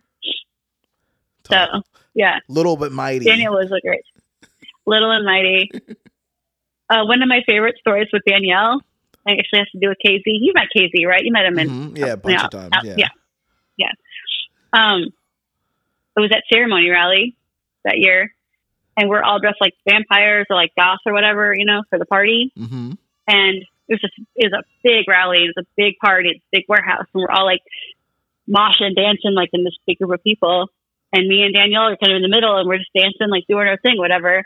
[1.49, 1.81] So,
[2.13, 2.39] yeah.
[2.49, 3.25] Little but mighty.
[3.25, 4.03] Danielle was a great,
[4.85, 5.71] little and mighty.
[6.91, 8.81] Uh, one of my favorite stories with Danielle
[9.25, 10.33] I actually has to do with Casey.
[10.41, 11.21] You met Casey, right?
[11.23, 11.97] You met him in Mhm.
[11.97, 12.69] Yeah, a bunch yeah, of times.
[12.73, 12.95] out- Yeah.
[12.97, 13.07] yeah.
[13.77, 13.91] yeah.
[14.73, 15.03] Um,
[16.17, 17.35] it was at ceremony rally
[17.85, 18.33] that year,
[18.97, 22.05] and we're all dressed like vampires or like goths or whatever, you know, for the
[22.05, 22.51] party.
[22.57, 22.91] Mm-hmm.
[23.27, 25.43] And it was just it was a big rally.
[25.45, 27.61] It was a big party, it's a big warehouse, and we're all like
[28.49, 30.67] moshing, dancing like in this big group of people.
[31.13, 33.43] And me and Danielle are kind of in the middle, and we're just dancing, like
[33.47, 34.43] doing our thing, whatever.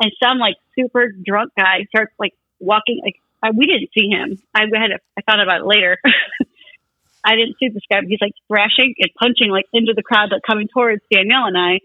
[0.00, 3.00] And some like super drunk guy starts like walking.
[3.02, 4.40] Like I, we didn't see him.
[4.54, 5.98] I had to, I found out about it later.
[7.24, 10.30] I didn't see this guy, but he's like thrashing and punching like into the crowd,
[10.30, 11.80] like coming towards Danielle and I.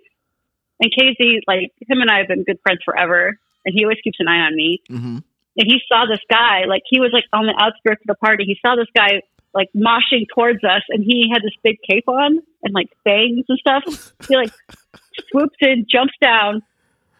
[0.79, 4.19] And Casey, like him and I have been good friends forever, and he always keeps
[4.19, 5.17] an eye on me Mm-hmm.
[5.17, 8.43] and he saw this guy like he was like on the outskirts of the party
[8.45, 9.21] he saw this guy
[9.53, 13.59] like moshing towards us and he had this big cape on and like bangs and
[13.59, 13.83] stuff
[14.27, 14.51] he like
[15.31, 16.61] swoops in jumps down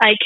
[0.01, 0.17] like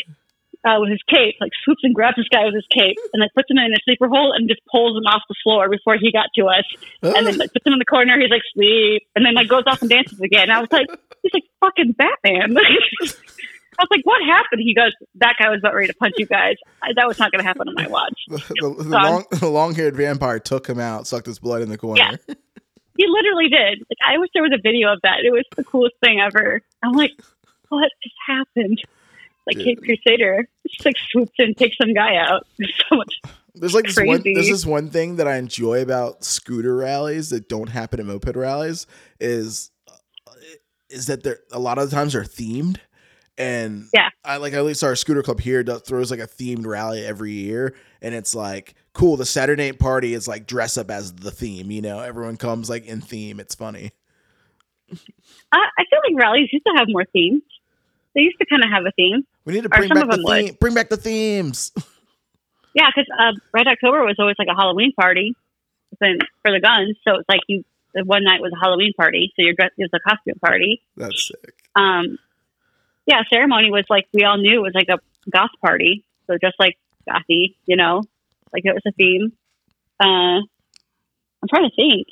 [0.67, 3.31] uh, with his cape like swoops and grabs this guy with his cape and like
[3.33, 6.11] puts him in a sleeper hole and just pulls him off the floor before he
[6.11, 6.67] got to us
[7.01, 9.63] and then like puts him in the corner he's like sleep and then like goes
[9.67, 10.87] off and dances again i was like
[11.23, 12.57] he's like fucking batman
[13.79, 16.25] I was like, "What happened?" He goes, "That guy was about ready to punch you
[16.25, 16.55] guys.
[16.81, 19.49] I, that was not going to happen on my watch." The, the, the long, the
[19.49, 22.01] long-haired vampire took him out, sucked his blood in the corner.
[22.01, 22.33] Yeah.
[22.97, 23.85] He literally did.
[23.87, 25.17] Like, I wish there was a video of that.
[25.23, 26.61] It was the coolest thing ever.
[26.81, 27.11] I'm like,
[27.69, 28.81] "What just happened?"
[29.45, 32.45] Like Cape Crusader just like swoops in, takes some guy out.
[32.57, 33.13] There's so much.
[33.55, 34.21] There's like this one.
[34.23, 38.35] There's this one thing that I enjoy about scooter rallies that don't happen at moped
[38.35, 38.85] rallies
[39.19, 40.31] is uh,
[40.89, 42.77] is that they're a lot of the times they're themed,
[43.37, 44.09] and Yeah.
[44.23, 47.31] I like at least our scooter club here does, throws like a themed rally every
[47.31, 49.17] year, and it's like cool.
[49.17, 51.71] The Saturday night party is like dress up as the theme.
[51.71, 53.39] You know, everyone comes like in theme.
[53.39, 53.91] It's funny.
[54.91, 57.41] I, I feel like rallies used to have more themes.
[58.15, 59.25] They used to kind of have a theme.
[59.47, 60.59] We need to bring back the them would.
[60.59, 61.71] Bring back the themes.
[62.75, 65.33] Yeah, because uh, Red October was always like a Halloween party
[65.97, 66.97] for the guns.
[67.07, 67.63] So it's like you.
[67.93, 69.73] The one night was a Halloween party, so you're dressed.
[69.77, 70.83] It was a costume party.
[70.97, 71.55] That's sick.
[71.75, 72.19] um
[73.07, 74.99] yeah ceremony was like we all knew it was like a
[75.31, 76.77] goth party so just like
[77.09, 78.03] gothy you know
[78.51, 79.31] like it was a theme
[80.03, 82.07] uh i'm trying to think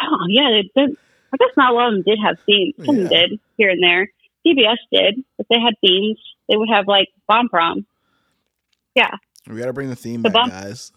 [0.00, 3.08] oh yeah i guess not a lot of them did have themes some Yeah.
[3.08, 4.08] did here and there
[4.46, 6.18] TBS did but they had themes
[6.48, 7.86] they would have like bomb prom
[8.94, 9.10] Yeah.
[9.48, 10.92] We got to bring the theme The back, bump- guys.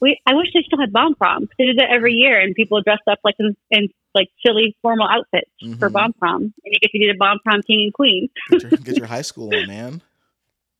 [0.00, 2.80] we i wish they still had bomb prom they did it every year and people
[2.82, 5.92] dressed up like in, in like silly formal outfits for Mhm.
[5.92, 8.70] bomb prom and you get to be the bomb prom king and queen Get your,
[8.72, 10.02] get your high school on, man.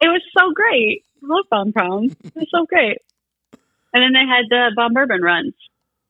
[0.01, 1.03] It was so great.
[1.23, 2.05] I love Bomb Prom.
[2.25, 2.99] It was so great.
[3.95, 5.55] And then they had the Bomb Bourbon runs,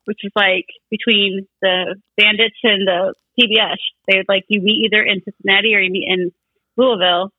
[0.05, 3.77] which was like between the Bandits and the TBS.
[4.09, 6.31] They would like you meet either in Cincinnati or you meet in
[6.77, 7.31] Louisville,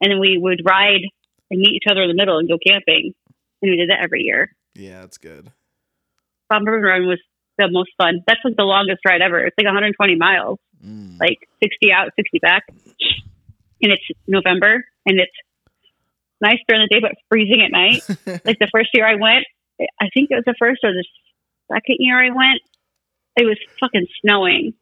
[0.00, 1.02] and then we would ride
[1.50, 3.14] and meet each other in the middle and go camping.
[3.62, 4.50] And we did that every year.
[4.74, 5.50] Yeah, that's good.
[6.50, 7.20] Bomb Bourbon Run was
[7.58, 8.22] the most fun.
[8.26, 9.38] That's like the longest ride ever.
[9.40, 11.18] It's like 120 miles, Mm.
[11.18, 12.64] like 60 out, 60 back.
[13.82, 15.32] And it's November, and it's
[16.40, 18.02] nice during the day, but freezing at night.
[18.44, 19.46] like the first year I went,
[20.00, 21.04] I think it was the first or the
[21.72, 22.60] second year I went,
[23.36, 24.74] it was fucking snowing.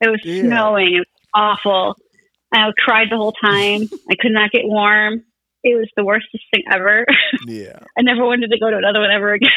[0.00, 0.42] It was Yeah.
[0.42, 0.94] snowing.
[0.94, 1.96] It was awful.
[2.52, 3.82] I cried the whole time.
[4.10, 5.24] I could not get warm.
[5.64, 7.06] It was the worstest thing ever.
[7.46, 9.50] yeah, I never wanted to go to another one ever again.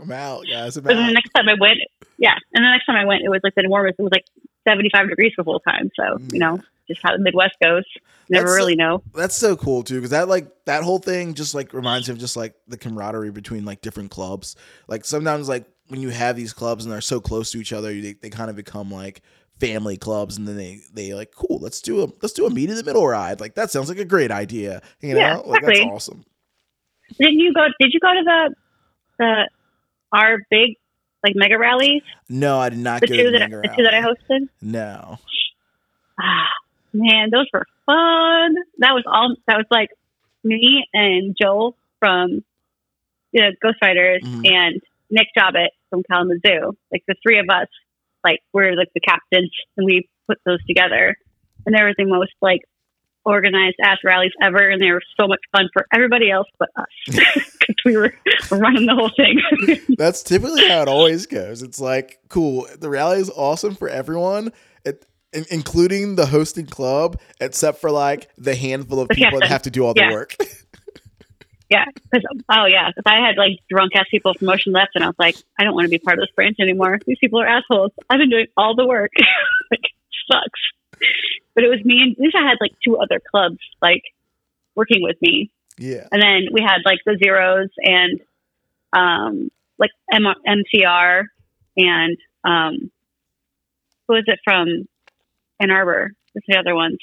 [0.00, 0.78] I'm out, guys.
[0.78, 1.78] I'm but then the next time I went,
[2.16, 3.96] yeah, and the next time I went, it was like the warmest.
[3.98, 4.24] It was like
[4.66, 5.90] 75 degrees the whole time.
[5.94, 6.58] So, you know,
[6.88, 7.84] just how the Midwest goes.
[8.30, 9.02] Never That's- really know.
[9.14, 12.18] That's so cool too, because that like that whole thing just like reminds me of
[12.18, 14.56] just like the camaraderie between like different clubs.
[14.88, 17.92] Like sometimes like when you have these clubs and they're so close to each other,
[17.92, 19.22] they, they kind of become like
[19.60, 21.58] family clubs, and then they they like cool.
[21.60, 23.40] Let's do a let's do a meet in the middle ride.
[23.40, 24.82] Like that sounds like a great idea.
[25.00, 25.90] You know, Yeah, like that's exactly.
[25.94, 26.24] awesome.
[27.18, 27.66] Didn't you go?
[27.78, 28.54] Did you go to the
[29.18, 29.48] the
[30.12, 30.76] our big
[31.24, 32.02] like mega rallies?
[32.28, 34.48] No, I did not The go two to the that the two that I hosted.
[34.60, 35.18] No.
[36.20, 36.48] Ah,
[36.92, 38.54] man, those were fun.
[38.78, 39.36] That was all.
[39.46, 39.90] That was like
[40.44, 42.42] me and Joel from
[43.32, 44.46] you know, Ghost Riders Mhm.
[44.46, 44.82] and
[45.12, 46.72] Nick Jobbett from Kalamazoo.
[46.90, 47.68] Like the three of us,
[48.24, 51.14] like we're like the captains, and we put those together.
[51.66, 52.62] And they were the most like
[53.24, 56.86] organized ass rallies ever, and they were so much fun for everybody else but us
[57.06, 58.12] because we were
[58.50, 59.40] running the whole thing.
[59.96, 61.62] That's typically how it always goes.
[61.62, 64.52] It's like, cool, the rally is awesome for everyone,
[64.84, 69.48] it, in- including the hosting club, except for like the handful of The people that
[69.48, 70.10] have to do all the Yeah.
[70.12, 70.34] work.
[71.72, 75.02] Yeah, because oh yeah, because I had like drunk ass people from Motion Left, and
[75.02, 76.98] I was like, I don't want to be part of this branch anymore.
[77.06, 77.92] These people are assholes.
[78.10, 79.12] I've been doing all the work.
[79.70, 79.80] like,
[80.30, 80.60] sucks.
[81.54, 84.02] But it was me and Lisa had like two other clubs like
[84.74, 86.08] working with me, yeah.
[86.12, 88.20] and then we had like the zeros and
[88.92, 91.24] um, like M- MCR
[91.78, 92.90] and um,
[94.06, 94.86] who is it from
[95.58, 96.10] Ann Arbor?
[96.32, 96.98] What's the other ones?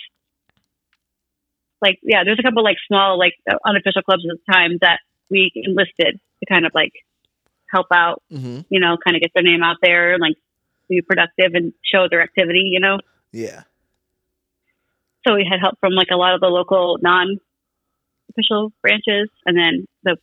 [1.81, 3.33] Like, yeah, there's a couple like small, like
[3.65, 4.99] unofficial clubs at the time that
[5.29, 6.93] we enlisted to kind of like
[7.71, 10.35] help out, hmm you know, kind of get their name out there and like
[10.89, 12.97] be productive and show their activity, you know.
[13.31, 13.63] Yeah.
[15.27, 17.39] So we had help from like a lot of the local non
[18.29, 20.17] official branches and then the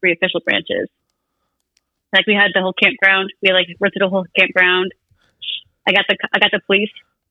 [0.00, 0.88] three official branches.
[2.12, 3.32] Like we had the whole campground.
[3.42, 4.92] We like rented a whole campground.
[5.86, 6.90] I got the I got the police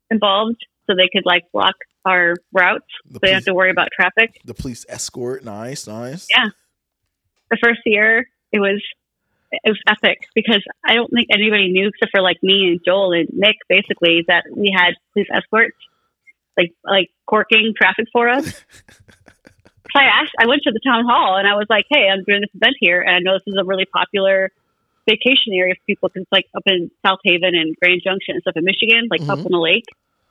[0.10, 1.76] involved so they could like block
[2.06, 2.86] our routes.
[3.06, 4.40] The So they didn't have to worry about traffic.
[4.46, 5.44] the police escort.
[5.44, 6.28] Nice, nice.
[6.36, 6.50] Yeah.
[7.52, 8.82] The first year it was
[9.52, 13.14] it was epic because I don't think anybody knew except for like me and Joel
[13.14, 15.76] and Nick basically that we had police escorts
[16.58, 18.64] like like corking traffic for us.
[19.92, 22.24] So I asked, I went to the town hall and I was like, "Hey, I'm
[22.24, 24.52] doing this event here, and I know this is a really popular
[25.10, 28.42] vacation area for people because it's like up in South Haven and Grand Junction and
[28.44, 29.46] stuff in Michigan, like up Mhm.
[29.46, 29.86] on the lake.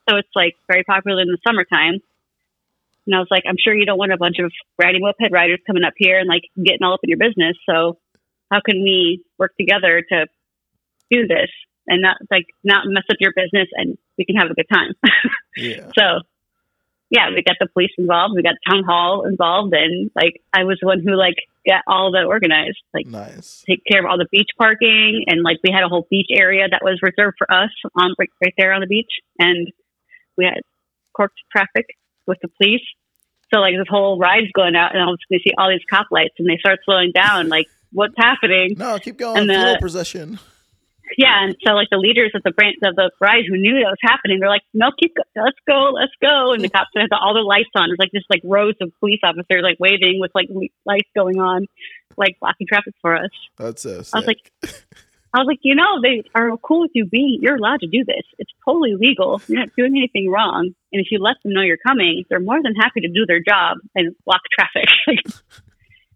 [0.09, 2.01] So it's like very popular in the summertime."
[3.07, 5.61] And I was like, "I'm sure you don't want a bunch of ratty moped riders
[5.67, 7.57] coming up here and like getting all up in your business.
[7.69, 7.99] So
[8.51, 10.27] how can we work together to
[11.11, 11.51] do this
[11.87, 14.95] and not like not mess up your business and we can have a good time?"
[15.59, 15.91] Yeah.
[15.99, 16.21] So,
[17.11, 20.79] yeah, we got the police involved, we got town hall involved, and like I was
[20.81, 21.37] the one who like
[21.67, 23.65] got all that organized, like Nice.
[23.67, 26.69] take care of all the beach parking, and like we had a whole beach area
[26.71, 29.73] that was reserved for us on right, right there on the beach, and
[30.39, 30.63] we had
[31.15, 31.87] corked traffic
[32.27, 32.81] with the police.
[33.53, 35.69] So like this whole ride's going out, and all of a sudden you see all
[35.69, 37.49] these cop lights, and they start slowing down.
[37.49, 38.77] Like, what's happening?
[38.79, 39.39] No, keep going.
[39.39, 40.39] And the- procession.
[41.17, 43.89] Yeah, and so like the leaders of the branch of the ride who knew that
[43.89, 47.09] was happening, they're like, "No, keep, go- let's go, let's go." And the cops had
[47.13, 47.89] all the lights on.
[47.89, 50.49] There's like just like rows of police officers like waving with like
[50.85, 51.67] lights going on,
[52.19, 53.31] like blocking traffic for us.
[53.57, 54.15] That's so sick.
[54.15, 54.53] I was like,
[55.35, 57.39] I was like, you know, they are cool with you being.
[57.43, 58.23] You're allowed to do this.
[58.39, 59.43] It's totally legal.
[59.47, 60.71] You're not doing anything wrong.
[60.93, 63.41] And if you let them know you're coming, they're more than happy to do their
[63.41, 64.89] job and block traffic.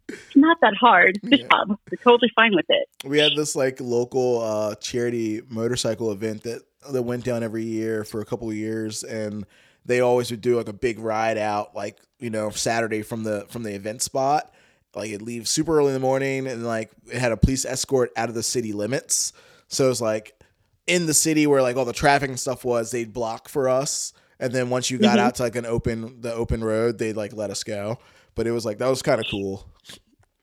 [0.09, 1.19] It's not that hard.
[1.23, 1.47] Good Yeah.
[1.51, 1.79] job.
[1.89, 2.87] They're totally fine with it.
[3.07, 8.05] we had this like local uh, charity motorcycle event that that went down every year
[8.05, 9.47] for a couple of years, and
[9.87, 13.47] they always would do like a big ride out, like you know Saturday from the
[13.49, 14.53] from the event spot.
[14.95, 18.11] Like it leaves super early in the morning, and like it had a police escort
[18.17, 19.33] out of the city limits.
[19.69, 20.39] So it's like
[20.87, 24.13] in the city where like all the traffic and stuff was, they'd block for us,
[24.39, 25.23] and then once you got Mhm.
[25.23, 27.99] out to like an open the open road, they'd like let us go.
[28.35, 29.67] But it was like that was kind of cool.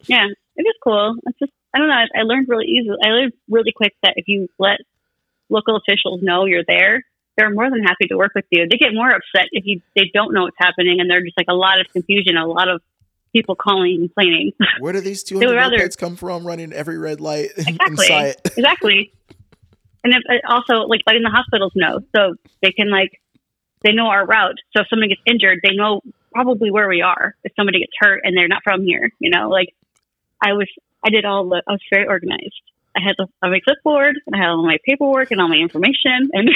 [0.07, 0.25] Yeah,
[0.55, 1.15] it is cool.
[1.27, 1.93] It's just I don't know.
[1.93, 2.97] I, I learned really easily.
[3.03, 4.79] I learned really quick that if you let
[5.49, 7.03] local officials know you're there,
[7.37, 8.65] they're more than happy to work with you.
[8.69, 11.47] They get more upset if you they don't know what's happening and they're just like
[11.49, 12.81] a lot of confusion, a lot of
[13.33, 14.51] people calling and complaining.
[14.79, 16.45] Where do these two would hundred rather- mopeds come from?
[16.45, 18.07] Running every red light in Exactly.
[18.07, 18.35] sight.
[18.57, 19.13] exactly.
[20.03, 23.19] And if, uh, also like letting the hospitals know so they can like
[23.81, 24.55] they know our route.
[24.75, 26.01] So if somebody gets injured, they know
[26.33, 27.35] probably where we are.
[27.43, 29.73] If somebody gets hurt and they're not from here, you know, like
[30.41, 30.67] I was,
[31.03, 32.61] I did all the, I was very organized.
[32.95, 36.29] I had on my clipboard and I had all my paperwork and all my information
[36.33, 36.49] and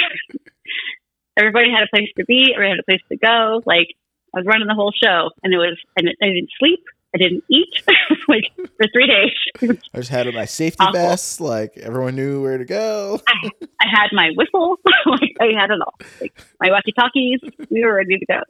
[1.36, 2.52] everybody had a place to be.
[2.54, 3.62] Everybody had a place to go.
[3.66, 3.88] Like
[4.34, 6.80] I was running the whole show and it was, and I didn't sleep.
[7.14, 7.68] I didn't eat
[8.28, 9.78] like for three days.
[9.94, 10.94] I just had my safety Awful.
[10.94, 11.40] vest.
[11.40, 13.20] Like everyone knew where to go.
[13.28, 14.78] I had my whistle.
[15.06, 15.94] like I had it all.
[16.20, 17.38] Like my walkie talkies.
[17.70, 18.40] We were ready to go.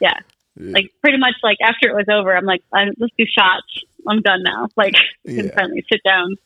[0.00, 0.14] Yeah.
[0.56, 3.82] Like pretty much like after it was over, I'm like, I, let's do shots.
[4.08, 4.68] I'm done now.
[4.76, 5.54] Like I can Yeah.
[5.56, 6.36] finally sit down.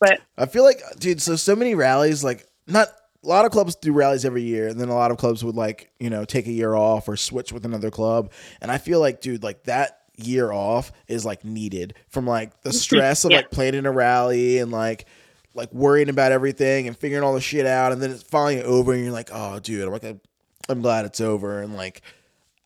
[0.00, 2.22] But I feel like, dude, so so many rallies.
[2.24, 2.88] Like not
[3.22, 5.56] a lot of clubs do rallies every year, and then a lot of clubs would
[5.56, 8.32] like you know take a year off or switch with another club.
[8.60, 12.72] And I feel like, dude, like that year off is like needed from like the
[12.72, 13.38] stress of Yeah.
[13.38, 15.06] like planning a rally and like
[15.54, 18.92] like worrying about everything and figuring all the shit out, and then it's finally over,
[18.92, 20.20] and you're like, oh, dude, I'm like, I'm,
[20.68, 22.02] I'm glad it's over, and like,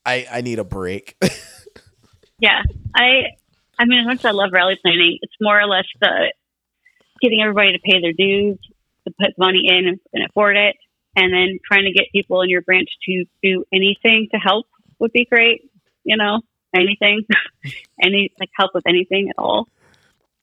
[0.05, 1.17] I I need a break.
[2.39, 2.63] yeah,
[2.95, 3.23] I
[3.79, 6.33] I mean as much as I love rally planning, it's more or less the
[7.23, 8.59] getting everybody to pay their dues,
[9.07, 10.77] to put money in and, and afford it,
[11.17, 14.67] and then trying to get people in your branch to do anything to help
[14.99, 15.71] would be great.
[16.05, 16.41] You know,
[16.75, 17.27] anything,
[18.03, 19.69] any like help with anything at all.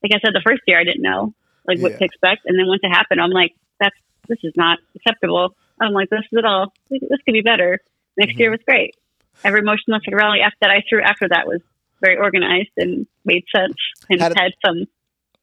[0.04, 1.34] Like I said, the first year I didn't know
[1.68, 1.98] like what Yeah.
[2.00, 3.96] to expect, and then once it happened, I'm like, that's
[4.28, 5.56] this is not acceptable.
[5.80, 6.74] I'm like, this is it all.
[6.90, 7.80] This could be better.
[8.18, 8.54] Next year mm-hmm.
[8.54, 8.96] was great.
[9.44, 11.62] Every Motion Left rally after that I threw after that was
[12.02, 13.76] very organized and made sense
[14.10, 14.86] and did- had some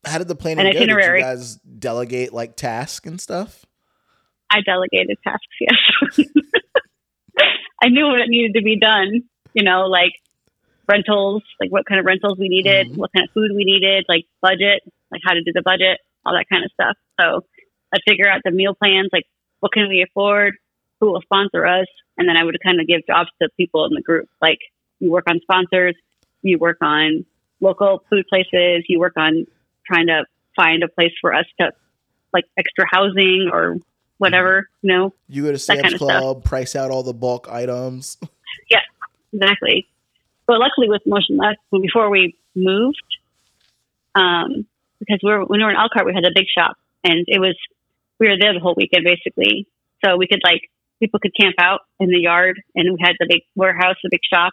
[0.08, 0.78] How did the planning An go?
[0.80, 3.64] Did you guys delegate like tasks and stuff?
[4.50, 6.26] I delegated tasks, yes.
[7.82, 9.22] I knew what needed to be done,
[9.54, 10.12] you know, like
[10.88, 12.96] rentals, like what kind of rentals we needed, Mhm.
[12.96, 14.82] what kind of food we needed, like budget,
[15.12, 16.96] like how to do the budget, all that kind of stuff.
[17.20, 17.44] So
[17.92, 19.26] I'd figure out the meal plans, like
[19.60, 20.54] what can we afford,
[21.00, 21.86] who will sponsor us,
[22.16, 24.28] and then I would kind of give jobs to people in the group.
[24.40, 24.58] Like
[24.98, 25.94] you work on sponsors,
[26.42, 27.24] you work on
[27.60, 29.46] local food places, you work on
[29.90, 30.24] trying to
[30.54, 31.72] find a place for us to
[32.32, 33.76] like extra housing or
[34.18, 36.20] whatever, you know, You go to Sam's kind of stuff.
[36.20, 38.16] Club, price out all the bulk items.
[38.70, 38.80] Yeah,
[39.32, 39.86] exactly.
[40.46, 43.02] But luckily with Motion Left, before we moved,
[44.14, 44.66] um,
[44.98, 47.40] because we were, when we were in Elkhart, we had a big shop and it
[47.40, 47.56] was,
[48.18, 49.66] we were there the whole weekend basically.
[50.04, 50.62] So we could like,
[51.00, 54.20] people could camp out in the yard and we had the big warehouse, the big
[54.32, 54.52] shop.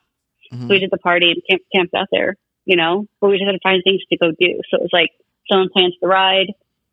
[0.54, 0.70] Mhm.
[0.70, 2.36] we did the party and camp, camped out there,
[2.66, 4.60] you know, but we just had to find things to go do.
[4.70, 5.12] So it was like
[5.50, 6.48] someone plans the ride,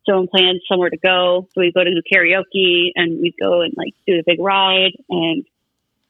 [0.05, 1.47] someone plans somewhere to go.
[1.53, 4.91] So we'd go to do karaoke and we'd go and like do the big ride
[5.09, 5.45] and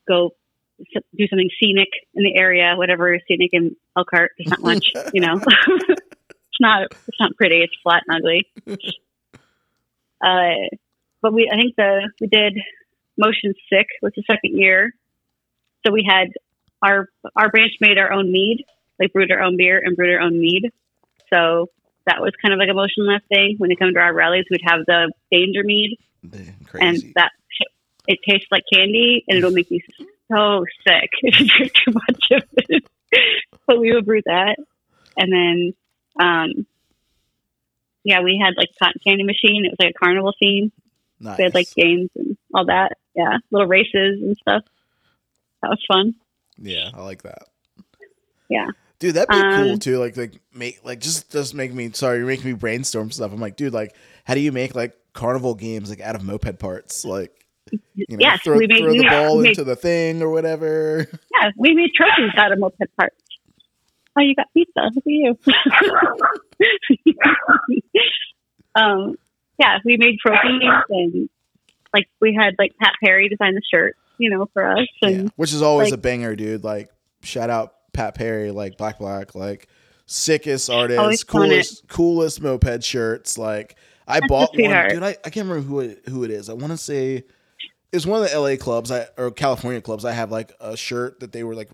[0.07, 0.31] go
[0.77, 4.31] do something scenic in the area, whatever scenic in Elkhart.
[4.37, 5.35] There's not much, you know.
[5.89, 7.57] it's not it's not pretty.
[7.57, 8.47] It's flat and ugly.
[10.23, 10.69] Uh,
[11.21, 12.53] but we I think the we did
[13.17, 14.93] Motion Sick was the second year.
[15.85, 16.29] So we had
[16.81, 18.63] our our branch made our own mead,
[19.03, 20.71] like brewed our own beer and brewed our own mead.
[21.31, 21.69] So
[22.05, 23.55] that was kind of like a Motion Left thing.
[23.57, 25.97] When they come to our rallies, we'd have the danger mead,
[26.73, 27.31] and that
[28.07, 29.79] it tastes like candy, and it'll make you
[30.31, 32.83] so sick if you drink too much of it.
[33.67, 34.57] but we would brew that,
[35.17, 35.73] and then,
[36.19, 36.65] um,
[38.03, 39.65] yeah, we had like cotton candy machine.
[39.65, 40.71] It was like a carnival scene.
[41.19, 41.37] nice.
[41.37, 42.97] We had like games and all that.
[43.15, 44.63] Yeah, little races and stuff.
[45.61, 46.15] That was fun.
[46.57, 47.47] yeah, I like that.
[48.49, 48.67] Yeah.
[49.03, 49.97] Dude, that'd be cool Um, too.
[49.97, 53.33] Like, like make like just just make me sorry, you're making me brainstorm stuff.
[53.33, 53.93] I'm like, dude, like,
[54.23, 57.03] how do you make like carnival games like out of moped parts?
[57.03, 57.79] Like, you
[58.11, 61.05] know, Yes, throw, we made- throw the ball we made- into the thing or whatever.
[61.41, 63.17] Yeah, we made trophies out of moped parts.
[64.17, 64.89] Oh, you got pizza.
[64.95, 65.37] Look at you.
[68.75, 69.15] um,
[69.59, 71.29] yeah, we made trophies and
[71.93, 74.87] like we had like Pat Perry design the shirt, you know, for us.
[75.01, 76.63] And yeah, which is always like- a banger, dude.
[76.63, 76.89] Like,
[77.21, 79.67] shout out Pat Perry, like Black Black, like
[80.05, 83.37] sickest artist, coolest, coolest moped shirts.
[83.37, 83.77] Like,
[84.07, 85.03] I That's bought one, dude.
[85.03, 86.49] I, I can't remember who it, who it is.
[86.49, 87.23] I want to say
[87.91, 90.03] it's one of the LA clubs, I or California clubs.
[90.05, 91.69] I have like a shirt that they were like,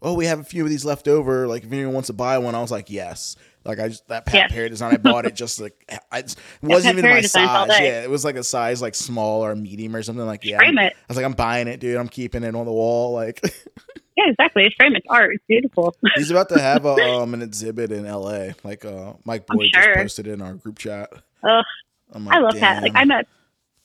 [0.00, 1.48] oh, we have a few of these left over.
[1.48, 3.36] Like, if anyone wants to buy one, I was like, yes.
[3.64, 4.52] Like I just that Pat Yes.
[4.52, 5.72] Perry design, I bought it just like
[6.10, 7.68] I, it wasn't even my size.
[7.68, 10.26] Yeah, it was like a size like small or medium or something.
[10.26, 10.94] Like yeah, frame I'm- it.
[10.96, 11.96] I was like, I'm buying it, dude.
[11.96, 13.12] I'm keeping it on the wall.
[13.12, 13.40] Like
[14.16, 14.64] Yeah, exactly.
[14.64, 14.94] It's frame.
[14.94, 15.34] It's art.
[15.34, 15.94] It's beautiful.
[16.16, 18.54] he's about to have a, um an exhibit in L.A.
[18.62, 19.82] Like uh, Mike Boyd sure.
[19.82, 21.10] just posted in our group chat.
[21.42, 21.64] Ugh,
[22.12, 22.82] I'm I love Pat.
[22.82, 22.92] Like.
[22.94, 23.26] I met,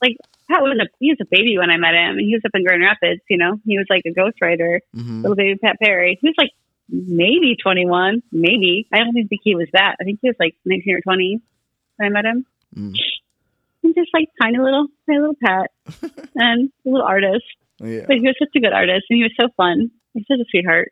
[0.01, 0.17] like
[0.49, 2.51] Pat was a he was a baby when I met him, and he was up
[2.53, 3.21] in Grand Rapids.
[3.29, 4.81] You know, he was like a Ghost Rider.
[4.95, 5.21] Mhm.
[5.21, 6.17] little baby Pat Perry.
[6.21, 6.51] He was like
[6.89, 8.87] maybe 21, maybe.
[8.93, 9.95] I don't think he was that.
[9.99, 11.41] I think he was like 19 or 20
[11.97, 12.45] when I met him.
[12.75, 12.95] Mm.
[13.81, 15.71] He's just like tiny little, tiny little Pat
[16.35, 17.45] and a little artist.
[17.79, 18.05] Yeah.
[18.07, 19.91] But he was such a good artist and he was so fun.
[20.17, 20.91] He's such a sweetheart.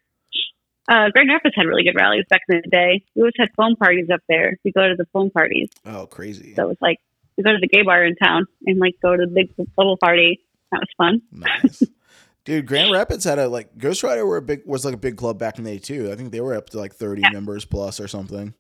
[0.88, 3.04] Uh, Grand Rapids had really good rallies back in the day.
[3.16, 4.58] We always had foam parties up there.
[4.64, 5.70] We go to the foam parties.
[5.84, 6.54] Oh, crazy.
[6.56, 7.00] So it was like,
[7.38, 9.98] we go to the gay bar in town and like go to the big bubble
[9.98, 10.42] party.
[10.72, 11.22] That was fun.
[11.32, 11.82] Nice.
[12.46, 15.18] Dude, Grand Rapids had a like Ghost Rider were a big was like a big
[15.18, 16.12] club back in the day too.
[16.12, 17.30] I think they were up to like 30 Yeah.
[17.32, 18.54] members plus or something.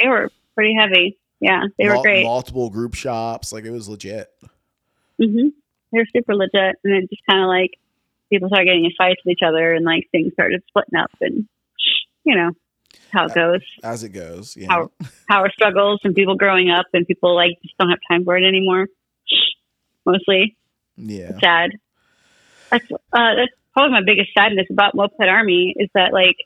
[0.00, 1.18] They were pretty heavy.
[1.40, 2.24] Yeah, they were great.
[2.24, 4.28] Multiple group shops, like it was legit.
[5.18, 5.48] hmm
[5.92, 7.72] They're super legit, and then just kind of like
[8.30, 11.46] people started getting in fights with each other, and like things started splitting up, and
[12.24, 12.50] you know
[13.12, 14.56] how it goes, As it goes.
[14.56, 14.68] Yeah.
[14.68, 14.90] How-
[15.28, 18.44] power struggles, and people growing up, and people like just don't have time for it
[18.46, 18.86] anymore.
[20.06, 20.56] Mostly
[20.96, 21.38] Yeah.
[21.40, 21.70] sad.
[22.70, 26.36] That's uh, that's probably my biggest sadness about Moped Army is that like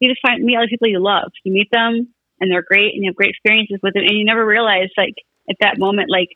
[0.00, 1.32] you just find meet other people you love.
[1.44, 2.08] You meet them,
[2.40, 5.14] and they're great, and you have great experiences with them, and you never realize like
[5.48, 6.28] at that moment like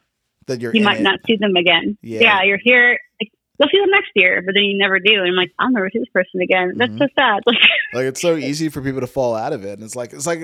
[0.47, 1.03] That you're you might it.
[1.03, 1.99] not see them again.
[2.03, 2.21] Yeah.
[2.21, 2.43] Yeah.
[2.45, 2.99] you're here.
[3.21, 5.13] Like, you'll see them next year, but then you never do.
[5.21, 6.73] And I'm like, I'll never see this person again.
[6.77, 6.99] That's Mhm.
[6.99, 7.43] so sad.
[7.47, 7.57] Like,
[7.95, 10.27] Like it's so easy for people to fall out of it, and it's like it's
[10.27, 10.41] like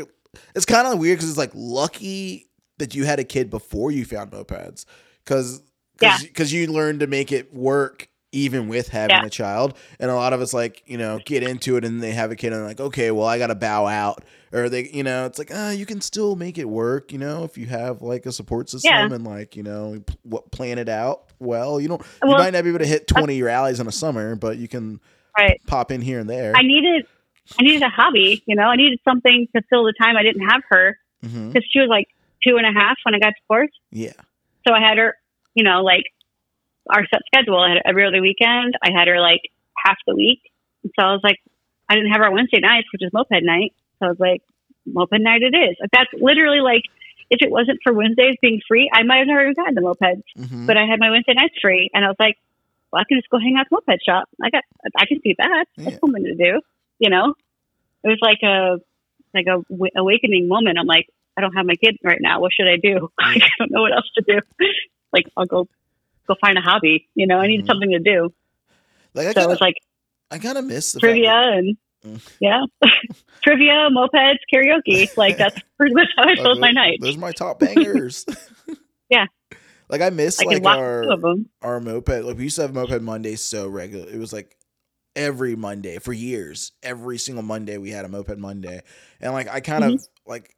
[0.55, 2.49] it's kind of weird because it's like lucky
[2.79, 4.85] that you had a kid before you found mopeds,
[5.25, 5.63] because
[6.03, 6.19] Yeah.
[6.23, 9.25] because you learned to make it work even with having Yeah.
[9.27, 12.13] a child, and a lot of us like you know get into it and they
[12.13, 14.89] have a kid and they're like okay, well I got to bow out, or they
[14.89, 17.67] you know it's like ah you can still make it work, you know if you
[17.67, 19.13] have like a support system Yeah.
[19.15, 21.81] and like you know p- what plan it out well.
[21.81, 24.59] You don't you might not be able to hit twenty rallies in a summer, but
[24.59, 25.01] you can
[25.39, 25.61] right.
[25.67, 26.53] pop in here and there.
[26.57, 27.07] I needed,
[27.59, 30.49] I needed a hobby, you know, I needed something to fill the time I didn't
[30.49, 32.09] have her because she was like
[32.47, 33.79] two and a half when I got divorced.
[33.91, 34.13] Yeah.
[34.67, 35.17] So I had her,
[35.55, 36.05] you know, like
[36.89, 37.59] our set schedule.
[37.59, 38.75] I had every other weekend.
[38.83, 39.43] I had her like
[39.77, 40.41] half the week.
[40.85, 41.39] And so I was like,
[41.89, 43.73] I didn't have our Wednesday nights, which is moped night.
[43.99, 44.43] So I was like,
[44.87, 45.77] moped night it is.
[45.81, 46.83] Like, that's literally like,
[47.31, 50.23] if it wasn't for Wednesdays being free, I might have never even gotten the mopeds.
[50.39, 50.67] Mhm.
[50.67, 52.37] But I had my Wednesday nights free, and I was like,
[52.93, 54.29] well, I can just go hang out at the moped shop.
[54.41, 54.63] I got,
[54.97, 55.67] I can do that.
[55.77, 55.99] That's Yeah.
[55.99, 56.61] something to do.
[57.01, 57.35] You know,
[58.05, 58.79] it was like a,
[59.35, 60.79] like a w- awakening moment.
[60.79, 62.41] I'm like, I don't have my kid right now.
[62.41, 63.11] What should I do?
[63.21, 64.41] I don't know what else to do.
[65.13, 65.69] Like, I'll go,
[66.27, 67.09] go find a hobby.
[67.15, 67.67] You know, I need Mhm.
[67.67, 68.33] something to do.
[69.15, 69.77] like I So it was like
[70.31, 72.21] I kind of miss the trivia and Mm.
[72.41, 72.61] yeah,
[73.43, 75.09] trivia, mopeds, karaoke.
[75.17, 76.99] Like that's pretty much how I like, my night.
[77.01, 78.25] Those are my top bangers.
[79.09, 79.27] Yeah.
[79.89, 81.49] Like I miss I like our of them.
[81.63, 82.09] our moped.
[82.25, 84.09] Like we used to have moped Mondays so regular.
[84.11, 84.57] It was like
[85.15, 86.73] every Monday for years.
[86.83, 88.83] Every single Monday we had a moped Monday,
[89.21, 90.31] and like I kind of Mm-hmm.
[90.31, 90.57] like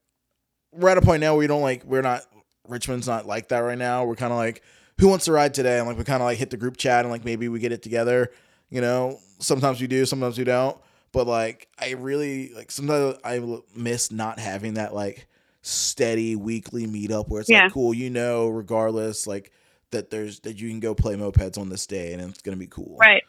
[0.72, 2.22] we're at a point now where we don't like we're not
[2.66, 4.04] Richmond's not like that right now.
[4.04, 4.62] We're kind of like
[4.99, 7.05] who wants to ride today, and like we kind of like hit the group chat
[7.05, 8.30] and like maybe we get it together.
[8.70, 10.76] You know, sometimes we do, sometimes we don't.
[11.12, 13.40] But like I really like sometimes I
[13.74, 15.26] miss not having that like
[15.62, 17.64] steady weekly meetup where it's Yeah.
[17.64, 19.51] like cool, you know, regardless like
[19.90, 22.66] that there's that you can go play mopeds on this day and it's gonna be
[22.66, 22.96] cool.
[23.01, 23.22] Right.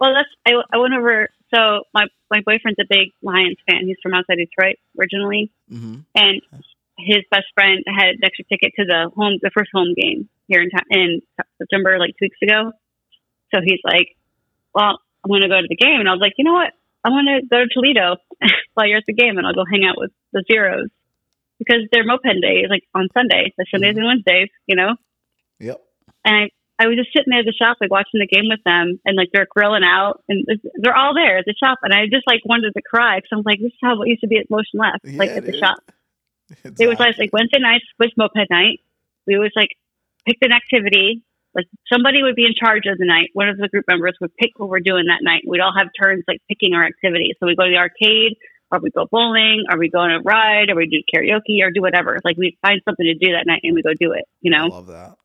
[0.00, 1.30] Well, that's I, I went over.
[1.54, 3.86] So my my boyfriend's a big Lions fan.
[3.86, 6.00] He's from outside Detroit originally, Mm-hmm.
[6.14, 6.42] and
[6.98, 10.60] his best friend had an extra ticket to the home the first home game here
[10.60, 11.22] in in
[11.58, 12.72] September, like two weeks ago.
[13.54, 14.16] So he's like,
[14.74, 16.72] "Well, I'm going to go to the game," and I was like, "You know what?
[17.04, 18.16] I want to go to Toledo
[18.74, 20.90] while you're at the game, and I'll go hang out with the Zeros
[21.58, 23.98] because their moped day is like on Sunday, the Sundays mm-hmm.
[23.98, 24.96] and Wednesdays, you know."
[25.60, 25.82] Yep.
[26.24, 28.62] and I, I was just sitting there at the shop, like watching the game with
[28.64, 30.46] them, and like they're grilling out, and
[30.78, 33.42] they're all there at the shop, and I just like wanted to cry because I'm
[33.42, 35.52] like, this is how it used to be at Motion Left, like Yeah, at the
[35.52, 35.60] dude.
[35.60, 35.78] shop.
[36.64, 38.80] It was always like Wednesday nights was moped night.
[39.26, 39.70] We always like
[40.26, 41.22] picked an activity.
[41.54, 43.30] Like somebody would be in charge of the night.
[43.32, 45.42] One of the group members would pick what we're doing that night.
[45.46, 47.34] We'd all have turns like picking our activity.
[47.40, 48.36] So we go to the arcade,
[48.70, 51.70] or we go bowling, or we go on a ride, or we do karaoke, or
[51.70, 52.18] do whatever.
[52.24, 54.24] Like we find something to do that night and we go do it.
[54.40, 54.64] You know.
[54.64, 55.16] I love that.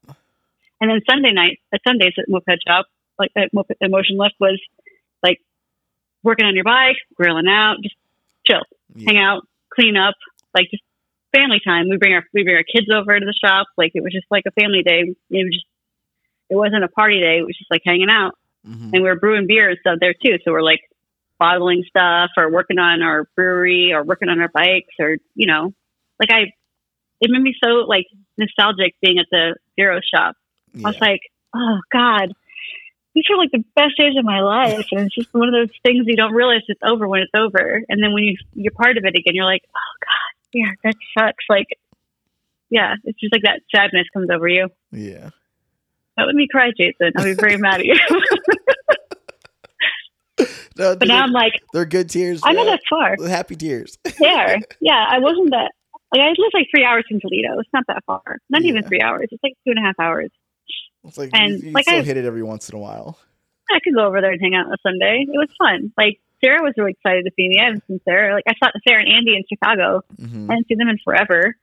[0.81, 2.85] And then Sunday night, uh, at Sundays at Moped Shop,
[3.19, 4.59] like at Moped Motion Left was
[5.21, 5.39] like
[6.23, 7.95] working on your bike, grilling out, just
[8.45, 8.61] chill,
[8.95, 9.11] Yeah.
[9.11, 10.15] hang out, clean up,
[10.53, 10.83] like just
[11.35, 11.87] family time.
[11.89, 13.67] We bring our we bring our kids over to the shop.
[13.77, 15.01] Like it was just like a family day.
[15.29, 15.65] It was just
[16.49, 17.39] it wasn't a party day.
[17.39, 18.33] It was just like hanging out,
[18.67, 18.91] Mhm.
[18.93, 20.37] and we were brewing beer and stuff there too.
[20.45, 20.81] So we're like
[21.39, 25.73] bottling stuff or working on our brewery or working on our bikes or you know,
[26.19, 26.53] like I.
[27.21, 28.05] It made me so like
[28.37, 30.35] nostalgic being at the Zero shop.
[30.75, 31.21] I was like,
[31.55, 32.33] oh God,
[33.15, 34.87] these are like the best days of my life.
[34.91, 37.81] And it's just one of those things you don't realize it's over when it's over.
[37.87, 40.22] And then when you, you're part of it again, you're like, oh God,
[40.53, 41.45] yeah, that sucks.
[41.49, 41.67] Like,
[42.69, 44.69] yeah, it's just like that sadness comes over you.
[44.91, 45.29] yeah.
[46.15, 47.11] That would me cry, Jason.
[47.17, 47.95] I'll be very mad at you.
[50.75, 52.41] No, but now I'm like, they're good tears.
[52.43, 53.15] I'm not that far.
[53.27, 53.99] Happy tears.
[54.19, 54.57] There.
[54.81, 55.71] Yeah, I wasn't that.
[56.11, 57.59] Like, I live like three hours from Toledo.
[57.59, 58.39] It's not that far.
[58.49, 59.27] Not even three hours.
[59.31, 60.31] It's like two and a half hours.
[61.03, 63.19] It's like And, you, you like, still I- hit it every once in a while.
[63.71, 65.25] I could go over there and hang out on a Sunday.
[65.27, 65.93] It was fun.
[65.97, 67.59] Like Sarah was really excited to see me.
[67.59, 68.33] I haven't seen Sarah.
[68.33, 70.01] Like I saw Sarah and Andy in Chicago.
[70.19, 71.55] hmm I hadn't seen them in forever,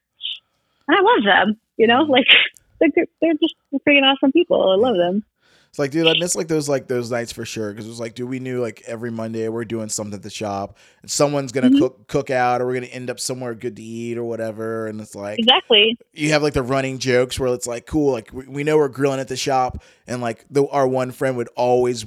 [0.88, 1.60] and I love them.
[1.76, 2.26] You know, like
[2.80, 3.54] they're they're just
[3.86, 4.70] freaking awesome people.
[4.70, 5.24] I love them.
[5.70, 7.70] It's like, dude, I miss like those like those nights for sure.
[7.70, 10.28] Because it was like, dude, we knew like every Monday we're doing something at the
[10.30, 11.78] shop, and someone's gonna Mhm.
[11.78, 14.88] cook cook out, or we're gonna end up somewhere good to eat or whatever.
[14.88, 15.96] And it's like Exactly.
[16.12, 18.88] you have like the running jokes where it's like, cool, like we, we know we're
[18.88, 22.04] grilling at the shop, and like the our one friend would always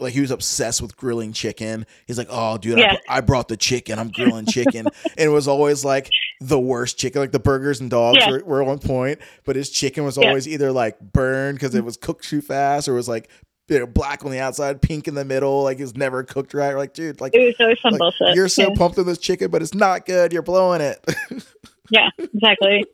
[0.00, 1.86] like he was obsessed with grilling chicken.
[2.06, 2.92] He's like, oh, dude, I, Yeah.
[2.94, 3.96] br- I brought the chicken.
[4.00, 6.10] I'm grilling chicken, and it was always like
[6.40, 7.20] the worst chicken.
[7.20, 8.30] Like the burgers and dogs Yeah.
[8.30, 10.28] were, were on point, but his chicken was Yeah.
[10.28, 13.28] always either like burned because it was cooked too fast, or was like
[13.68, 15.62] you know black on the outside, pink in the middle.
[15.62, 16.72] Like it was never cooked right.
[16.72, 17.34] We're like, dude, like.
[17.34, 18.34] It was always some like, bullshit.
[18.34, 18.74] you're so yeah.
[18.76, 20.32] pumped on this chicken, but it's not good.
[20.32, 21.02] You're blowing it.
[21.90, 22.84] yeah, exactly.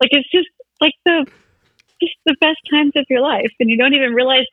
[0.00, 0.48] Like it's just
[0.80, 1.26] like the
[2.00, 4.44] just the best times of your life, and you don't even realize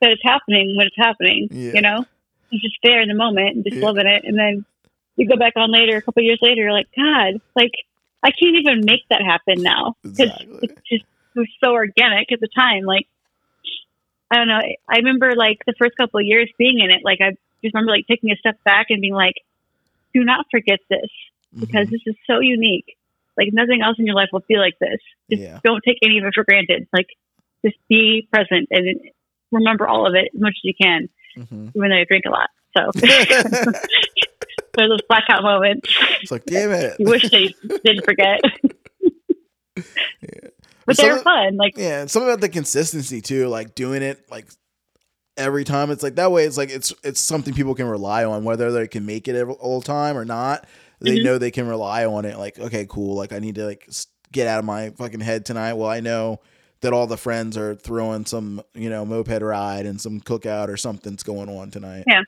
[0.00, 1.48] that it's happening when it's happening.
[1.50, 1.72] Yeah.
[1.74, 2.04] You know,
[2.50, 3.84] you're just there in the moment and just Yeah.
[3.84, 4.64] loving it, and then
[5.16, 7.72] you go back on later, a couple years later, you're like, God, like
[8.22, 10.58] I can't even make that happen now because Exactly.
[10.62, 11.04] it's just
[11.34, 12.84] it was so organic at the time.
[12.84, 13.06] Like
[14.30, 14.60] I don't know.
[14.88, 17.02] I remember like the first couple of years being in it.
[17.04, 17.30] Like I
[17.62, 19.34] just remember like taking a step back and being like,
[20.14, 21.10] do not forget this
[21.58, 21.90] because Mhm.
[21.90, 22.96] this is so unique.
[23.36, 24.98] Like nothing else in your life will feel like this.
[25.30, 25.60] Just Yeah.
[25.62, 26.88] don't take any of it for granted.
[26.92, 27.06] Like
[27.64, 29.00] just be present and
[29.52, 31.70] remember all of it as much as you can, Mhm.
[31.76, 32.50] even though you drink a lot.
[32.76, 32.90] So
[34.76, 35.88] there's those blackout moments
[36.22, 36.96] it's like, damn it.
[36.98, 37.54] you wish they
[37.84, 38.40] didn't forget.
[40.86, 41.56] But they're fun.
[41.56, 44.46] Like Yeah, and something about the consistency too, like doing it like
[45.36, 45.90] every time.
[45.90, 46.44] It's like that way.
[46.44, 49.54] It's like it's it's something people can rely on, whether they can make it every,
[49.54, 50.66] all the time or not.
[51.00, 51.24] They Mhm.
[51.24, 52.38] know they can rely on it.
[52.38, 53.16] Like, okay, cool.
[53.16, 53.88] Like, I need to like
[54.32, 55.74] get out of my fucking head tonight.
[55.74, 56.40] Well, I know
[56.80, 60.76] that all the friends are throwing some, you know, moped ride and some cookout or
[60.76, 62.04] something's going on tonight.
[62.06, 62.22] Yeah.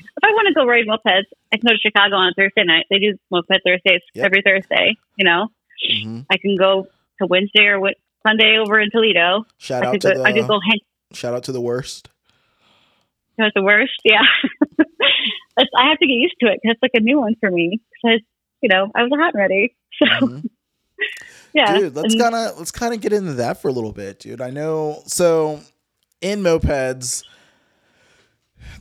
[0.00, 2.64] If I want to go ride mopeds, I can go to Chicago on a Thursday
[2.64, 2.86] night.
[2.90, 4.26] They do moped Thursdays Yep.
[4.26, 4.96] every Thursday.
[5.16, 5.48] You know,
[6.02, 6.86] hmm I can go
[7.20, 7.80] to Wednesday or
[8.26, 9.44] Sunday over in Toledo.
[9.58, 10.22] Shout I out to go.
[10.24, 10.80] I could the go hang.
[11.12, 12.08] shout out to the worst.
[13.38, 13.92] That's the worst.
[14.04, 14.20] Yeah,
[15.58, 17.80] I have to get used to it because it's like a new one for me.
[18.02, 18.20] Because
[18.60, 19.76] you know, I was hot and ready.
[20.20, 20.50] So Mhm.
[21.54, 24.18] yeah, dude let's kind of let's kind of get into that for a little bit
[24.20, 25.60] dude i know so
[26.20, 27.24] in mopeds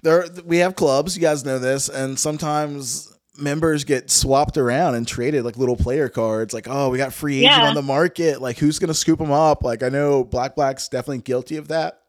[0.01, 5.07] there we have clubs you guys know this and sometimes members get swapped around and
[5.07, 7.69] traded like little player cards like oh we got free agent Yeah.
[7.69, 11.19] on the market like who's gonna scoop them up like i know black black's definitely
[11.19, 12.01] guilty of that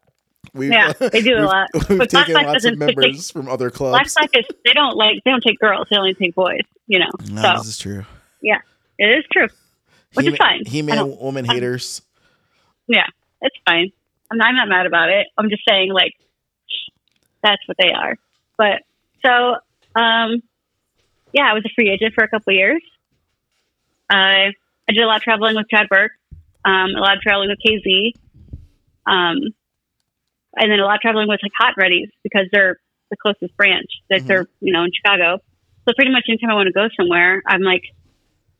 [0.53, 1.69] we've, Yeah, they do a lot.
[1.87, 4.55] we've But taken Black lots of doesn't take- members from other clubs Black Black is
[4.65, 5.87] they don't like they don't take girls.
[5.89, 6.61] They only take boys.
[6.87, 8.05] You know, no, so this is true
[8.41, 8.57] Yeah,
[8.97, 9.47] it is true.
[10.15, 10.63] Which is fine.
[10.65, 12.01] I he-man don't- woman haters
[12.87, 13.05] Yeah,
[13.41, 13.91] it's fine.
[14.31, 15.27] I'm not, I'm not mad about it.
[15.37, 16.13] I'm just saying, like,
[17.43, 18.15] that's what they are.
[18.57, 18.83] But
[19.25, 19.55] so,
[19.99, 20.41] um,
[21.33, 22.81] yeah, I was a free agent for a couple years.
[24.09, 24.51] I
[24.89, 26.11] I did a lot of traveling with Chad Burke,
[26.65, 28.13] um, a lot of traveling with KZ,
[29.05, 29.37] um,
[30.57, 32.77] and then a lot of traveling with like Hot Readies because they're
[33.09, 33.89] the closest branch.
[34.09, 34.27] That Mhm.
[34.27, 35.39] they're you know in Chicago.
[35.87, 37.83] So pretty much anytime I want to go somewhere, I'm like,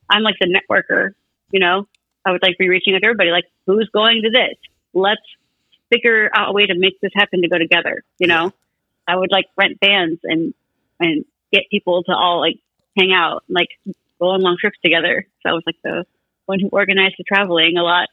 [0.09, 1.11] I'm like the networker.
[1.51, 1.87] You know,
[2.25, 4.55] I would like be reaching out to everybody, like, who's going to this?
[4.93, 5.21] Let's
[5.91, 8.03] figure out a way to make this happen to go together.
[8.19, 8.53] You know,
[9.11, 10.53] I would like rent vans and
[10.99, 12.59] and get people to all like
[12.97, 13.69] hang out, like
[14.19, 15.25] go on long trips together.
[15.43, 16.05] So I was like the
[16.45, 18.09] one who organized the traveling a lot.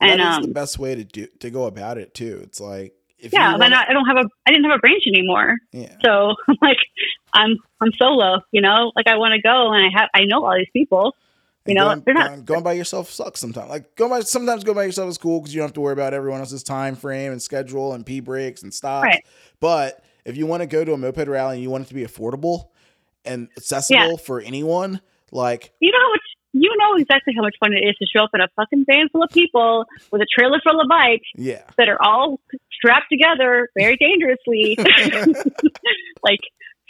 [0.00, 2.40] And that is um, the best way to do to go about it too.
[2.44, 5.02] It's like if yeah, wanna- I, I don't have a I didn't have a branch
[5.06, 5.56] anymore.
[5.72, 6.78] yeah, So I'm like
[7.32, 8.40] I'm I'm solo.
[8.52, 11.16] You know, like I want to go and I have I know all these people.
[11.66, 13.68] You know, going, they're not going, going by yourself sucks sometimes.
[13.68, 15.92] Like going by sometimes going by yourself is cool because you don't have to worry
[15.92, 19.04] about everyone else's time frame and schedule and p breaks and stops.
[19.04, 19.24] Right.
[19.60, 21.94] But if you want to go to a moped rally and you want it to
[21.94, 22.68] be affordable
[23.24, 25.00] and accessible for anyone,
[25.30, 28.24] like you know how much you know exactly how much fun it is to show
[28.24, 31.62] up in a fucking van full of people with a trailer full of bikes yeah,
[31.76, 32.40] that are all
[32.72, 34.76] strapped together very dangerously,
[36.22, 36.40] like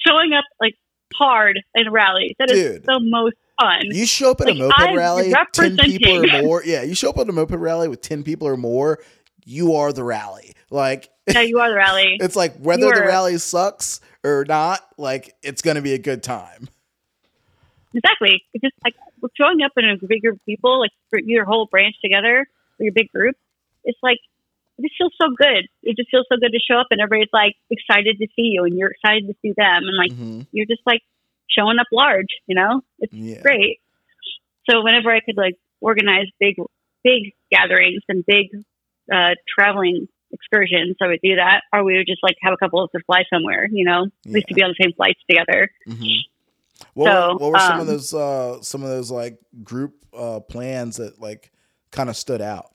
[0.06, 0.74] showing up like
[1.14, 2.36] hard in a rally.
[2.38, 2.84] That is Dude.
[2.84, 3.80] the most fun.
[3.84, 6.62] you show up at a Like, moped I'm rally, ten people or more.
[6.64, 9.00] Yeah, you show up at a moped rally with ten people or more,
[9.44, 10.52] you are the rally.
[10.70, 12.16] Like yeah, you are the rally.
[12.20, 16.68] it's like whether the rally sucks or not, like it's gonna be a good time.
[17.94, 18.42] Exactly.
[18.52, 18.94] It's just like
[19.36, 20.90] showing up in a bigger people, like
[21.24, 22.46] your whole branch together,
[22.78, 23.36] or your big group.
[23.84, 24.18] It's like
[24.78, 25.66] it just feels so good.
[25.82, 28.64] It just feels so good to show up and everybody's like excited to see you
[28.64, 30.46] and you're excited to see them and like Mhm.
[30.52, 31.00] you're just like
[31.50, 32.82] showing up large, you know?
[32.98, 33.42] It's Yeah.
[33.42, 33.80] great.
[34.68, 36.56] So whenever I could like organize big
[37.04, 38.48] big gatherings and big
[39.12, 41.62] uh traveling excursions, I would do that.
[41.72, 44.06] Or we would just like have a couple of us to fly somewhere, you know?
[44.26, 45.70] We used to be on the same flights together.
[45.88, 46.84] Mm-hmm.
[46.94, 49.94] What, So, were, what were some of um, those uh some of those like group
[50.12, 51.52] uh plans that like
[51.90, 52.72] kind of stood out?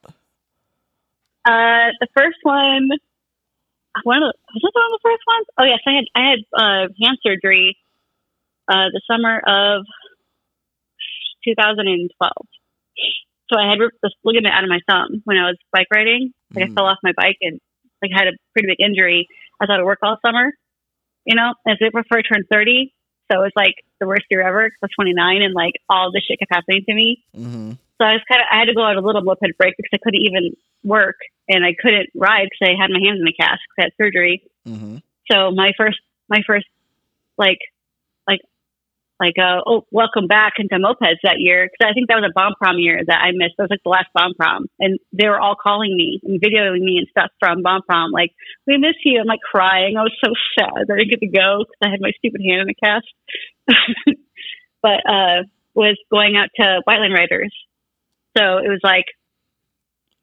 [1.45, 2.89] Uh, the first one,
[4.03, 5.45] one of the, was that one of the first ones?
[5.57, 7.77] Oh yes, I had I had uh, hand surgery
[8.67, 9.85] uh, the summer of
[11.45, 12.31] 2012.
[13.51, 16.33] So I had ripped this ligament out of my thumb when I was bike riding.
[16.53, 16.71] Like Mhm.
[16.71, 17.59] I fell off my bike and
[18.01, 19.27] like had a pretty big injury.
[19.61, 20.51] I thought it worked all summer,
[21.25, 21.53] you know.
[21.65, 22.93] And so before I turned 30,
[23.31, 24.69] so it was like the worst year ever.
[24.69, 27.23] 'cause I was 29 and like all this shit kept happening to me.
[27.35, 27.71] Mm-hmm.
[27.99, 29.91] So I was kind of I had to go on a little moped break because
[29.93, 31.17] I couldn't even work
[31.47, 33.93] and I couldn't ride because I had my hands in a cast because I had
[33.97, 34.43] surgery.
[34.67, 34.97] Mm-hmm.
[35.31, 35.99] So my first
[36.29, 36.65] my first
[37.37, 37.59] like
[39.23, 42.35] like uh oh welcome back into mopeds that year because I think that was a
[42.35, 43.55] bomb prom year that I missed.
[43.57, 46.83] That was like the last bomb prom and they were all calling me and videoing
[46.83, 48.31] me and stuff from bomb prom like
[48.67, 49.19] we miss you.
[49.21, 49.95] I'm like crying.
[49.95, 52.41] I was so sad that I didn't get to go because I had my stupid
[52.43, 53.07] hand in a cast.
[54.83, 57.53] but uh was going out to White Line Riders.
[58.37, 59.05] So it was like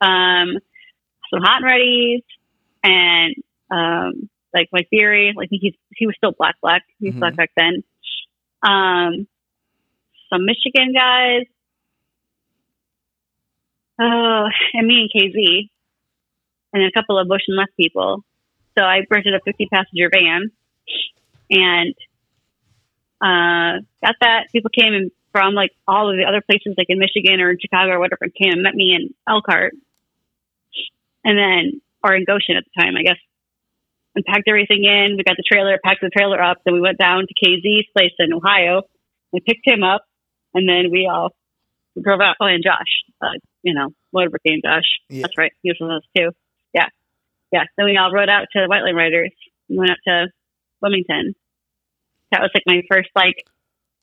[0.01, 0.57] um,
[1.33, 2.23] some hot and readies
[2.83, 3.35] and
[3.71, 6.83] um, like my theory, Like he's he was still black black.
[6.99, 7.21] He was Mhm.
[7.21, 7.83] black back then.
[8.63, 9.27] Um,
[10.31, 11.43] some Michigan guys.
[14.01, 15.69] Oh, and me and KZ,
[16.73, 18.25] and a couple of Motion Left people.
[18.79, 20.51] So I rented a 50 passenger van,
[21.51, 21.95] and
[23.21, 24.47] uh, got that.
[24.53, 27.93] People came from like all of the other places, like in Michigan or in Chicago
[27.93, 29.75] or whatever, came and met me in Elkhart,
[31.25, 33.19] and then or in Goshen at the time, I guess.
[34.15, 35.17] And packed everything in.
[35.17, 36.59] We got the trailer, packed the trailer up.
[36.65, 38.83] Then we went down to KZ's place in Ohio.
[39.33, 40.05] We picked him up,
[40.55, 41.31] and then we all
[42.01, 42.37] drove out.
[42.41, 44.99] Oh, and Josh, uh, you know, motorboat game Josh.
[45.09, 45.23] Yeah.
[45.23, 45.53] That's right.
[45.63, 46.31] He was with us too.
[46.75, 46.89] Yeah.
[47.53, 47.65] Yeah.
[47.77, 49.33] Then we all rode out to the White Line Riders
[49.69, 50.27] and went out to
[50.81, 51.35] Wilmington.
[52.33, 53.45] That was like my first, like,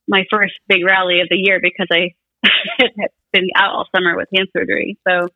[0.08, 2.14] my first big rally of the year because I
[2.78, 4.98] had been out all summer with hand surgery.
[5.08, 5.30] So,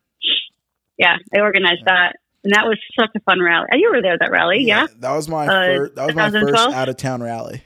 [0.98, 2.16] yeah, I organized that.
[2.44, 3.68] And that was such a fun rally.
[3.72, 4.86] You were there at that rally, yeah?
[4.98, 5.94] That was my Uh, first.
[5.94, 7.62] That was my first out of town rally.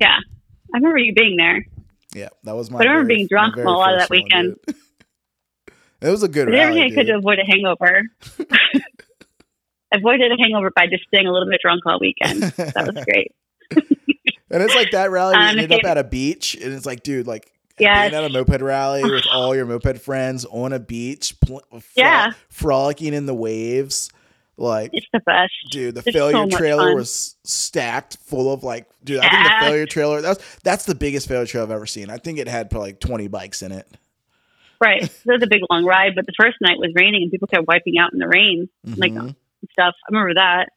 [0.00, 0.16] Yeah.
[0.74, 1.66] I remember you being there.
[2.14, 2.78] Yeah, that was my.
[2.78, 4.56] But I remember very- being drunk a lot of that weekend.
[4.66, 4.76] dude.
[6.02, 6.92] it was a good did everything rally.
[6.92, 8.02] I could to avoid a hangover.
[8.50, 8.80] I
[9.96, 12.42] avoided a hangover by just staying a little bit drunk all weekend.
[12.42, 13.32] That was great.
[14.50, 15.34] And it's like that rally.
[15.34, 18.10] Um, ended up at a beach, and it's like, dude, like Yes.
[18.10, 21.80] being at a moped rally with all your moped friends on a beach, pl- fro-
[21.96, 22.32] Yeah.
[22.48, 24.10] frolicking in the waves.
[24.58, 25.52] Like, It's the best.
[25.70, 26.94] dude, the It's failure so trailer fun.
[26.96, 29.20] was stacked full of like, dude.
[29.20, 32.10] I think the failure trailer that's that's the biggest failure trailer I've ever seen.
[32.10, 33.88] I think it had probably like twenty bikes in it.
[34.80, 35.04] Right.
[35.04, 37.66] It was a big long ride, but the first night was raining and people kept
[37.66, 39.20] wiping out in the rain like Mhm.
[39.28, 39.34] and
[39.72, 39.94] stuff.
[40.06, 40.68] I remember that.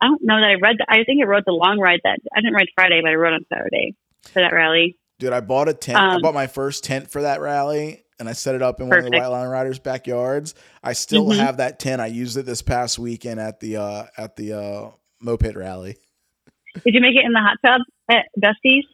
[0.00, 0.76] I don't know that I read.
[0.78, 3.14] The, I think I rode the long ride that I didn't ride Friday, but I
[3.14, 4.96] rode on Saturday for that rally.
[5.18, 5.98] Dude, I bought a tent.
[5.98, 8.88] I Um, bought my first tent for that rally, and I set it up in
[8.88, 10.54] one of the White Line Riders' backyards.
[10.82, 11.36] I still Mhm.
[11.38, 12.00] have that tent.
[12.00, 14.90] I used it this past weekend at the uh, at the uh,
[15.20, 15.96] moped rally.
[16.84, 18.84] Did you make it in the hot tub at Dusty's?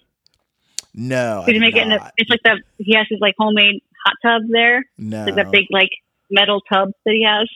[0.94, 2.12] No, I Did you make it in the?
[2.16, 4.84] It's like the he has his like homemade hot tub there.
[4.96, 5.90] No, Like that big like
[6.30, 7.48] metal tub that he has.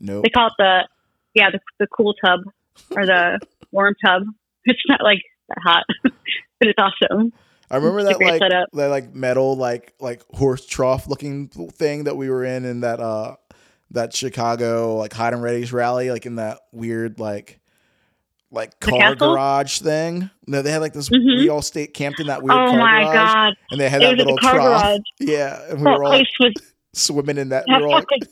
[0.00, 0.24] nope.
[0.24, 0.88] They call it the
[1.34, 2.40] yeah the the cool tub
[2.96, 3.38] or the
[3.70, 4.22] warm tub.
[4.64, 6.12] It's not like that hot, but
[6.68, 7.32] it's awesome.
[7.70, 8.68] I remember that like setup.
[8.72, 13.00] that like metal like like horse trough looking thing that we were in in that
[13.00, 13.36] uh
[13.90, 17.60] that Chicago like hot and ready's rally like in that weird like
[18.50, 19.34] like The car castle?
[19.34, 20.30] garage thing.
[20.46, 21.10] No, they had like this.
[21.10, 21.40] Mhm.
[21.40, 23.54] We all stayed camped in that weird Oh car my garage, god!
[23.70, 24.82] and they had It that was at the little car trough.
[24.82, 25.00] garage.
[25.20, 26.52] Yeah, and we That were all was
[26.94, 27.64] swimming in that.
[27.68, 28.22] We that were all, fucking.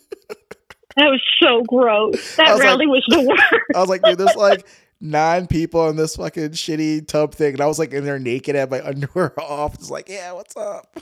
[0.96, 2.36] That was so gross.
[2.36, 3.42] That was like- rally was the worst.
[3.74, 4.66] I was like, dude, there's like
[5.01, 8.55] nine people in this fucking shitty tub thing, and I was like in there naked,
[8.55, 9.74] had my underwear off.
[9.74, 10.98] It's like, yeah, what's up?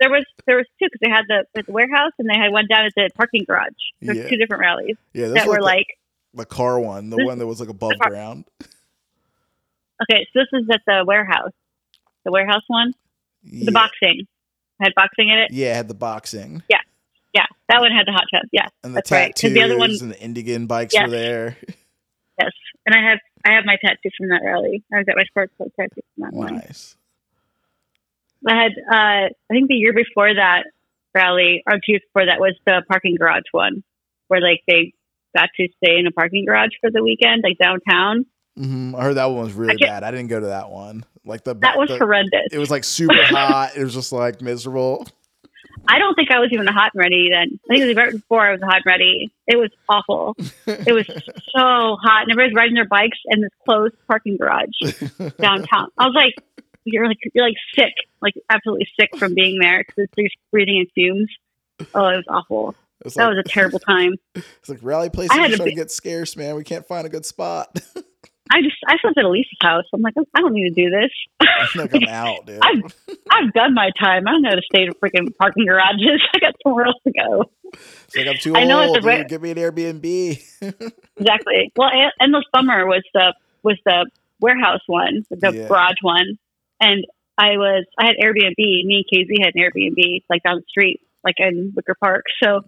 [0.00, 2.66] There was there was two because they had the, the warehouse and they had one
[2.68, 3.70] down at the parking garage.
[4.00, 4.28] There's Yeah.
[4.28, 5.86] two different rallies Yeah, that were like like
[6.34, 8.44] the, the car one, the one that was like above ground.
[10.02, 11.52] okay, so this is at the warehouse,
[12.24, 12.92] the warehouse one,
[13.44, 13.66] Yeah.
[13.66, 14.26] the boxing
[14.80, 15.52] had boxing in it.
[15.52, 16.78] Yeah, it had the boxing Yeah,
[17.32, 18.42] yeah, that one had the hot tub.
[18.50, 21.04] Yeah, and the That's right, tattoos the other one- and the Indigan bikes Yeah.
[21.04, 21.56] were there.
[22.40, 22.52] yes,
[22.86, 24.82] and I have I have my tattoo from that rally.
[24.92, 26.54] I was at my sports club tattoo from that one.
[26.56, 26.96] Nice.
[28.46, 30.64] I had uh, I think the year before that
[31.14, 33.82] rally or two years before that was the parking garage one,
[34.28, 34.92] where like they
[35.36, 38.26] got to stay in a parking garage for the weekend, like downtown.
[38.56, 40.04] hmm I heard that one was really I bad.
[40.04, 41.04] I didn't go to that one.
[41.24, 42.48] Like the That was the- horrendous.
[42.50, 43.76] It was like super hot.
[43.76, 45.06] It was just like miserable.
[45.88, 47.58] I don't think I was even hot and ready then.
[47.64, 49.32] I think it was right before I was hot and ready.
[49.46, 50.36] It was awful.
[50.66, 54.68] It was so hot, and everybody's riding their bikes in this closed parking garage
[55.40, 55.88] downtown.
[55.98, 56.34] I was like,
[56.84, 60.86] "You're like you're like sick, like absolutely sick from being there because you're breathing in
[60.94, 61.30] fumes."
[61.94, 62.74] Oh, it was awful.
[63.04, 64.14] It's That like, was a terrible time.
[64.34, 66.54] it's like rally places are had to, be- to get scarce, man.
[66.54, 67.80] We can't find a good spot.
[68.52, 69.84] I just I slept at Elise's house.
[69.94, 71.10] I'm like, I don't need to do this.
[71.74, 72.60] like I'm out, dude.
[72.62, 72.94] I've
[73.30, 74.28] I've done my time.
[74.28, 76.20] I don't know how to stay in freaking parking garages.
[76.34, 77.50] I got somewhere else to go.
[77.72, 79.24] It's like I'm too I know it's a re-.
[79.24, 80.42] Give me an Airbnb.
[81.18, 81.72] Exactly.
[81.76, 84.06] Well, En- endless summer was the was the
[84.40, 85.68] warehouse one, the Yeah.
[85.68, 86.38] garage one,
[86.80, 87.04] and
[87.38, 88.56] I was I had Airbnb.
[88.58, 92.24] Me and KZ had an Airbnb like down the street, like in Wicker Park.
[92.42, 92.62] So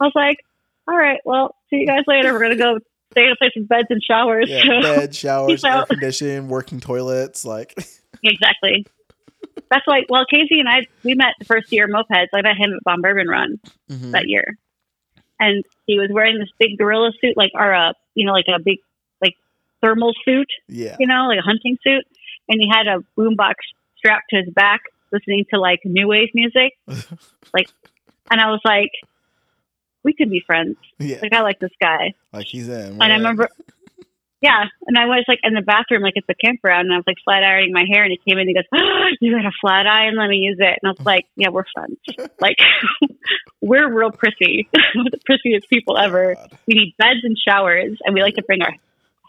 [0.00, 0.38] I was like,
[0.86, 2.32] all right, well, see you guys later.
[2.32, 2.78] We're gonna go
[3.26, 4.48] a place with beds and showers.
[4.48, 7.44] yeah, So- bed, showers, air conditioning, working toilets.
[7.44, 7.74] Like,
[8.22, 8.86] exactly.
[9.70, 10.02] That's why.
[10.08, 12.28] well, KZ and I we met the first year mopeds.
[12.32, 14.12] I met him at Bomb Bourbon Run mhm.
[14.12, 14.56] that year,
[15.38, 18.58] and he was wearing this big gorilla suit, like or a you know like a
[18.62, 18.78] big
[19.20, 19.34] like
[19.82, 22.04] thermal suit, yeah, you know, like a hunting suit,
[22.48, 23.54] and he had a boombox
[23.96, 24.82] strapped to his back,
[25.12, 26.72] listening to like new wave music.
[27.52, 27.68] like,
[28.30, 28.90] and I was like,
[30.04, 30.76] we could be friends.
[30.98, 31.18] yeah.
[31.22, 32.14] Like, I like this guy.
[32.32, 33.00] Like he's in.
[33.00, 33.48] And I remember,
[34.40, 37.04] yeah, and I was like in the bathroom, like at the campground, and I was
[37.08, 39.44] like flat ironing my hair, and he came in and he goes, oh, "You got
[39.44, 40.16] a flat iron?
[40.16, 41.98] Let me use it." And I was like, "Yeah, we're friends.
[42.40, 42.56] like,
[43.60, 46.34] we're real prissy, We're the prissiest people oh ever.
[46.36, 46.58] God.
[46.68, 48.74] We need beds and showers, and we like to bring our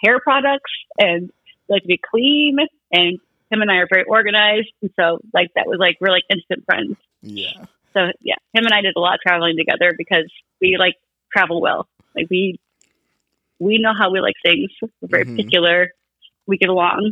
[0.04, 1.32] hair products, and
[1.68, 2.58] we like to be clean.
[2.92, 3.20] And
[3.52, 6.66] him and I are very organized, and so like that was like we're like instant
[6.66, 6.98] friends.
[7.24, 10.96] Yeah, So yeah, him and I did a lot of traveling together because we like
[11.36, 11.88] travel well.
[12.16, 12.60] Like we
[13.60, 14.70] we know how we like things.
[14.82, 15.36] We're very Mhm.
[15.36, 15.92] particular.
[16.48, 17.12] We get along.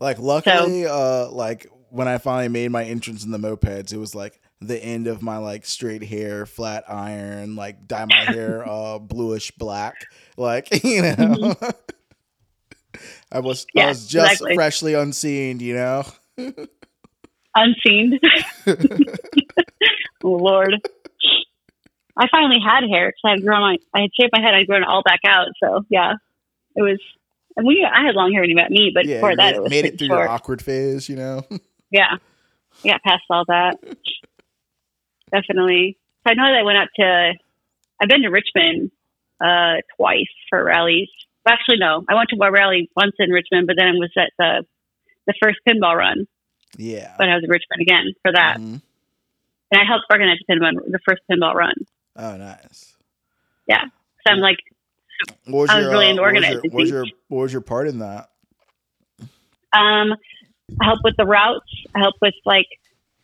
[0.00, 4.14] Like luckily, uh, like when I finally made my entrance in the mopeds, it was
[4.14, 8.98] like the end of my like straight hair, flat iron, like dye my hair uh
[8.98, 10.10] bluish black.
[10.36, 11.54] Like, you know.
[13.32, 14.54] I was I was just exactly.
[14.54, 16.04] freshly unseen, you know.
[17.54, 18.18] Unseen.
[20.24, 20.74] Oh, Lord.
[22.16, 24.54] I finally had hair because I had grown my, I had shaved my head.
[24.54, 25.46] I'd grown it all back out.
[25.62, 26.14] So yeah,
[26.74, 26.98] it was.
[27.56, 29.54] And we, I had long hair when you met me, but yeah, before that, made,
[29.54, 30.20] it was made it through short.
[30.20, 31.42] your awkward phase, you know.
[31.90, 32.18] Yeah.
[32.84, 33.78] I got past all that.
[35.32, 35.96] Definitely.
[36.22, 37.32] So I know that I went up to,
[37.98, 38.90] I've been to Richmond
[39.40, 41.08] uh, twice for rallies.
[41.46, 42.04] Actually, no.
[42.08, 44.64] I went to a rally once in Richmond, but then I was at the
[45.26, 46.26] the first pinball run,
[46.76, 47.14] yeah.
[47.18, 48.58] but I was in Richmond again for that.
[48.58, 48.82] Mhm.
[49.70, 51.74] And I helped organize the pinball, the first pinball run.
[52.16, 52.94] Oh, nice.
[53.66, 53.84] Yeah,
[54.26, 54.56] so I'm like,
[55.44, 57.04] What was I was your, really uh, into what was your- organizing what was your
[57.28, 58.30] what was your part in that?
[59.72, 60.14] um,
[60.80, 61.70] I help with the routes.
[61.94, 62.66] I help with like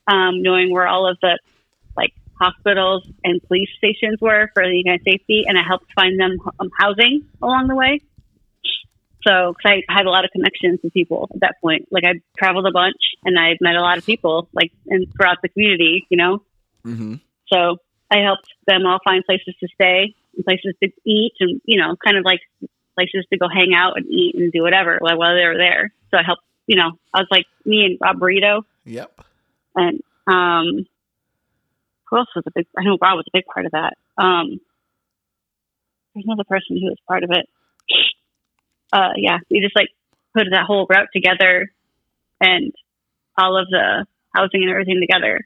[0.06, 1.38] um, knowing where all of the
[1.96, 6.38] like hospitals and police stations were for the United Safety, and I helped find them
[6.60, 8.00] um, housing along the way.
[9.26, 12.20] So, because I had a lot of connections with people at that point, like I
[12.36, 16.06] traveled a bunch and I met a lot of people, like and throughout the community,
[16.10, 16.42] you know.
[16.84, 17.14] Mm-hmm.
[17.52, 17.78] So
[18.10, 21.96] I helped them all find places to stay and places to eat, and you know,
[22.04, 22.40] kind of like
[22.94, 25.92] places to go hang out and eat and do whatever while while they were there.
[26.10, 29.20] So I helped, you know, I was like me and Rob Burrito Yep.
[29.74, 30.86] and um,
[32.08, 32.66] who else was a big?
[32.78, 33.94] I know Rob was a big part of that.
[34.18, 34.60] Um,
[36.14, 37.48] there's another person who was part of it.
[38.94, 39.88] Uh, yeah, we just like
[40.34, 41.72] put that whole route together
[42.40, 42.72] and
[43.36, 45.40] all of the housing and everything together,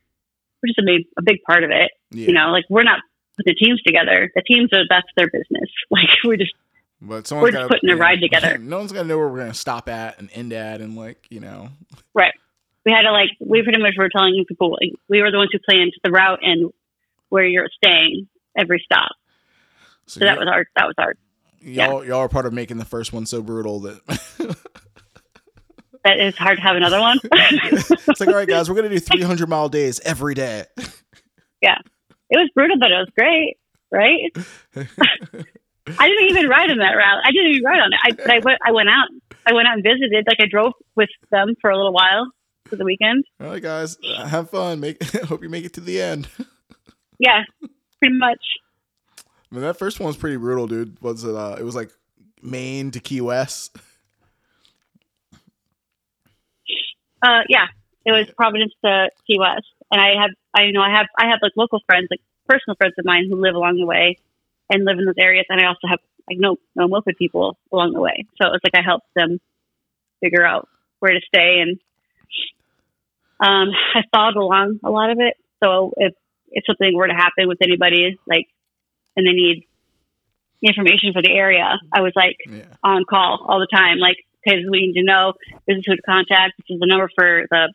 [0.61, 1.91] which is a big a big part of it.
[2.11, 2.27] Yeah.
[2.27, 3.01] You know, like we're not
[3.37, 4.31] putting the teams together.
[4.35, 5.71] The teams are that's their business.
[5.91, 6.53] Like we're just
[7.01, 8.59] But We're just putting a ride together.
[8.61, 11.41] No one's gonna know where we're gonna stop at and end at, and like you
[11.41, 11.71] know.
[12.13, 12.35] right.
[12.85, 15.51] We had to like we pretty much were telling people like, we were the ones
[15.53, 16.71] who planned the route and
[17.31, 19.13] where you're staying every stop.
[20.07, 21.15] So, So that was our that was our
[21.61, 24.01] y'all y'all are part of making the first one so brutal that
[26.05, 27.19] that is hard to have another one.
[27.33, 30.65] it's like all right guys, we're gonna do 300 mile days every day.
[31.61, 31.79] Yeah,
[32.31, 33.57] it was brutal, but it was great,
[33.91, 34.31] right?
[35.99, 37.23] I didn't even ride on that route.
[37.25, 37.99] I didn't even ride on it.
[38.05, 38.59] I, but I went.
[38.67, 39.09] I went out.
[39.47, 40.27] I went out and visited.
[40.27, 42.31] Like I drove with them for a little while
[42.67, 43.25] for the weekend.
[43.41, 44.81] all right guys, have fun.
[44.81, 46.29] Make hope you make it to the end.
[47.19, 47.43] Yeah,
[48.01, 48.39] pretty much.
[49.51, 51.01] I mean, that first one was pretty brutal, dude.
[51.01, 51.35] Was it?
[51.35, 51.91] Uh, it was like
[52.43, 53.77] Maine to Key West.
[57.23, 57.67] Uh, yeah,
[58.05, 60.31] it was Providence to Key West, and I have.
[60.55, 61.07] I know I have.
[61.17, 64.19] I have like local friends, like personal friends of mine who live along the way
[64.71, 67.93] and live in those areas, and I also have like no no moped people along
[67.93, 68.27] the way.
[68.41, 69.41] So it's like I helped them
[70.21, 70.69] figure out
[71.01, 71.79] where to stay, and
[73.41, 75.35] um, I followed along a lot of it.
[75.63, 76.15] So if
[76.51, 78.49] if something were to happen with anybody, like,
[79.19, 79.67] and they need
[80.63, 82.65] information for the area, I was like Yeah.
[82.83, 83.99] on call all the time.
[83.99, 85.35] Like, because we need to know
[85.67, 86.55] this is who to contact.
[86.59, 87.73] This is the number for the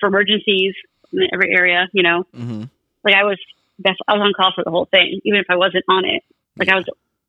[0.00, 0.74] for emergencies
[1.12, 1.86] in every area.
[1.92, 2.64] You know, Mm-hmm.
[3.04, 3.38] like I was
[3.78, 6.22] that's I was on call for the whole thing, even if I wasn't on it.
[6.58, 6.84] Like I was,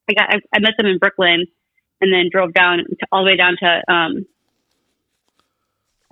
[0.09, 1.45] I got I, I met them in Brooklyn,
[2.01, 4.25] and then drove down to, all the way down to um,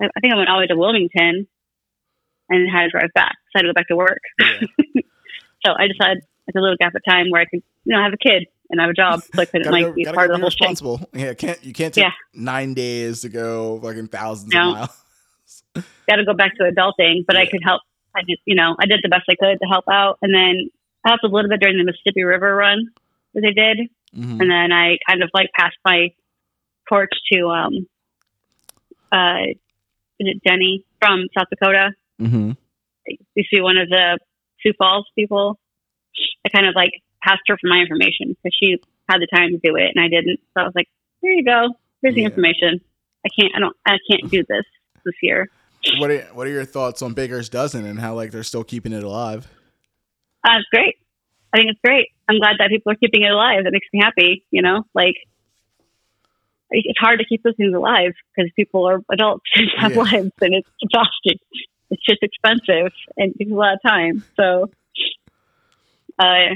[0.00, 1.46] I, I think I went all the way to Wilmington,
[2.48, 3.36] and had to drive back.
[3.50, 4.22] So I had to go back to work.
[4.38, 5.02] Yeah.
[5.64, 5.98] So I just
[6.46, 8.80] like a little gap of time where I could, you know, have a kid and
[8.80, 10.58] have a job, so I couldn't like go, be part of the whole thing.
[10.60, 11.08] responsible.
[11.12, 12.12] Yeah, can't you can't take Yeah.
[12.34, 14.70] nine days to go fucking thousands No.
[14.70, 15.02] of miles.
[16.08, 17.82] got to go back to adulting, but I could help.
[18.16, 20.70] I did, you know, I did the best I could to help out, and then
[21.04, 22.86] I helped a little bit during the Mississippi River run
[23.34, 23.78] that they did,
[24.16, 24.40] Mhm.
[24.40, 26.12] and then I kind of like passed my
[26.88, 27.86] torch to um,
[29.12, 29.38] uh,
[30.18, 31.90] is it Jenny from South Dakota?
[32.20, 32.50] Mm-hmm.
[32.52, 34.18] To be one of the
[34.60, 35.58] Sioux Falls people.
[36.54, 38.76] Kind of like passed her for my information because she
[39.08, 40.38] had the time to do it and I didn't.
[40.54, 40.88] So I was like,
[41.20, 41.68] "Here you go.
[42.02, 42.80] Here's the information.
[43.26, 43.52] I can't.
[43.56, 43.76] I don't.
[43.86, 44.64] I can't do this
[45.04, 45.48] this year."
[45.98, 48.92] What are what are your thoughts on Baker's Dozen and how like they're still keeping
[48.92, 49.46] it alive?
[50.44, 50.96] Uh, it's great.
[51.52, 52.08] I think it's great.
[52.28, 53.64] I'm glad that people are keeping it alive.
[53.64, 54.44] That makes me happy.
[54.50, 55.16] You know, like
[56.70, 59.98] it's hard to keep those things alive because people are adults and have Yeah.
[60.02, 61.38] lives, and it's exhausting.
[61.90, 64.24] It's just expensive and it takes a lot of time.
[64.36, 64.70] So,
[66.18, 66.54] uh,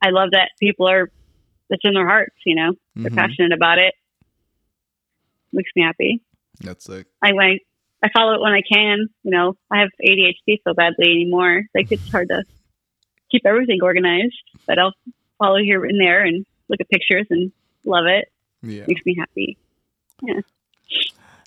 [0.00, 1.10] I love that people are.
[1.70, 2.34] It's in their hearts.
[2.44, 3.16] You know, they're Mhm.
[3.16, 3.94] passionate about it.
[5.52, 6.20] Makes me happy.
[6.60, 7.58] That's like I I,
[8.02, 9.08] I follow it when I can.
[9.22, 11.62] You know, I have ADHD so badly anymore.
[11.74, 12.44] Like it's hard to
[13.30, 14.92] keep everything organized, but I'll
[15.38, 17.52] follow here and there and look at pictures and
[17.84, 18.30] love it.
[18.62, 18.84] Yeah.
[18.86, 19.56] Makes me happy.
[20.22, 20.40] Yeah.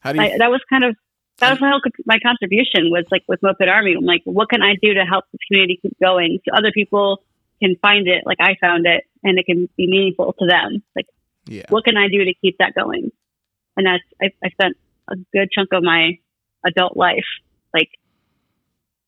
[0.02, 0.26] How do you?
[0.26, 0.96] I, that was kind of
[1.40, 3.94] that was my whole my contribution was like with Moped Army.
[3.98, 7.24] I'm like, what can I do to help the community keep going so other people
[7.62, 10.84] can find it like I found it and it can be meaningful to them.
[10.96, 11.08] Like,
[11.46, 11.66] yeah.
[11.70, 13.12] what can I do to keep that going?
[13.78, 14.78] And that's I, I spent
[15.10, 16.18] a good chunk of my
[16.66, 17.26] adult life
[17.74, 17.90] like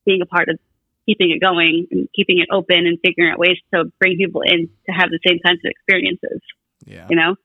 [0.06, 0.58] being a part of
[1.06, 4.68] keeping it going and keeping it open and figuring out ways to bring people in
[4.86, 6.40] to have the same kinds of experiences.
[6.84, 7.06] Yeah.
[7.08, 7.36] You know,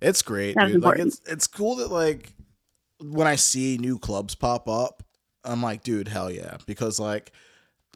[0.00, 0.82] It's great, That's dude.
[0.82, 1.20] Like important.
[1.20, 2.32] it's it's cool that like
[3.00, 5.02] when I see new clubs pop up,
[5.44, 6.58] I'm like, dude, hell yeah.
[6.66, 7.32] Because like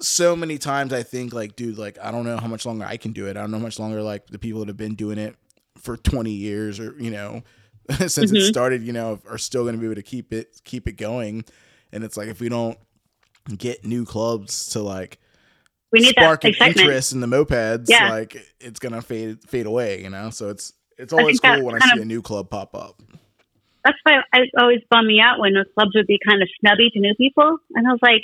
[0.03, 2.97] so many times I think like, dude, like I don't know how much longer I
[2.97, 3.37] can do it.
[3.37, 5.37] I don't know how much longer like the people that have been doing it
[5.79, 7.43] for 20 years or you know
[8.07, 8.49] since it Mhm.
[8.49, 11.45] started, you know, are still going to be able to keep it keep it going.
[11.93, 12.79] And it's like if we don't
[13.59, 15.19] get new clubs to like
[15.91, 18.11] we need spark an interest in the mopeds, Yeah.
[18.11, 20.31] like it's gonna fade fade away, you know.
[20.31, 23.03] So it's it's always cool when I see of- a new club pop up.
[23.85, 26.89] that's why I always bum me out when those clubs would be kind of snubby
[26.91, 27.59] to new people.
[27.75, 28.23] And I was like,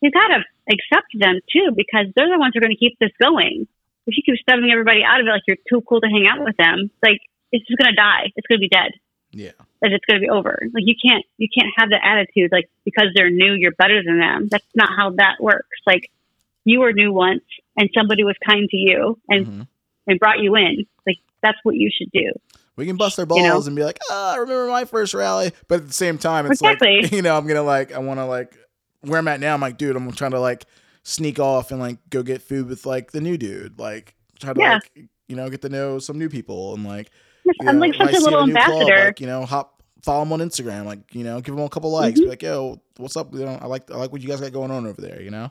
[0.00, 3.12] you gotta accept them too, because they're the ones who are going to keep this
[3.20, 3.66] going.
[4.06, 6.44] If you keep stubbing everybody out of it, like you're too cool to hang out
[6.44, 7.20] with them, like
[7.52, 8.32] it's just going to die.
[8.36, 8.92] It's going to be dead.
[9.30, 9.52] Yeah.
[9.82, 10.58] That it's going to be over.
[10.72, 12.50] Like you can't, you can't have that attitude.
[12.52, 14.48] Like because they're new, you're better than them.
[14.50, 15.76] That's not how that works.
[15.86, 16.10] Like
[16.64, 17.42] you were new once,
[17.76, 19.66] and somebody was kind to you and Mhm.
[20.08, 20.86] and brought you in.
[21.06, 22.32] Like that's what you should do.
[22.76, 23.60] We can bust their balls You know?
[23.62, 25.52] and be like, oh, I remember my first rally.
[25.68, 27.02] But at the same time, it's Exactly.
[27.02, 28.54] like, you know, I'm going to like, I want to like,
[29.06, 30.66] where I'm at now, I'm like, dude, I'm trying to like
[31.02, 33.78] sneak off and like go get food with like the new dude.
[33.78, 34.74] Like, try to Yeah.
[34.74, 37.10] like, you know, get to know some new people and like,
[37.60, 39.04] I'm know, like such a little club, ambassador.
[39.06, 40.84] like, you know, hop, follow them on Instagram.
[40.84, 42.18] Like, you know, give them a couple likes.
[42.18, 42.24] Mm-hmm.
[42.24, 43.32] Be like, yo, what's up?
[43.32, 45.30] You know, I like, I like what you guys got going on over there, you
[45.30, 45.50] know?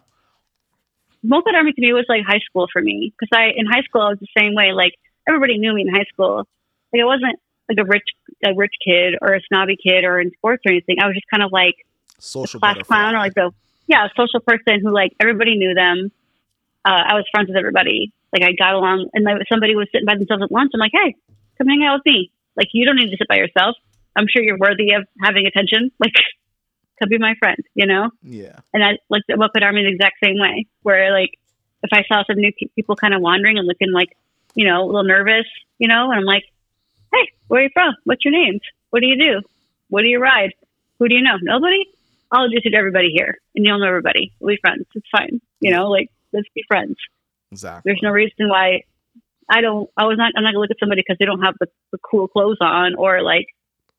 [1.23, 4.01] Moped Army to me was like high school for me because I in high school
[4.01, 4.73] I was the same way.
[4.73, 4.93] Like
[5.27, 6.47] everybody knew me in high school.
[6.93, 8.07] Like I wasn't like a rich
[8.45, 10.97] a rich kid or a snobby kid or in sports or anything.
[11.01, 11.75] I was just kind of like
[12.19, 12.95] Social class butterfly.
[12.95, 13.51] clown or like the
[13.87, 16.11] yeah a social person who like everybody knew them.
[16.83, 18.11] Uh, I was friends with everybody.
[18.31, 20.71] Like I got along, and like, somebody was sitting by themselves at lunch.
[20.73, 21.15] I'm like, hey,
[21.57, 22.31] come hang out with me.
[22.55, 23.75] Like you don't need to sit by yourself.
[24.15, 25.91] I'm sure you're worthy of having attention.
[25.99, 26.13] Like
[26.99, 27.57] come be my friend.
[27.73, 28.09] You know.
[28.23, 28.59] Yeah.
[28.73, 31.37] And I looked at Moped Army the exact same way, where like
[31.83, 34.15] if I saw some new pe- people kind of wandering and looking like,
[34.55, 35.45] you know, a little nervous,
[35.77, 36.43] you know, and I'm like,
[37.13, 37.95] hey, where are you from?
[38.03, 38.59] What's your name?
[38.89, 39.47] What do you do?
[39.89, 40.53] What do you ride?
[40.99, 41.37] Who do you know?
[41.41, 41.83] Nobody?
[42.31, 44.33] I'll introduce you to everybody here and you'll know everybody.
[44.39, 44.85] We'll be friends.
[44.95, 45.41] It's fine.
[45.59, 46.95] You know, like, let's be friends.
[47.51, 47.89] Exactly.
[47.89, 48.83] There's no reason why
[49.49, 51.55] I don't, I was not, I'm not gonna look at somebody because they don't have
[51.59, 53.47] the, the cool clothes on or like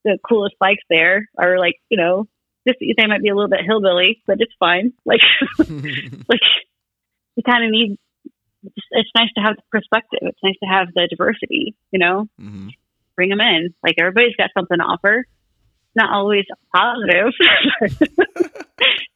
[0.05, 2.27] the coolest bikes there or like, you know,
[2.67, 4.93] just they might be a little bit hillbilly, but it's fine.
[5.07, 5.21] Like,
[5.59, 6.41] like
[7.37, 7.99] you kind of need
[8.65, 12.27] it's, it's nice to have the perspective it's nice to have the diversity you know
[12.39, 12.69] hmm
[13.15, 15.25] bring them in like everybody's got something to offer
[15.97, 16.45] not always
[16.75, 17.33] positive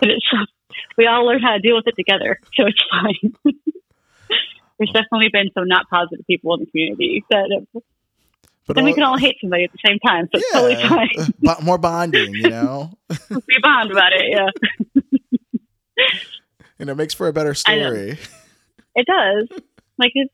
[0.01, 0.27] but it's
[0.97, 3.33] we all learn how to deal with it together so it's fine
[4.79, 7.83] there's definitely been some not positive people in the community that have,
[8.67, 11.09] But then we can all hate somebody at the same time so it's totally fine
[11.19, 12.99] uh, Bo- more bonding, you know?
[13.31, 14.49] we bond about it yeah
[16.81, 18.19] and it makes for a better story.
[18.97, 19.49] It does.
[19.99, 20.31] Like it,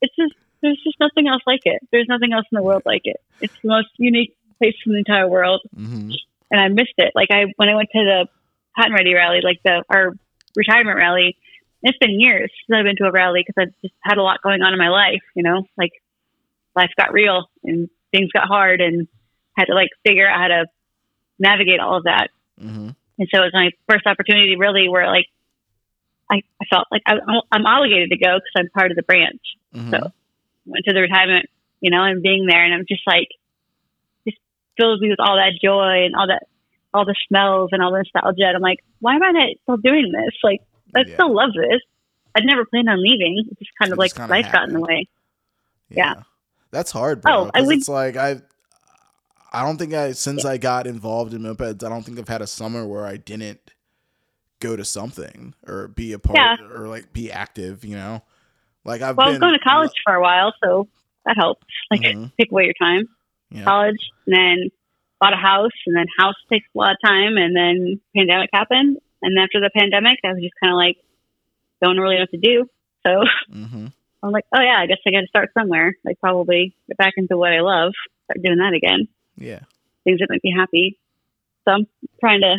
[0.00, 1.82] it's just there's just nothing else like it.
[1.92, 3.18] There's nothing else in the world like it.
[3.40, 6.10] It's the most unique place in the entire world, hmm
[6.50, 7.12] and I missed it.
[7.14, 8.26] Like I when I went to the
[8.76, 10.12] Hot and Ready rally, like the our
[10.56, 11.36] retirement rally.
[11.82, 14.42] It's been years since I've been to a rally because I've just had a lot
[14.42, 15.22] going on in my life.
[15.36, 15.92] You know, like
[16.74, 19.06] life got real and things got hard, and
[19.56, 20.66] had to like figure out how to
[21.38, 22.28] navigate all of that.
[22.58, 25.26] hmm And so it was my first opportunity, really, where like
[26.30, 27.14] I, I felt like I,
[27.52, 29.42] I'm obligated to go because I'm part of the branch.
[29.72, 30.12] hmm So
[30.66, 31.46] went to the retirement,
[31.80, 33.28] you know, and being there, and I'm just like,
[34.78, 36.44] fills me with all that joy and all that,
[36.94, 38.44] all the smells and all the nostalgia.
[38.46, 40.34] And I'm like, why am I not still doing this?
[40.42, 40.62] Like,
[40.96, 41.14] I Yeah.
[41.14, 41.80] still love this.
[42.34, 43.44] I'd never planned on leaving.
[43.50, 45.08] It's just kind It of like life got in the way.
[45.90, 46.14] Yeah.
[46.70, 47.32] That's hard, bro.
[47.32, 48.40] Oh, I would- it's like I
[49.52, 52.42] I don't think I since I got involved in mopeds, I don't think I've had
[52.42, 53.72] a summer where I didn't
[54.60, 56.56] go to something or be a part Yeah.
[56.74, 58.22] or like be active, you know?
[58.84, 60.88] Like I've Well, I was going to college for a while, so
[61.24, 61.66] that helps.
[61.90, 62.32] Like, Mhm.
[62.38, 63.08] take away your time.
[63.50, 63.64] Yeah.
[63.64, 64.70] college and then
[65.20, 68.98] bought a house and then house takes a lot of time and then pandemic happened
[69.22, 70.96] and after the pandemic i was just kind of like
[71.82, 72.68] don't really know what to do
[73.06, 73.22] so
[73.52, 73.86] hmm
[74.22, 77.14] i'm like oh yeah i guess i got to start somewhere like probably get back
[77.16, 77.92] into what i love
[78.24, 79.60] start doing that again Yeah.
[80.04, 80.98] things that make me happy
[81.64, 81.86] so i'm
[82.20, 82.56] trying to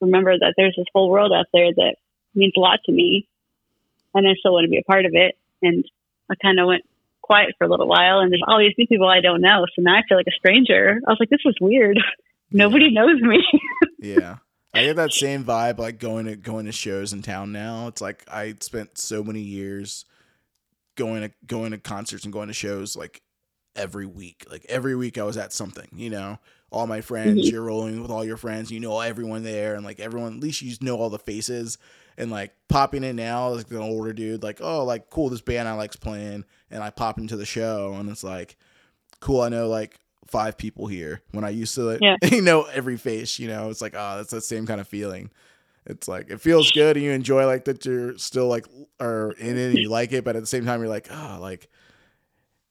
[0.00, 1.96] remember that there's this whole world out there that
[2.34, 3.26] means a lot to me
[4.14, 5.84] and i still want to be a part of it and
[6.30, 6.84] i kind of went
[7.30, 9.64] quiet for a little while, and there's all these new people I don't know.
[9.76, 11.00] So now I feel like a stranger.
[11.06, 11.98] I was like, this is weird.
[12.50, 13.38] Nobody knows me.
[14.00, 14.36] yeah.
[14.74, 17.86] I get that same vibe like going to going to shows in town now.
[17.88, 20.04] It's like I spent so many years
[20.96, 23.22] going to going to concerts and going to shows like
[23.76, 24.44] every week.
[24.50, 26.38] Like every week I was at something, you know.
[26.72, 27.50] All my friends, Mhm.
[27.52, 30.62] you're rolling with all your friends, you know everyone there and like everyone at least
[30.62, 31.78] you just know all the faces
[32.20, 35.66] and like popping in now like an older dude like, "Oh, like cool this band
[35.68, 38.56] I like's playing." And I pop into the show and it's like
[39.20, 42.16] cool, I know like five people here when I used to like, Yeah.
[42.22, 43.68] you know every face, you know.
[43.70, 45.30] It's like, "Oh, that's the same kind of feeling."
[45.86, 48.66] It's like it feels good and you enjoy like that you're still like
[49.00, 51.38] are in it and you like it, but at the same time you're like, oh,
[51.40, 51.68] like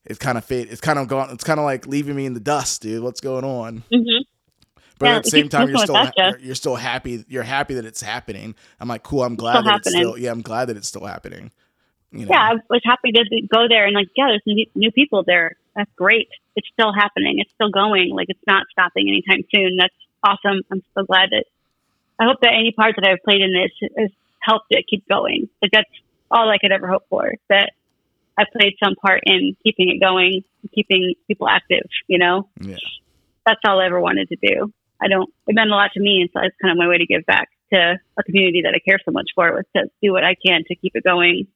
[0.06, 0.70] it's kind of fate.
[0.72, 1.30] It's kind of gone.
[1.32, 3.04] It's kind of like leaving me in the dust, dude.
[3.04, 3.84] What's going on?
[3.92, 4.22] hmm
[5.00, 7.26] But Yeah, at the same time, you're still that, you're, you're still happy.
[7.28, 8.54] You're happy that it's happening.
[8.80, 9.24] I'm like, cool.
[9.24, 10.18] I'm glad that it's still.
[10.18, 11.52] Yeah, I'm glad that it's still happening.
[12.12, 12.32] You know?
[12.32, 15.56] Yeah, I was happy to go there and like, yeah, there's new, new people there.
[15.76, 16.28] That's great.
[16.56, 17.40] It's still happening.
[17.40, 18.12] It's still going.
[18.14, 19.78] Like it's not stopping anytime soon.
[19.78, 19.94] That's
[20.24, 20.62] awesome.
[20.72, 21.46] I'm so glad that.
[22.22, 24.10] I hope that any part that I've played in this has
[24.42, 25.48] helped it keep going.
[25.62, 25.90] Like that's
[26.30, 27.34] all I could ever hope for.
[27.48, 27.72] That
[28.38, 30.44] I played some part in keeping it going,
[30.76, 31.88] keeping people active.
[32.08, 32.76] You know, Yeah.
[33.46, 34.74] that's all I ever wanted to do.
[35.02, 35.30] I don't.
[35.48, 37.26] It meant a lot to me, and so it's kind of my way to give
[37.26, 39.52] back to a community that I care so much for.
[39.54, 41.48] Was to do what I can to keep it going.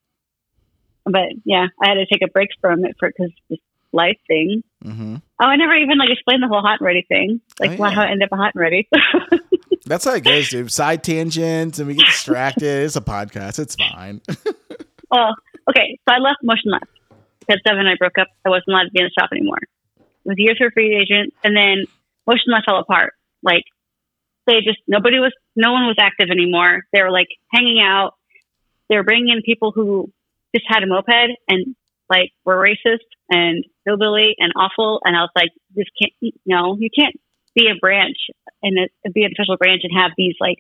[1.06, 3.60] But yeah, I had to take a break from it for because this
[3.92, 4.64] life thing.
[4.82, 7.42] hmm Oh, I never even like explained the whole hot and ready thing.
[7.60, 7.90] Like Oh, yeah.
[7.92, 8.88] how I ended up hot and ready.
[9.86, 10.72] That's how it goes, dude.
[10.72, 12.86] Side tangents and we get distracted.
[12.86, 13.60] it's a podcast.
[13.60, 14.22] It's fine.
[15.12, 15.36] well,
[15.70, 16.86] okay, so I left Motion Left
[17.42, 18.28] because Devin and I broke up.
[18.46, 19.60] I wasn't allowed to be in the shop anymore.
[19.98, 21.84] It was years for a free agent, and then
[22.26, 23.14] Motion Left fell apart.
[23.44, 23.64] Like
[24.48, 26.84] they just nobody was, no one was active anymore.
[26.92, 28.14] They were like hanging out.
[28.90, 30.12] They were bringing in people who
[30.56, 31.76] just had a moped and
[32.10, 35.02] like were racist and hillbilly and awful.
[35.04, 37.16] And I was like, this can't, no, you can't
[37.56, 38.18] be a branch
[38.62, 40.58] and a, be an official branch and have these like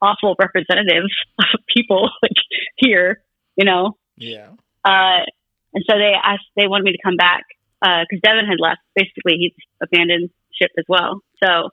[0.00, 2.38] awful representatives of people like
[2.76, 3.22] here,
[3.56, 3.96] you know.
[4.16, 4.50] Yeah.
[4.84, 5.26] Uh,
[5.74, 7.42] and so they asked, they wanted me to come back
[7.80, 8.80] because Devin had left.
[8.94, 9.52] Basically, he's
[9.82, 11.20] abandoned ship as well.
[11.42, 11.70] So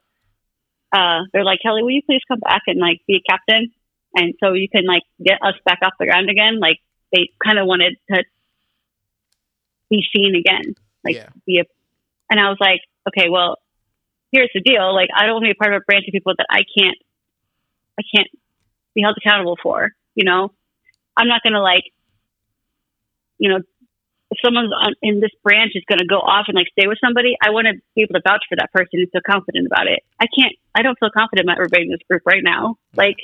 [0.93, 3.71] uh, they're like, Kelly, will you please come back and like be a captain?
[4.15, 6.59] And so you can like get us back off the ground again.
[6.59, 6.77] Like
[7.11, 8.23] they kind of wanted to
[9.89, 11.29] be seen again, like Yeah.
[11.47, 11.63] be a.
[12.29, 13.57] And I was like, okay, well,
[14.31, 14.93] here's the deal.
[14.93, 16.97] Like I don't want to be part of a branch of people that I can't,
[17.99, 18.27] I can't
[18.93, 19.91] be held accountable for.
[20.13, 20.51] You know,
[21.17, 21.85] I'm not gonna like,
[23.39, 23.59] you know,
[24.33, 27.37] if someone's in this branch is going to go off and like stay with somebody,
[27.41, 30.01] I want to be able to vouch for that person and feel confident about it.
[30.19, 30.53] I can't.
[30.73, 32.77] I don't feel confident about everybody in this group right now.
[32.95, 33.17] Like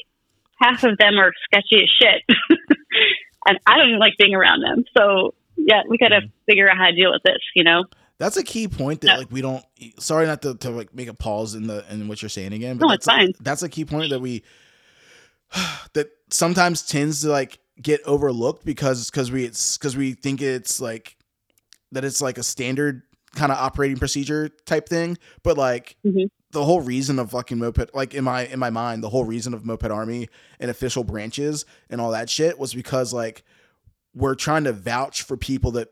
[0.61, 2.21] half of them are sketchy as shit,
[3.47, 4.85] and I don't even like being around them.
[4.95, 6.45] So yeah, we got to mm-hmm.
[6.45, 7.41] figure out how to deal with this.
[7.55, 7.85] You know?
[8.19, 9.17] That's a key point that Yeah.
[9.17, 9.65] like we don't.
[9.97, 12.77] Sorry, not to, to like make a pause in the in what you're saying again,
[12.77, 13.29] but No, that's it's fine.
[13.29, 14.43] A, that's a key point that we
[15.93, 20.79] that sometimes tends to like get overlooked because because we it's because we think it's
[20.81, 21.17] like
[21.91, 23.03] that it's like a standard
[23.35, 25.95] kind of operating procedure type thing, but like.
[26.05, 26.29] Mhm.
[26.51, 29.53] The whole reason of fucking moped, like in my in my mind, the whole reason
[29.53, 30.29] of moped army
[30.59, 33.43] and official branches and all that shit was because like
[34.15, 35.89] we're trying to vouch for people that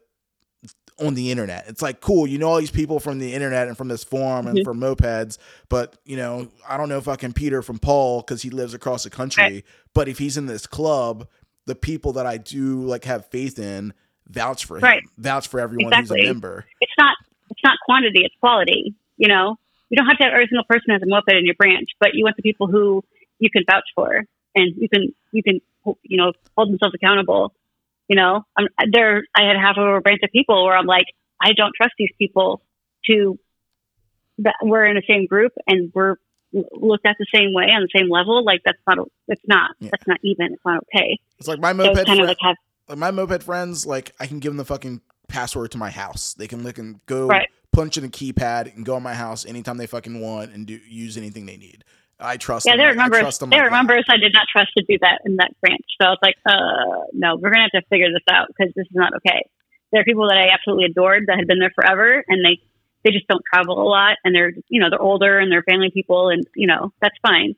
[0.99, 1.65] on the internet.
[1.67, 4.47] It's like cool, you know all these people from the internet and from this forum
[4.47, 4.63] and Mhm.
[4.63, 5.37] from mopeds,
[5.69, 9.11] but you know I don't know fucking Peter from Paul because he lives across the
[9.11, 9.43] country.
[9.43, 9.65] Right.
[9.93, 11.27] But if he's in this club,
[11.67, 13.93] the people that I do like have faith in
[14.27, 15.03] vouch for him, Right.
[15.17, 16.21] vouch for everyone Exactly.
[16.21, 16.65] who's a member.
[16.81, 17.15] It's not.
[17.49, 18.21] It's not quantity.
[18.25, 18.95] It's quality.
[19.17, 19.57] You know,
[19.89, 22.09] you don't have to have every single person as a moped in your branch, but
[22.13, 23.03] you want the people who
[23.39, 24.23] you can vouch for
[24.55, 25.61] and you can you can
[26.03, 27.53] you know hold themselves accountable.
[28.07, 29.23] You know, I'm, there.
[29.35, 31.07] I had half of a branch of people where I'm like,
[31.41, 32.61] I don't trust these people
[33.05, 33.37] to
[34.39, 36.15] that we're in the same group and we're
[36.73, 38.43] looked at the same way on the same level.
[38.43, 38.99] Like that's not.
[39.27, 39.71] It's not.
[39.79, 39.89] Yeah.
[39.91, 40.53] That's not even.
[40.53, 41.19] It's not okay.
[41.39, 42.55] It's like my moped kind of friend, like have
[42.87, 46.33] like my moped friends, like I can give them the fucking password to my house.
[46.33, 47.49] They can look and go Right.
[47.73, 50.79] punch in a keypad and go on my house anytime they fucking want and do
[50.87, 51.83] use anything they need.
[52.19, 52.65] I trust.
[52.65, 52.79] Yeah, them.
[52.79, 53.37] there are members.
[53.39, 55.85] There are members I did not trust to do that in that branch.
[56.01, 58.87] So I was like, uh, no, we're gonna have to figure this out because this
[58.87, 59.43] is not okay.
[59.91, 62.59] There are people that I absolutely adored that had been there forever, and they
[63.07, 65.91] they just don't travel a lot, and they're you know they're older and they're family
[65.93, 67.55] people, and you know that's fine.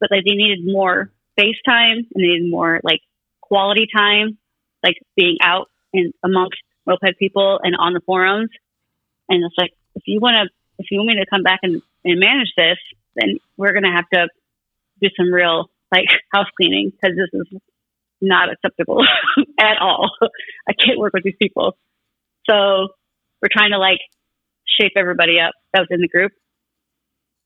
[0.00, 3.00] But like they needed more face time and they needed more like
[3.42, 4.38] quality time,
[4.82, 8.48] like being out and amongst moped people and on the forums.
[9.28, 10.48] And it's like if you want to
[10.78, 12.78] if you want me to come back and, and manage this,
[13.16, 14.28] then we're gonna have to
[15.02, 17.60] do some real like house cleaning because this is
[18.22, 19.04] not acceptable
[19.60, 20.10] at all.
[20.68, 21.76] I can't work with these people.
[22.48, 22.88] So
[23.42, 24.00] we're trying to like
[24.78, 26.32] shape everybody up that was in the group.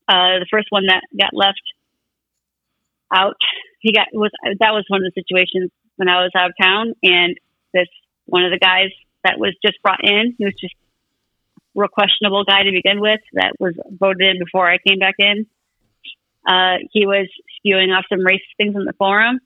[0.07, 1.61] Uh, the first one that got left
[3.13, 3.35] out,
[3.79, 6.93] he got was that was one of the situations when I was out of town,
[7.03, 7.35] and
[7.73, 7.87] this
[8.25, 8.89] one of the guys
[9.23, 10.75] that was just brought in, he was just
[11.73, 15.45] real questionable guy to begin with that was voted in before I came back in.
[16.47, 17.27] Uh, he was
[17.57, 19.39] spewing off some racist things on the forum,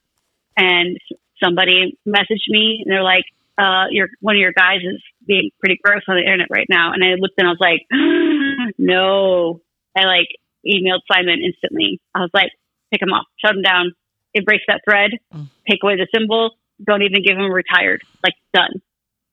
[0.57, 0.97] and
[1.41, 3.23] somebody messaged me, and they're like,
[3.57, 6.91] uh, "Your one of your guys is being pretty gross on the internet right now."
[6.91, 7.85] And I looked and I was like,
[8.77, 9.61] "No!"
[9.95, 10.27] I like
[10.65, 12.01] emailed Simon instantly.
[12.13, 12.51] I was like,
[12.91, 13.93] "Pick him off, shut him down,
[14.33, 15.47] erase that thread, mm.
[15.69, 18.01] take away the symbol, don't even give him retired.
[18.23, 18.81] Like done.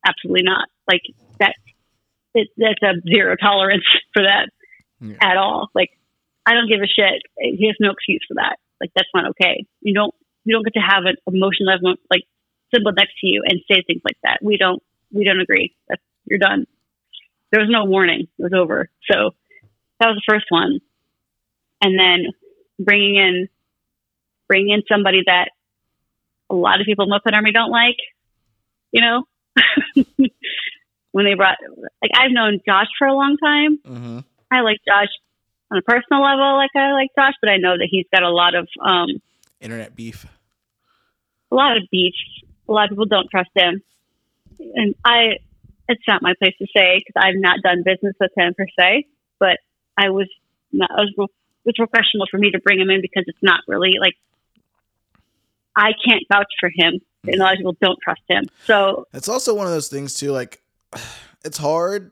[0.06, 0.68] Absolutely not.
[0.90, 1.02] Like
[1.40, 1.54] that.
[2.34, 4.50] It, that's a zero tolerance for that
[5.00, 5.16] Yeah.
[5.20, 5.70] at all.
[5.74, 5.90] Like
[6.44, 7.22] I don't give a shit.
[7.38, 8.56] He has no excuse for that.
[8.80, 9.64] Like that's not okay.
[9.80, 10.14] You don't
[10.44, 12.22] you don't get to have an emotion level like
[12.74, 14.38] symbol next to you and say things like that.
[14.42, 14.82] We don't
[15.12, 15.74] we don't agree.
[15.88, 16.66] That's, you're done.
[17.50, 18.28] There was no warning.
[18.38, 18.90] It was over.
[19.10, 19.30] So
[20.00, 20.80] that was the first one,
[21.82, 22.32] and then
[22.78, 23.48] bringing in
[24.48, 25.50] bringing in somebody that
[26.50, 27.96] a lot of people in Moped Army don't like.
[28.92, 29.24] You know,
[31.12, 31.58] when they brought
[32.02, 33.78] like I've known Josh for a long time.
[33.78, 34.18] Mm-hmm.
[34.50, 35.08] I like Josh
[35.70, 38.30] on a personal level, like I like Josh, but I know that he's got a
[38.30, 39.08] lot of um,
[39.60, 40.26] Internet beef.
[41.50, 42.14] a lot of beef.
[42.68, 43.82] A lot of people don't trust him,
[44.58, 45.38] and I.
[45.88, 49.06] It's not my place to say because I've not done business with him per se,
[49.38, 49.58] but
[49.96, 50.28] I was
[50.72, 50.90] not.
[50.90, 51.30] I was
[51.64, 54.14] it was professional for me to bring him in because it's not really like
[55.76, 58.44] I can't vouch for him, and a lot of people don't trust him.
[58.64, 60.32] So It's also one of those things too.
[60.32, 60.60] Like,
[61.44, 62.10] it's hard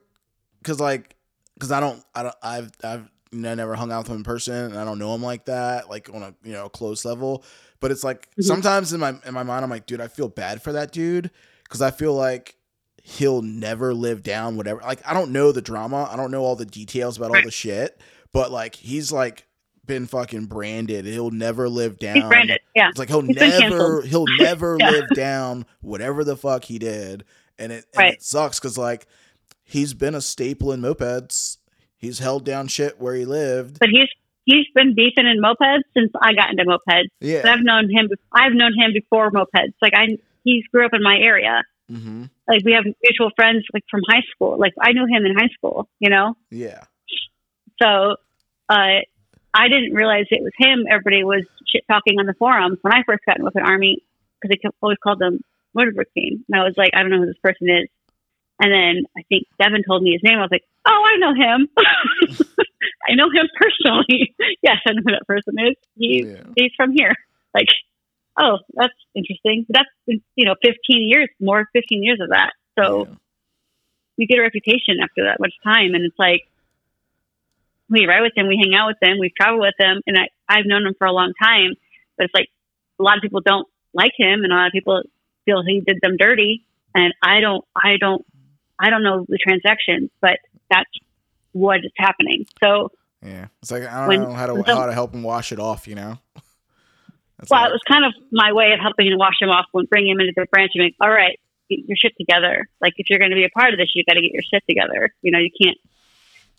[0.59, 1.17] because like
[1.55, 4.23] because I don't I don't I've I've you know, never hung out with him in
[4.23, 7.45] person and I don't know him like that like on a you know close level.
[7.81, 8.45] But it's like Mhm.
[8.45, 11.31] sometimes in my in my mind I'm like, dude, I feel bad for that dude
[11.75, 12.57] because I feel like
[13.03, 14.81] he'll never live down whatever.
[14.81, 16.09] Like I don't know the drama.
[16.11, 18.01] I don't know all the details about all the shit.
[18.33, 19.47] But like he's like
[19.85, 21.05] been fucking branded.
[21.05, 22.15] He'll never live down.
[22.15, 22.89] he's branded, yeah.
[22.91, 24.91] It's like he'll He's never he'll never Yeah.
[24.91, 27.25] live down whatever the fuck he did,
[27.59, 28.15] and it and Right.
[28.15, 29.07] it sucks because like
[29.65, 31.59] he's been a staple in mopeds.
[31.97, 33.79] He's held down shit where he lived.
[33.81, 34.09] But he's
[34.47, 37.09] he's been beefing in mopeds since I got into mopeds.
[37.21, 37.43] But Yeah.
[37.45, 38.09] I've known him.
[38.33, 39.73] I've known him before mopeds.
[39.83, 41.63] Like I, he grew up in my area.
[41.91, 44.59] hmm Like we have mutual friends, like from high school.
[44.59, 45.89] Like I knew him in high school.
[45.99, 46.85] You know, Yeah.
[47.83, 48.17] so
[48.69, 49.01] uh,
[49.57, 50.87] I didn't realize it was him.
[50.91, 54.03] Everybody was shit talking on the forums when I first got in with an army
[54.41, 55.41] because they kept- always called them
[55.77, 56.45] Motorbook team.
[56.49, 57.89] And I was like, I don't know who this person is.
[58.61, 60.39] And then I think Devin told me his name.
[60.39, 61.69] I was like, oh, I know him.
[63.09, 64.35] I know him personally.
[64.63, 65.75] yes, I know who that person is.
[65.97, 66.43] He, Yeah.
[66.57, 67.15] He's from here.
[67.55, 67.69] Like,
[68.39, 69.67] oh, that's interesting.
[69.69, 70.75] That's you know, 15
[71.09, 72.53] years, more 15 years of that.
[72.79, 73.15] So Yeah.
[74.17, 75.95] you get a reputation after that much time.
[75.95, 76.43] And it's like,
[77.89, 80.29] we ride with him, we hang out with him, we travel with him, and I,
[80.49, 81.75] I've known him for a long time.
[82.17, 82.49] But it's like
[82.99, 85.03] a lot of people don't like him, and a lot of people
[85.45, 86.65] feel he did them dirty.
[86.95, 88.25] And I don't, I don't,
[88.79, 90.39] I don't know the transactions, but
[90.71, 90.91] that's
[91.53, 92.47] what is happening.
[92.63, 92.91] So,
[93.23, 93.47] Yeah.
[93.63, 95.59] It's like I don't When- know how to when how to help him wash it
[95.61, 95.87] off.
[95.87, 96.19] You know.
[97.45, 99.87] That's well, it was kind of my way of helping to wash him off when
[99.87, 101.39] bring him into the branch and being, all right,
[101.69, 102.69] get your shit together.
[102.81, 104.43] Like if you're going to be a part of this, you got to get your
[104.43, 105.13] shit together.
[105.23, 105.79] You know, you can't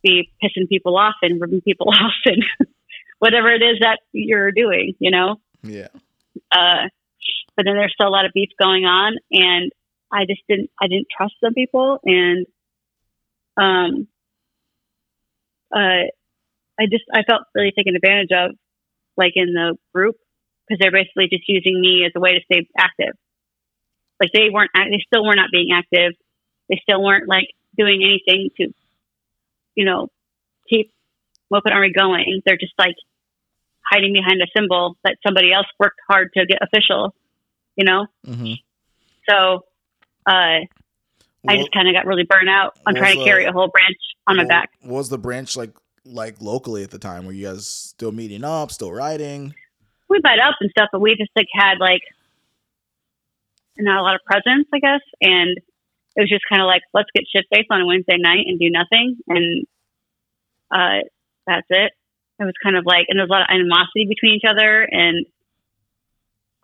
[0.03, 2.44] be pissing people off and ripping people off and
[3.20, 4.94] whatever it is that you're doing.
[4.99, 5.88] You know, yeah.
[6.52, 6.90] uh,
[7.56, 9.72] but then there's still a lot of beef going on, and
[10.12, 12.45] I just didn't, I didn't trust some people, and
[13.57, 14.07] um,
[15.74, 16.12] uh,
[16.80, 18.52] I just, I felt really taken advantage of,
[19.18, 20.18] like in the group,
[20.67, 23.13] because they're basically just using me as a way to stay active.
[24.19, 26.13] Like they weren't, they still were not being active.
[26.69, 28.73] They still weren't like doing anything to,
[29.75, 30.07] you know,
[30.69, 30.91] keep
[31.51, 32.41] Moped Army going.
[32.45, 32.95] They're just like
[33.85, 37.13] hiding behind a symbol that somebody else worked hard to get official,
[37.75, 38.07] you know?
[38.25, 38.53] hmm
[39.29, 39.65] So
[40.25, 40.65] uh,
[41.47, 43.67] I just kind of got really burnt out on trying to was carry a whole
[43.67, 43.97] branch
[44.27, 44.71] on my back.
[44.81, 45.71] What was the branch like
[46.05, 47.25] like locally at the time?
[47.25, 49.53] Were you guys still meeting up, still riding?
[50.15, 52.01] We met up and stuff, but we just like had like
[53.77, 55.03] not a lot of presence, I guess.
[55.19, 55.57] And
[56.15, 58.59] it was just kind of like, let's get shit faced on a Wednesday night and
[58.59, 59.17] do nothing.
[59.27, 59.67] And
[60.71, 61.03] uh,
[61.45, 61.91] that's it.
[62.39, 64.87] It was kind of like, and there was a lot of animosity between each other.
[64.89, 65.25] And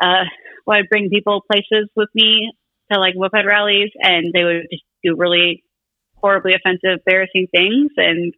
[0.02, 0.26] uh,
[0.66, 2.52] well, I'd bring people places with me
[2.92, 5.64] to like whoophead rallies, and they would just do really
[6.16, 7.92] horribly offensive, embarrassing things.
[7.98, 8.34] And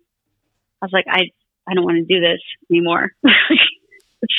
[0.82, 1.30] I was like, I,
[1.68, 3.12] I don't want to do this anymore.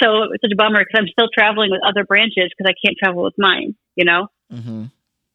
[0.00, 2.96] so it's such a bummer because I'm still traveling with other branches because I can't
[2.98, 4.28] travel with mine, you know?
[4.52, 4.84] Mm-hmm.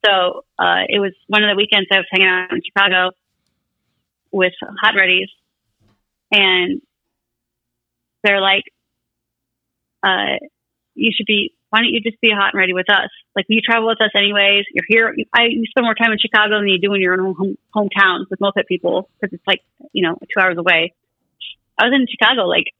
[0.06, 3.12] So uh, it was one of the weekends I was hanging out in Chicago
[4.32, 5.28] with Hot Readies,
[6.32, 6.82] and
[8.24, 8.64] they're like,
[10.04, 10.40] uh,
[10.96, 11.54] "You should be.
[11.70, 13.10] Why don't you just be hot and ready with us?
[13.36, 14.66] Like you travel with us anyways.
[14.74, 15.16] You're here.
[15.36, 18.26] I you spend more time in Chicago than you do in your own home, hometown
[18.30, 19.62] with moped people because it's like
[19.92, 20.94] you know two hours away.
[21.78, 22.72] I was in Chicago like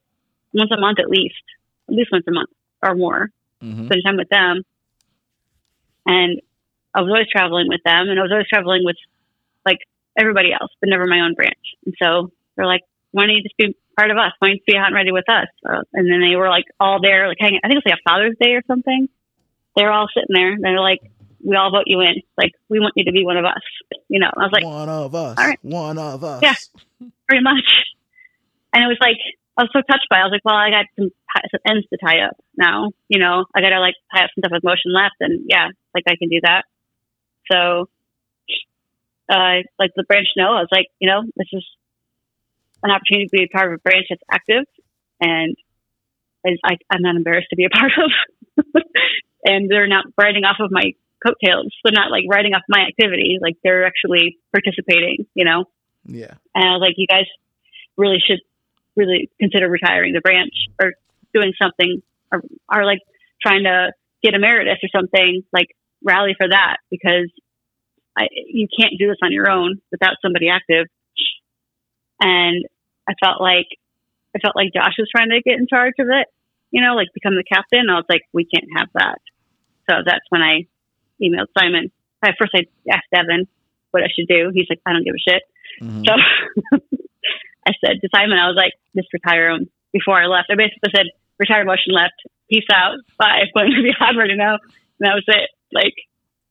[0.52, 1.44] once a month at least,
[1.90, 2.50] at least once a month
[2.82, 3.30] or more
[3.62, 3.86] Mm-hmm.
[3.86, 4.62] spend time with them.
[6.06, 6.40] And
[6.94, 8.96] I was always traveling with them and I was always traveling with
[9.66, 9.78] like
[10.18, 11.60] everybody else, but never my own branch.
[11.84, 12.80] And so they're like,
[13.12, 14.32] why don't you just be part of us?
[14.38, 15.48] Why don't you be hot and ready with us?
[15.62, 18.00] Uh, and then they were like all there, like hanging, I think it was like
[18.00, 19.08] a Father's Day or something.
[19.76, 21.00] They're all sitting there and they're like,
[21.44, 22.22] we all vote you in.
[22.36, 23.60] Like, we want you to be one of us.
[24.08, 25.36] You know, I was like, one of us.
[25.38, 25.58] all right.
[25.62, 26.42] One of us.
[26.42, 26.54] Yeah.
[27.28, 27.64] pretty much.
[28.72, 29.16] And it was like
[29.60, 30.16] I was so touched by.
[30.16, 30.20] it.
[30.20, 31.12] I was like, well, I got some,
[31.52, 32.92] some ends to tie up now.
[33.08, 35.68] You know, I got to like tie up some stuff with Motion Left, and yeah,
[35.94, 36.64] like I can do that.
[37.52, 37.90] So,
[39.28, 41.64] uh, like the branch, no, I was like, you know, this is
[42.82, 44.64] an opportunity to be a part of a branch that's active,
[45.20, 45.54] and
[46.64, 48.64] I, I'm not embarrassed to be a part of.
[49.44, 51.76] and they're not riding off of my coattails.
[51.84, 53.36] They're not like riding off my activity.
[53.42, 55.26] Like they're actually participating.
[55.34, 55.64] You know.
[56.06, 56.32] Yeah.
[56.54, 57.28] And I was like, you guys
[57.98, 58.40] really should
[58.96, 60.92] really consider retiring the branch or
[61.32, 62.02] doing something
[62.32, 62.42] or,
[62.72, 63.00] or like
[63.42, 63.92] trying to
[64.22, 65.68] get emeritus or something, like
[66.04, 67.30] rally for that because
[68.18, 70.86] I, you can't do this on your own without somebody active.
[72.20, 72.64] And
[73.08, 73.66] I felt like,
[74.36, 76.26] I felt like Josh was trying to get in charge of it,
[76.70, 77.88] you know, like become the captain.
[77.90, 79.18] I was like, we can't have that.
[79.88, 80.66] So that's when I
[81.22, 81.90] emailed Simon.
[82.22, 83.48] At first I asked Evan
[83.90, 84.50] what I should do.
[84.54, 85.42] He's like, I don't give a shit.
[85.82, 86.04] Mhm.
[86.06, 86.14] So
[87.66, 90.48] I said to Simon, I was like, just retire him before I left.
[90.50, 91.06] I basically said,
[91.38, 92.14] retire Motion Left,
[92.50, 93.44] peace out, bye.
[93.44, 94.54] I'm going to be right now.
[94.54, 95.50] And that was it.
[95.72, 95.94] Like,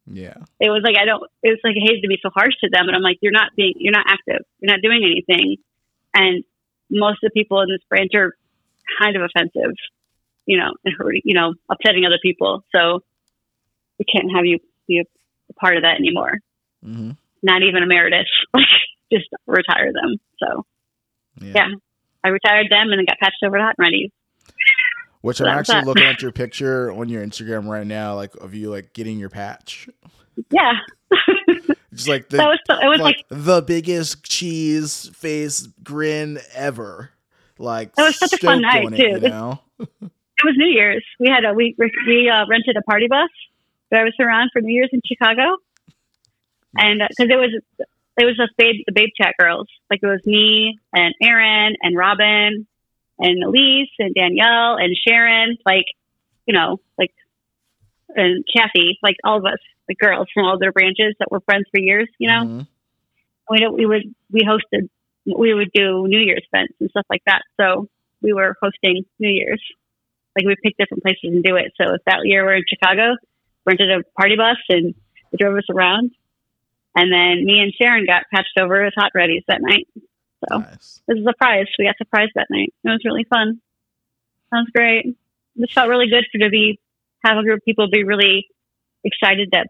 [0.07, 0.37] Yeah.
[0.59, 2.69] it was like, I don't, it was like, I hated to be so harsh to
[2.71, 2.87] them.
[2.87, 4.45] And I'm like, you're not being, you're not active.
[4.59, 5.57] You're not doing anything.
[6.13, 6.43] And
[6.89, 8.33] most of the people in this branch are
[9.01, 9.75] kind of offensive,
[10.45, 12.63] you know, and hurting, you know, upsetting other people.
[12.75, 13.03] So
[13.99, 15.03] we can't have you be a,
[15.49, 16.39] a part of that anymore.
[16.83, 17.11] Mm-hmm.
[17.43, 18.27] Not even emeritus.
[18.53, 18.65] Like,
[19.11, 20.17] just retire them.
[20.37, 20.65] So,
[21.39, 21.53] Yeah.
[21.55, 21.67] Yeah.
[22.23, 24.11] I retired them and then got patched over to Hot and Ready.
[25.21, 28.69] Which I'm actually looking at your picture on your Instagram right now, like of you
[28.69, 29.89] like getting your patch.
[30.49, 30.73] Yeah,
[31.93, 37.11] Just like the that was so, it was like, the biggest cheese face grin ever.
[37.57, 39.19] Like That was such a fun night, it, too.
[39.21, 39.59] You know?
[39.79, 39.89] it
[40.43, 41.03] was New Year's.
[41.19, 43.29] We had a we we uh, rented a party bus,
[43.91, 45.57] drove was around for New Year's in Chicago,
[46.77, 47.61] and because it was
[48.19, 49.67] it was just babe the Babe Chat girls.
[49.89, 52.67] Like it was me and Aaron and Robin
[53.17, 55.57] and Elise and Danielle and Sharon.
[55.65, 55.85] Like
[56.45, 57.11] you know like
[58.15, 58.99] and Kathy.
[59.01, 62.09] Like all of us, the girls from all their branches that were friends for years.
[62.19, 62.43] You know.
[62.43, 62.67] Mhm.
[63.49, 64.89] we we would we hosted
[65.25, 67.41] we would do New Year's events and stuff like that.
[67.59, 67.87] So
[68.21, 69.61] we were hosting New Year's.
[70.35, 71.73] Like we picked different places and do it.
[71.79, 73.15] So if that year we're in Chicago,
[73.65, 74.93] rented a party bus and
[75.31, 76.11] they drove us around.
[76.95, 79.87] And then me and Sharon got patched over with hot readies that night.
[80.49, 81.01] So Nice.
[81.07, 81.65] this is a prize.
[81.77, 82.73] We got surprised that night.
[82.83, 83.61] It was really fun.
[84.53, 85.05] Sounds great.
[85.55, 86.79] This felt really good for to be
[87.23, 88.47] have a group of people be really
[89.03, 89.65] excited to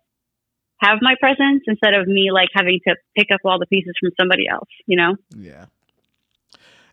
[0.77, 4.11] have my presence instead of me like having to pick up all the pieces from
[4.19, 4.69] somebody else.
[4.85, 5.65] You know, Yeah.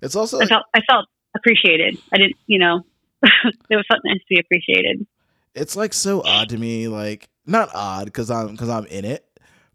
[0.02, 1.98] It's also I like, felt I felt appreciated.
[2.12, 2.82] I didn't, you know,
[3.22, 5.06] it was something nice to be appreciated.
[5.54, 9.24] it's like so odd to me like not odd because i'm because i'm in it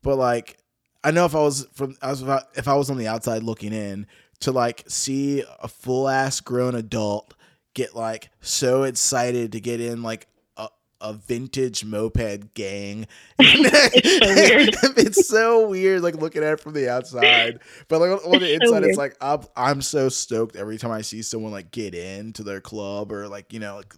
[0.03, 0.57] but like
[1.03, 2.22] i know if i was from I was
[2.56, 4.07] if i was on the outside looking in
[4.41, 7.34] to like see a full ass grown adult
[7.73, 10.68] get like so excited to get in like a,
[10.99, 13.07] a vintage moped gang
[13.40, 14.76] It's so weird.
[14.98, 18.53] it's so weird like looking at it from the outside but like on, on the
[18.56, 21.72] It's so inside it's like I'm, I'm so stoked every time i see someone like
[21.72, 23.94] get into their club or like you know like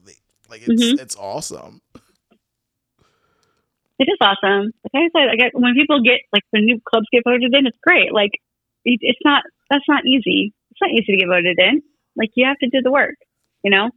[0.49, 0.99] like it's Mhm.
[1.01, 1.81] it's awesome
[3.99, 4.74] It is awesome.
[4.84, 7.68] Like I said, I get when people get like when new clubs get voted in,
[7.68, 8.14] it's great.
[8.14, 8.32] Like
[8.86, 10.53] it, it's not that's not easy.
[10.72, 11.82] It's not easy to get voted in.
[12.15, 13.15] Like you have to do the work,
[13.64, 13.90] you know.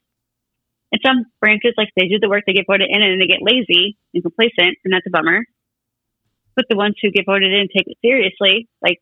[0.93, 3.27] And some branches like they do the work, they get voted in, and then they
[3.27, 5.45] get lazy and complacent, and that's a bummer.
[6.55, 9.01] But the ones who get voted in take it seriously, like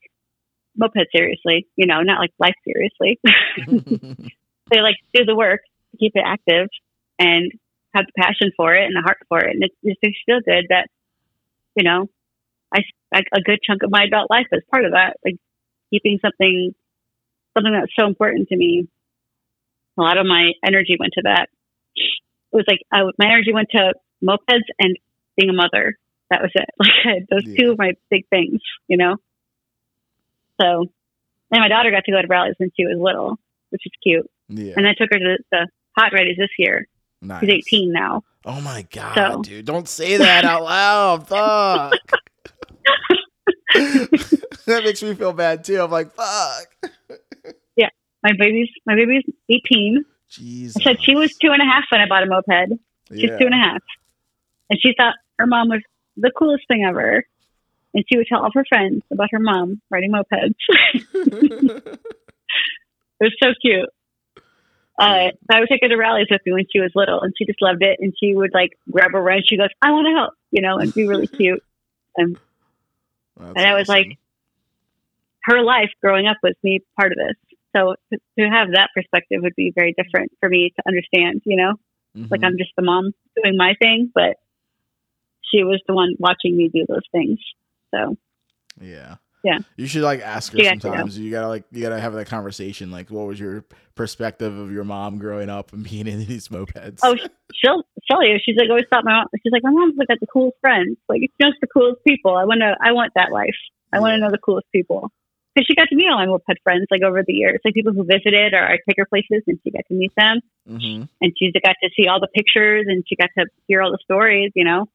[0.77, 3.21] moped seriously, you know, not like life seriously.
[4.71, 5.61] they like do the work
[5.91, 6.69] to keep it active
[7.19, 7.53] and
[7.95, 9.51] have the passion for it and the heart for it.
[9.55, 10.89] And it, it makes feel good that,
[11.77, 12.09] you know,
[12.75, 12.81] I,
[13.12, 15.37] like a good chunk of my adult life is part of that, like
[15.91, 16.75] keeping something,
[17.55, 18.89] something that's so important to me.
[19.97, 21.49] A lot of my energy went to that.
[21.97, 24.97] It was like I, my energy went to mopeds and
[25.37, 25.97] being a mother.
[26.31, 26.69] that was it.
[27.05, 27.57] Like those Yeah.
[27.65, 29.16] two of my big things, you know.
[30.61, 30.87] So,
[31.51, 33.37] and my daughter got to go to rallies when she was little,
[33.71, 34.29] which is cute.
[34.49, 34.75] Yeah.
[34.77, 36.87] And I took her to the hot readies this year.
[37.24, 37.40] Nice.
[37.40, 38.22] She's 18 now.
[38.44, 39.64] Oh my god, So- dude!
[39.64, 41.26] Don't say that out loud.
[41.28, 41.92] Fuck.
[44.66, 45.80] that makes me feel bad too.
[45.80, 46.66] I'm like, fuck.
[47.76, 47.88] Yeah,
[48.22, 50.05] my baby's my baby's 18.
[50.30, 50.76] Jesus.
[50.80, 52.78] I said she was two and a half when I bought a moped.
[53.10, 53.38] She's Yeah.
[53.38, 53.82] two and a half,
[54.70, 55.80] and she thought her mom was
[56.16, 57.24] the coolest thing ever.
[57.96, 60.55] And she would tell all her friends about her mom riding mopeds.
[61.14, 61.98] it
[63.20, 63.88] was so cute.
[64.99, 67.45] Uh, I would take her to rallies with me when she was little, and she
[67.47, 67.99] just loved it.
[68.01, 69.47] And she would like grab a wrench.
[69.49, 71.62] She goes, "I want to help," you know, and be really cute.
[72.16, 72.37] And
[73.41, 73.95] and I was awesome.
[73.95, 74.19] like,
[75.45, 77.59] her life growing up was me part of this.
[77.75, 81.43] So to, to have that perspective would be very different for me to understand.
[81.45, 81.75] You know,
[82.31, 82.45] like Mhm.
[82.45, 83.12] I'm just the mom
[83.43, 84.37] doing my thing, but
[85.43, 87.41] she was the one watching me do those things.
[87.93, 88.16] So
[88.81, 89.16] Yeah.
[89.45, 89.59] Yeah.
[89.77, 90.71] You should like ask her Yeah, yeah.
[90.81, 91.19] sometimes.
[91.19, 92.91] You gotta like you gotta have that conversation.
[92.91, 93.65] Like, what was your
[93.95, 97.01] perspective of your mom growing up and being in these mopeds?
[97.03, 97.15] Oh,
[97.55, 98.39] she'll tell you.
[98.45, 99.27] She's like always thought my mom.
[99.43, 100.97] She's like my mom's like got the coolest friends.
[101.09, 102.35] Like it's just the coolest people.
[102.35, 102.75] I want to.
[102.83, 103.55] I want that life.
[103.93, 105.12] I want to know the coolest people.
[105.55, 107.93] Because she got to meet all my moped friends like over the years, like people
[107.93, 110.41] who visited or I take her places and she got to meet them.
[110.66, 113.93] hmm And she's got to see all the pictures and she got to hear all
[113.93, 114.51] the stories.
[114.57, 114.89] You know,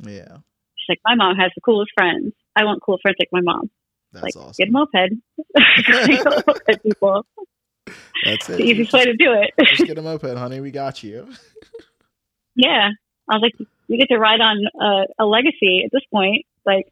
[0.00, 0.36] Yeah.
[0.76, 2.34] she's like my mom has the coolest friends.
[2.54, 3.70] I want cool friends like my mom.
[4.12, 4.54] That's like awesome.
[4.58, 5.12] get a moped.
[6.46, 7.26] Moped people.
[8.24, 8.58] That's it.
[8.58, 9.52] The easiest way to do it.
[9.66, 10.60] Just get a moped, honey.
[10.60, 11.28] We got you.
[12.54, 12.90] Yeah.
[13.30, 16.44] I was like, you get to ride on uh, a legacy at this point.
[16.66, 16.86] Like,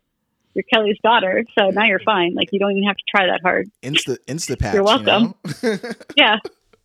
[0.55, 2.35] you're Kelly's daughter, so now you're fine.
[2.35, 3.71] Like, you don't even have to try that hard.
[3.83, 4.75] Insta Insta patch.
[4.75, 5.35] You're welcome.
[5.63, 5.79] You know?
[6.17, 6.37] Yeah.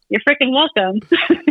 [0.10, 0.99] You're freaking welcome.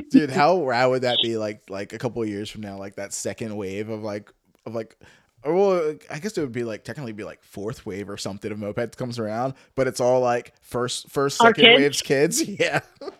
[0.11, 1.36] Dude, how rad would that be?
[1.36, 4.31] Like like a couple of years from now, like that second wave of like
[4.65, 4.97] of like.
[5.45, 8.51] Or well, I guess it would be like technically be like fourth wave or something
[8.51, 11.81] of mopeds comes around, but it's all like first first Our second kids?
[11.81, 12.49] waves kids.
[12.61, 13.11] Yeah, Oh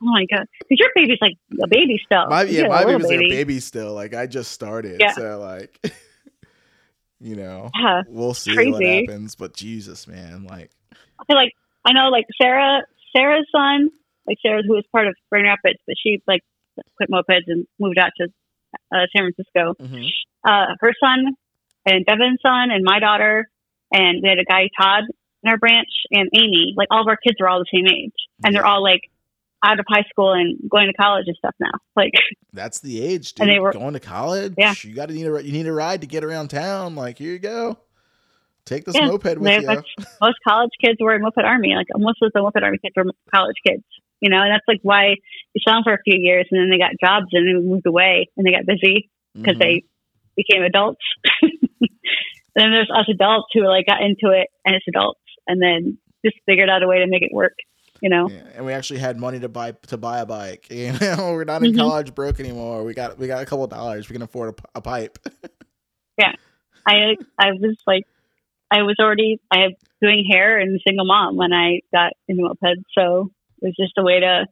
[0.00, 0.46] my God.
[0.68, 2.26] Because your baby's like a baby still.
[2.28, 3.94] my yeah, my baby's like a baby still.
[3.94, 5.12] Like I just started, Yeah.
[5.12, 5.78] so like,
[7.20, 8.02] you know, Yeah.
[8.08, 9.34] we'll see what happens.
[9.34, 11.52] But Jesus, man, like, I feel like,
[11.84, 12.82] I know, like, Sarah,
[13.16, 13.90] Sarah's son,
[14.26, 16.42] like, Sarah, who was part of Grand Rapids, but she, like,
[16.96, 18.28] quit mopeds and moved out to
[18.92, 19.74] uh, San Francisco.
[19.82, 20.08] mhm.
[20.48, 21.34] uh, her son
[21.88, 23.48] and Devin's son and my daughter,
[23.92, 25.04] and we had a guy Todd
[25.42, 26.74] in our branch and Amy.
[26.76, 28.12] Like all of our kids are all the same age,
[28.44, 29.02] and they're all like
[29.64, 31.70] out of high school and going to college and stuff now.
[31.96, 32.12] Like
[32.52, 33.42] that's the age, dude.
[33.48, 34.54] And they were- going to college.
[34.56, 34.74] Yeah.
[34.82, 36.94] you got to need a you need a ride to get around town.
[36.94, 37.78] Like, here you go.
[38.64, 39.66] Take this Yeah, moped with you.
[39.66, 41.74] that's- most college kids were in Moped Army.
[41.74, 43.82] Like most of the Moped Army kids were college kids.
[44.20, 45.14] You know, and that's like why
[45.54, 47.86] we saw them for a few years, and then they got jobs and then moved
[47.86, 49.60] away, and they got busy because Mhm.
[49.60, 49.84] they
[50.36, 51.00] became adults.
[52.58, 55.96] and then there's us adults who like got into it and it's adults, and then
[56.24, 57.54] just figured out a way to make it work.
[58.00, 58.28] You know.
[58.28, 60.66] Yeah, and we actually had money to buy to buy a bike.
[60.70, 61.78] You know, we're not in Mhm.
[61.78, 62.84] college broke anymore.
[62.84, 64.08] We got we got a couple of dollars.
[64.08, 65.18] We can afford a pipe.
[66.18, 66.32] Yeah,
[66.84, 68.02] I I was like
[68.72, 72.82] I was already I was doing hair and single mom when I got into mopeds,
[72.96, 73.30] so
[73.62, 74.46] it was just a way to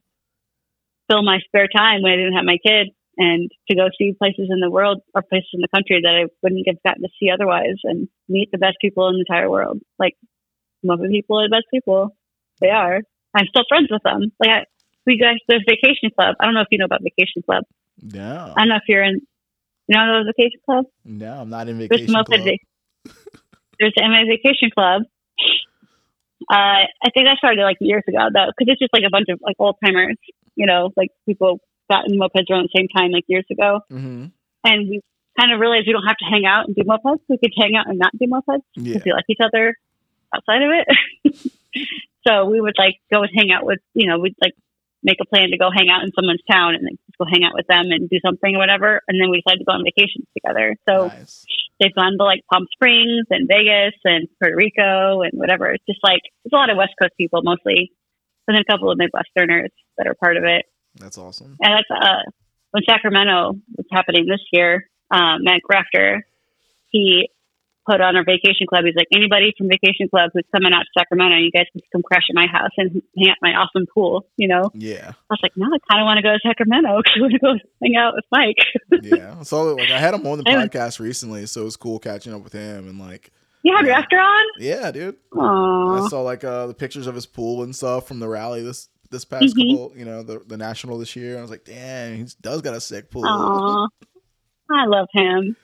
[1.11, 4.49] fill my spare time when I didn't have my kid and to go see places
[4.51, 7.31] in the world or places in the country that I wouldn't have gotten to see
[7.31, 9.81] otherwise and meet the best people in the entire world.
[9.99, 10.15] Like
[10.83, 12.17] moped people are the best people.
[12.61, 13.01] They are.
[13.35, 14.33] I'm still friends with them.
[14.41, 14.65] Like I,
[15.07, 16.37] we guys there's vacation club.
[16.41, 17.65] I don't know if you know about vacation club.
[18.03, 19.21] No, I don't know if you're in
[19.89, 20.85] you know the vacation club?
[21.05, 22.41] no, I'm not in vacation moped club.
[22.45, 23.15] vac-
[23.79, 25.03] There's the MA Vacation Club.
[26.49, 29.27] Uh, I think that started like years ago though, because it's just like a bunch
[29.31, 30.17] of like old timers,
[30.55, 31.61] you know, like people
[31.91, 34.27] got in mopeds around the same time, like years ago, hmm
[34.67, 35.01] and we
[35.39, 37.23] kind of realized we don't have to hang out and do mopeds.
[37.29, 39.77] We could hang out and not do mopeds Yeah, if we like each other
[40.35, 41.53] outside of it.
[42.27, 44.55] so we would like go and hang out with, you know, we'd like
[45.03, 47.45] make a plan to go hang out in someone's town and then just go hang
[47.45, 49.03] out with them and do something or whatever.
[49.07, 50.75] And then we decided to go on vacation together.
[50.89, 51.47] So nice.
[51.79, 55.71] they've gone to like Palm Springs and Vegas and Puerto Rico and whatever.
[55.71, 57.93] It's just like it's a lot of West Coast people mostly,
[58.49, 60.67] and then a couple of Midwesterners that are part of it.
[60.99, 61.57] That's awesome.
[61.61, 62.31] And that's uh,
[62.73, 64.89] when Sacramento was happening this year.
[65.11, 66.27] Um, Matt Grafter,
[66.91, 67.29] he
[67.89, 68.85] put on our vacation club.
[68.85, 72.03] He's like, anybody from vacation club who's coming out to Sacramento, you guys can come
[72.03, 74.27] crash at my house and hang out at my awesome pool.
[74.37, 76.99] You know, Yeah, I was like, no, I kind of want to go to Sacramento
[76.99, 78.57] because I want to go hang out with Mike.
[79.05, 79.43] yeah.
[79.45, 82.43] So like I had him on the podcast recently, so it was cool catching up
[82.43, 83.31] with him and like,
[83.63, 83.93] you had Yeah.
[83.95, 84.45] Grafter on?
[84.59, 85.17] yeah, dude.
[85.39, 88.89] I saw like uh the pictures of his pool and stuff from the rally this
[89.11, 89.71] this past Mhm.
[89.71, 91.39] couple, you know, the the national this year.
[91.39, 93.25] I was like, damn, he does got a sick pool.
[93.27, 93.89] Aw,
[94.71, 95.57] I love him.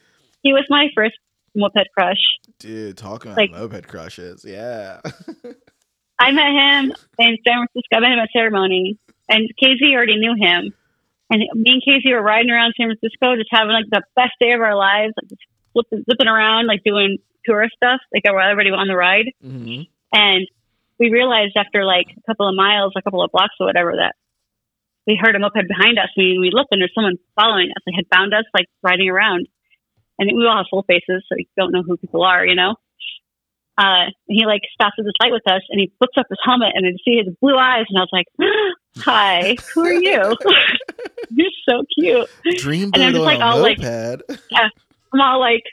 [0.42, 1.14] He was my first
[1.54, 2.20] moped crush.
[2.58, 4.44] Dude, talking about Like- moped crushes.
[4.48, 5.00] Yeah.
[6.18, 7.96] I met him in San Francisco.
[7.96, 8.98] I met him at ceremony,
[9.28, 10.72] and Casey already knew him.
[11.30, 14.52] And me and Casey were riding around San Francisco, just having like the best day
[14.52, 15.40] of our lives, like just
[15.72, 19.32] flipping, zipping around, like doing tourist stuff, like everybody on the ride.
[19.42, 19.82] hmm
[20.12, 20.46] And
[21.02, 24.14] we realized after like a couple of miles, a couple of blocks or whatever, that
[25.04, 26.14] we heard a moped behind us.
[26.16, 27.82] We we looked and there's someone following us.
[27.84, 29.48] They had found us like riding around,
[30.18, 32.76] and we all have full faces, so you don't know who people are, you know.
[33.76, 36.38] Uh, and he like stops at this light with us, and he flips up his
[36.44, 38.28] helmet, and I see his blue eyes, and I was like,
[39.04, 40.36] "Hi, who are you?
[41.30, 42.28] You're so cute."
[42.62, 44.30] Dreamboat And I'm just like all like- moped.
[45.12, 45.64] I'm all like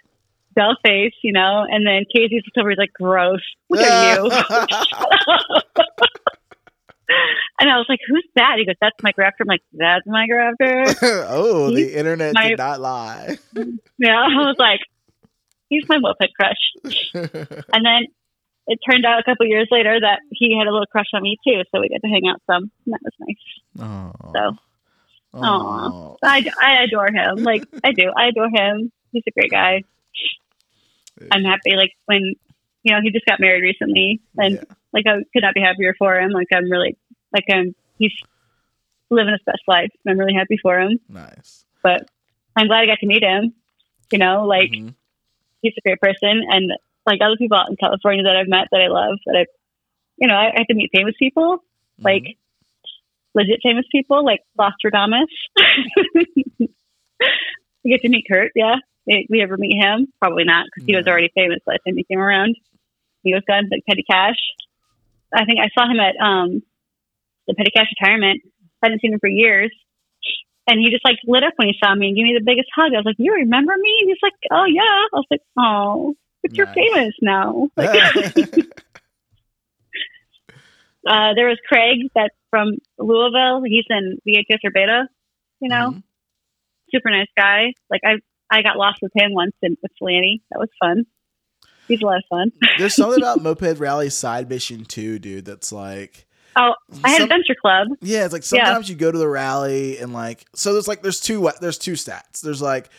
[0.59, 1.65] bell face, you know.
[1.67, 4.29] And then Casey's over, like, "Gross, look at you."
[7.59, 10.27] And I was like, "Who's that?" He goes, "That's my grafter." I'm like, "That's my
[10.27, 10.85] grafter."
[11.27, 13.37] oh, the internet my- did not lie.
[13.97, 14.79] yeah, I was like,
[15.69, 18.07] "He's my moped crush." And then
[18.67, 21.37] it turned out a couple years later that he had a little crush on me
[21.45, 22.71] too, so we got to hang out some.
[22.85, 23.83] And that was nice.
[23.83, 24.31] oh.
[24.35, 24.57] So
[25.33, 26.15] Aw.
[26.23, 27.43] I, I adore him.
[27.43, 28.11] Like I do.
[28.15, 28.91] I adore him.
[29.11, 29.83] He's a great guy.
[31.31, 31.75] I'm happy.
[31.75, 32.35] Like when
[32.83, 34.63] you know he just got married recently, and Yeah.
[34.93, 36.31] like I could not be happier for him.
[36.31, 36.97] Like I'm really
[37.33, 38.13] like I'm he's
[39.09, 39.89] living his best life.
[40.05, 40.99] and I'm really happy for him.
[41.09, 41.65] Nice.
[41.83, 42.07] But
[42.55, 43.53] I'm glad I got to meet him.
[44.11, 44.93] You know, like Mhm.
[45.61, 46.71] he's a great person, and
[47.05, 49.17] like other people out in California that I've met that I love.
[49.25, 49.45] That I,
[50.17, 51.63] you know, I, I have to meet famous people,
[51.99, 52.37] like
[53.33, 55.29] legit famous people, like Nostradamus.
[57.83, 58.51] we get to meet Kurt.
[58.55, 58.75] Yeah,
[59.29, 60.07] we, ever meet him?
[60.19, 62.55] Probably not because he was already famous last time he came around.
[63.23, 64.37] He was gone like Petty Cash.
[65.33, 66.61] I think I saw him at um
[67.47, 68.41] the Petty Cash retirement.
[68.81, 69.71] I hadn't seen him for years.
[70.67, 72.69] And he just like lit up when he saw me and gave me the biggest
[72.75, 72.93] hug.
[72.93, 76.13] I was like, "You remember me?" And he's like, "Oh yeah." I was like, "Oh,
[76.43, 77.89] but you're famous now." Like,
[81.07, 83.63] uh, there was Craig that's from Louisville.
[83.65, 85.07] He's in VHS or Beta.
[85.59, 86.03] You know, Mhm.
[86.91, 87.73] super nice guy.
[87.89, 88.19] Like I,
[88.51, 90.41] I got lost with him once in with Flanny.
[90.51, 91.05] That was fun.
[91.87, 92.51] He's a lot of fun.
[92.77, 95.45] There's something about Moped Rally side mission too, dude.
[95.45, 96.73] That's like Oh,
[97.03, 97.87] I had some- Adventure Club.
[98.01, 98.65] Yeah, it's like Yeah.
[98.65, 101.93] sometimes you go to the rally and like so there's like there's two there's two
[101.93, 102.41] stats.
[102.41, 102.89] There's like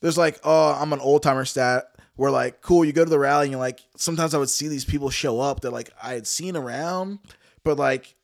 [0.00, 1.84] there's like oh I'm an old timer stat
[2.16, 4.68] where like cool you go to the rally and you're like sometimes I would see
[4.68, 7.20] these people show up that like I had seen around,
[7.64, 8.14] but like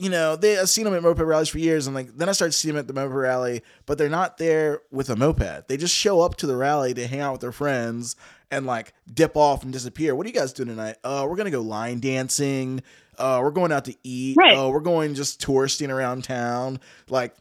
[0.00, 2.32] you know they I've seen them at moped rallies for years and like then I
[2.32, 5.68] started seeing them at the moped rally, but they're not there with a moped.
[5.68, 8.16] They just show up to the rally to hang out with their friends
[8.50, 10.14] and like dip off and disappear.
[10.14, 10.96] What are you guys doing tonight?
[11.04, 12.82] Uh, we're gonna go line dancing.
[13.18, 14.38] Uh, we're going out to eat.
[14.38, 14.56] Right.
[14.56, 16.80] Uh, we're going just touristing around town.
[17.10, 17.34] Like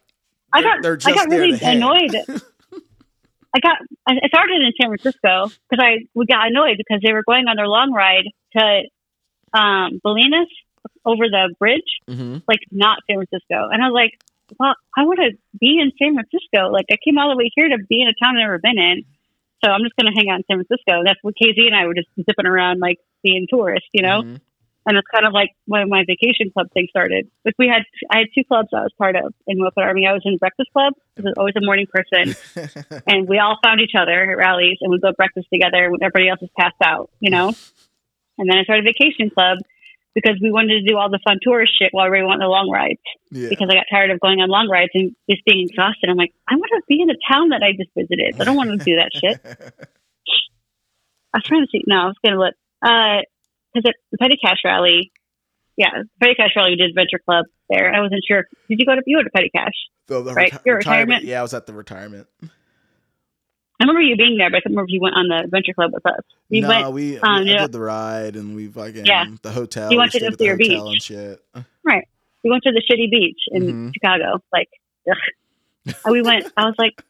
[0.52, 2.14] I got they're I got really annoyed.
[3.56, 7.14] I got I I started in San Francisco because I we got annoyed because they
[7.14, 8.26] were going on their long ride
[8.57, 8.81] to
[9.57, 10.48] um Bolinas
[11.06, 14.14] over the bridge, hmm like not San Francisco, and I was like,
[14.60, 16.72] well, I want to be in San Francisco.
[16.72, 18.77] Like I came all the way here to be in a town I've never been
[18.80, 19.03] in,
[19.64, 21.03] so I'm just going to hang out in San Francisco.
[21.06, 24.23] That's what KZ and I were just zipping around like being tourists, you know.
[24.23, 24.39] Mhm.
[24.85, 27.30] and it's kind of like when my vacation club thing started.
[27.45, 30.07] Like we had, I had two clubs I was part of in Moped Army.
[30.07, 30.93] I was in Breakfast Club.
[31.18, 32.34] I was always a morning person,
[33.06, 36.30] and we all found each other at rallies, and we'd go breakfast together when everybody
[36.30, 37.53] else was passed out, you know.
[38.39, 39.57] And then I started Vacation Club
[40.15, 42.48] because we wanted to do all the fun tourist shit while we went on the
[42.48, 42.99] long rides.
[43.31, 43.49] yeah.
[43.49, 46.10] Because I got tired of going on long rides and just being exhausted.
[46.10, 48.40] I'm like, I want to be in the town that I just visited.
[48.41, 49.40] I don't want to do that shit.
[51.34, 51.84] I was trying to see.
[51.88, 52.56] No, I was going to look.
[52.81, 53.22] Uh,
[53.73, 55.11] because at the Petty Cash Rally,
[55.77, 57.94] yeah, Petty Cash Rally, we did Adventure Club there.
[57.94, 58.45] I wasn't sure.
[58.68, 59.73] Did you go to, you went to Petty Cash?
[60.07, 61.23] The- the Right, reti- your retirement?
[61.23, 62.27] Yeah, I was at the retirement.
[63.80, 65.73] I remember you being there, but I can't remember if you went on the Adventure
[65.73, 66.22] Club with us.
[66.49, 69.26] We no, went, we, we um, I did the ride and we fucking Yeah.
[69.41, 69.85] the hotel.
[69.89, 71.10] You we went to the see your hotel beach.
[71.11, 71.19] and
[71.56, 71.65] shit.
[71.84, 72.07] Right.
[72.43, 73.93] We went to the shitty beach in Mhm.
[73.93, 74.41] Chicago.
[74.51, 74.69] Like.
[76.11, 77.01] We went, I was like,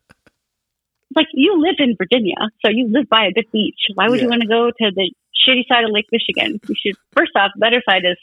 [1.16, 3.80] like, you live in Virginia, so you live by a good beach.
[3.96, 6.60] Why would you want to go to the shitty side of Lake Michigan?
[6.68, 8.18] You should, first off, the better side is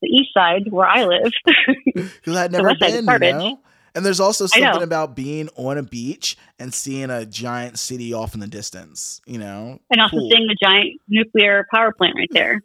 [0.00, 1.32] the east side where I live.
[1.94, 3.58] Because I'd never west side is been, you know.
[3.94, 8.34] And there's also something about being on a beach and seeing a giant city off
[8.34, 9.20] in the distance.
[9.26, 10.30] You know, and also Cool.
[10.30, 12.62] seeing the giant nuclear power plant right there.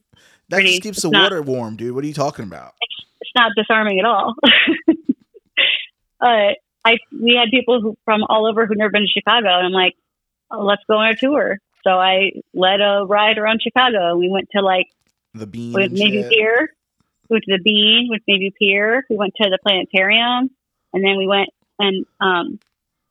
[0.49, 1.93] that pretty- just keeps the not- water warm, dude.
[1.93, 2.73] What are you talking about?
[3.21, 4.33] It's not disarming at all.
[6.21, 6.53] uh,
[6.85, 9.71] I we had people who, from all over who'd never been to Chicago, and I'm
[9.71, 9.93] like,
[10.51, 11.57] oh, let's go on a tour.
[11.83, 14.15] So I led a ride around Chicago.
[14.17, 14.87] We went to like
[15.33, 15.73] The bean.
[15.73, 16.27] we went Navy.
[16.29, 16.73] Pier.
[17.29, 19.05] We went to the Bean with Navy Pier.
[19.09, 20.49] We went to the planetarium,
[20.93, 21.49] and then we went
[21.79, 22.59] and um,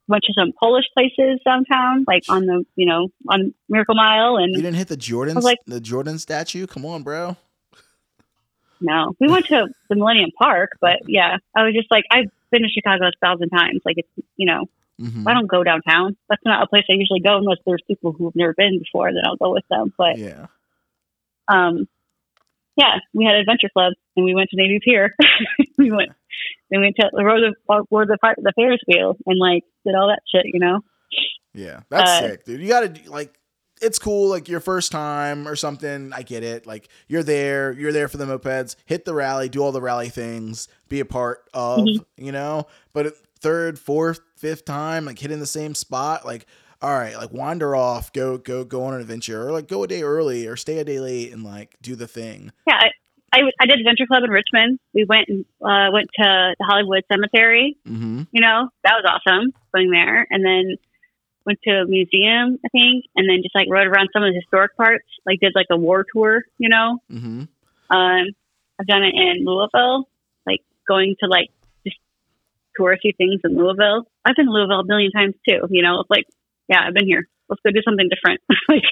[0.08, 4.54] went to some Polish places downtown, like on the you know on Miracle Mile, And
[4.54, 6.66] You didn't hit the Jordan like- the Jordan statue?
[6.66, 7.36] Come on, bro.
[8.80, 12.62] no, we went to the Millennium Park, but yeah, I was just like I've been
[12.62, 13.80] to Chicago a thousand times.
[13.84, 14.64] Like it's you know
[15.00, 16.16] hmm I don't go downtown.
[16.28, 19.12] That's not a place I usually go unless there's people who've never been before.
[19.12, 19.92] Then I'll go with them.
[19.96, 20.46] But Yeah.
[21.48, 21.86] um,
[22.76, 25.14] yeah, we had Adventure Club and we went to Navy Pier.
[25.78, 26.10] we went,
[26.70, 27.54] we went to rode the
[27.90, 30.46] rode the the Ferris wheel and like did all that shit.
[30.52, 30.80] You know.
[31.54, 31.80] Yeah.
[31.90, 32.60] That's Uh, sick, dude.
[32.60, 33.38] You gotta like
[33.80, 36.12] it's cool, like your first time or something.
[36.12, 36.66] I get it.
[36.66, 40.08] Like you're there, you're there for the mopeds, hit the rally, do all the rally
[40.08, 42.04] things, be a part of, Mhm.
[42.16, 42.66] you know.
[42.92, 46.46] But third, fourth, fifth time, like hitting the same spot, like
[46.80, 49.88] all right, like wander off, go go go on an adventure, or like go a
[49.88, 52.52] day early or stay a day late and like do the thing.
[52.66, 52.90] Yeah, I,
[53.32, 54.78] I, I did Adventure Club in Richmond.
[54.94, 57.76] We went and uh, went to the Hollywood Cemetery.
[57.86, 58.22] Mm-hmm.
[58.32, 60.76] You know, that was awesome going there, and then
[61.44, 64.40] went to a museum, I think, and then just like rode around some of the
[64.40, 65.04] historic parts.
[65.26, 66.42] Like did like a war tour.
[66.58, 67.42] You know, Mm-hmm.
[67.96, 68.24] um,
[68.80, 70.08] I've done it in Louisville,
[70.46, 71.48] like going to like
[71.86, 71.98] just
[72.78, 74.06] touristy things in Louisville.
[74.24, 75.66] I've been to Louisville a million times too.
[75.70, 76.24] You know, it's like
[76.68, 77.26] yeah, I've been here.
[77.48, 78.40] Let's go do something different.
[78.68, 78.84] like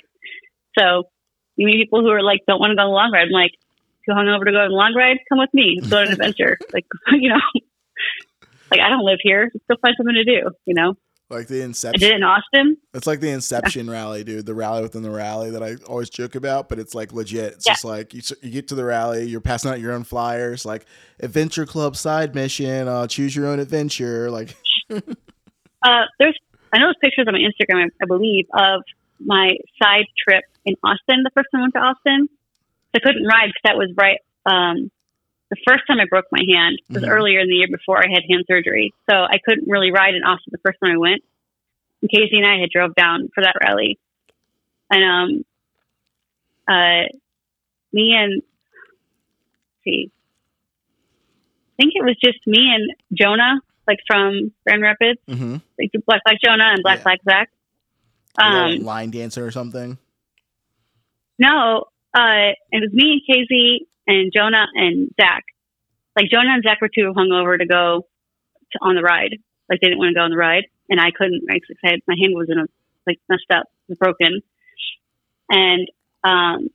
[0.78, 1.04] so,
[1.56, 3.26] you meet people who are like don't want to go on a long ride.
[3.26, 3.52] I'm like,
[4.08, 5.18] too hungover to go on a long ride?
[5.28, 5.78] Come with me.
[5.80, 6.56] Let's go on an adventure.
[6.72, 7.40] like you know,
[8.70, 9.50] like I don't live here.
[9.52, 10.50] Let's go find something to do.
[10.66, 10.94] You know,
[11.30, 12.00] Like the I Inception.
[12.00, 12.76] did it in Austin.
[12.94, 14.46] It's like the Inception rally, dude.
[14.46, 17.54] The rally within the rally that I always joke about, but it's like legit.
[17.54, 17.72] It's Yeah.
[17.72, 20.84] just like you, you get to the rally, you're passing out your own flyers, like
[21.20, 24.30] Adventure Club side mission, uh, choose your own adventure.
[24.30, 24.56] Like,
[25.82, 26.36] Uh, there's
[26.72, 28.82] I know there's pictures on my Instagram, I, I believe, of
[29.20, 31.22] my side trip in Austin.
[31.22, 32.28] The first time I went to Austin,
[32.96, 34.18] I couldn't ride because that was right.
[34.46, 34.90] Um,
[35.50, 37.08] the first time I broke my hand was Mhm.
[37.08, 40.22] earlier in the year before I had hand surgery, so I couldn't really ride in
[40.24, 41.22] Austin the first time I went.
[42.02, 43.98] And Casey and I had drove down for that rally,
[44.90, 45.44] and um,
[46.68, 47.04] uh,
[47.92, 50.10] me and let's see,
[51.78, 55.56] I think it was just me and Jonah, like from Grand Rapids mm-hmm.
[55.78, 57.04] like Black Black Jonah and Black Yeah.
[57.04, 57.50] Black Zach.
[58.38, 59.96] Um, line dancer or something.
[61.38, 61.84] no,
[62.16, 65.44] uh, it was me and Casey and Jonah and Zach.
[66.16, 68.06] Like Jonah and Zach were too hungover to go
[68.72, 69.36] to, on the ride.
[69.68, 71.44] Like they didn't want to go on the ride, and I couldn't.
[71.46, 72.64] Right, I had, my hand was in a
[73.06, 73.66] like messed up,
[73.98, 74.40] broken,
[75.50, 75.88] and
[76.24, 76.68] um,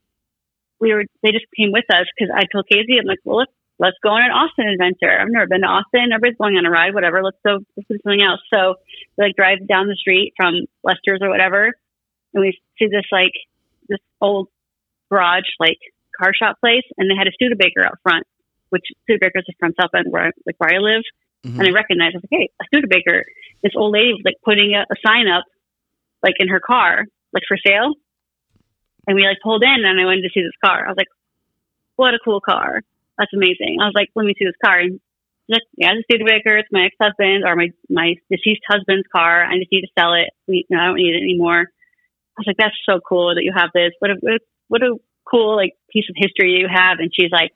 [0.79, 1.05] we were.
[1.23, 4.09] They just came with us because I told Casey, I'm like, well, let's let's go
[4.09, 5.09] on an Austin adventure.
[5.09, 6.13] I've never been to Austin.
[6.13, 7.23] Everybody's going on a ride, whatever.
[7.23, 7.65] Let's go.
[7.75, 8.41] Let's do something else.
[8.53, 8.75] So
[9.17, 11.73] we like drive down the street from Lester's or whatever,
[12.35, 13.33] and we see this like
[13.89, 14.49] this old
[15.11, 15.77] garage like
[16.17, 18.25] car shop place, and they had a Studebaker out front,
[18.69, 21.03] which Studebaker's is from South Bend, where I, like where I live,
[21.45, 21.59] Mhm.
[21.59, 22.15] and I recognized.
[22.15, 23.25] I was like, hey, a Studebaker.
[23.63, 25.43] This old lady was like putting a, a sign up,
[26.23, 27.93] like in her car, like for sale,
[29.07, 30.85] and we like pulled in, and I wanted to see this car.
[30.85, 31.11] I was like,
[31.95, 32.81] what a cool car.
[33.17, 33.77] That's amazing.
[33.81, 34.79] I was like, let me see this car.
[34.79, 34.99] And
[35.49, 36.57] like, yeah, it's a Studebaker.
[36.57, 39.43] It's my ex-husband or my, my deceased husband's car.
[39.43, 40.29] I just need to sell it.
[40.47, 41.67] We, you know, I don't need it anymore.
[41.69, 43.91] I was like, that's so cool that you have this.
[43.99, 44.39] What a, what a,
[44.71, 44.95] what a
[45.29, 46.99] cool like piece of history you have.
[46.99, 47.51] And she's like,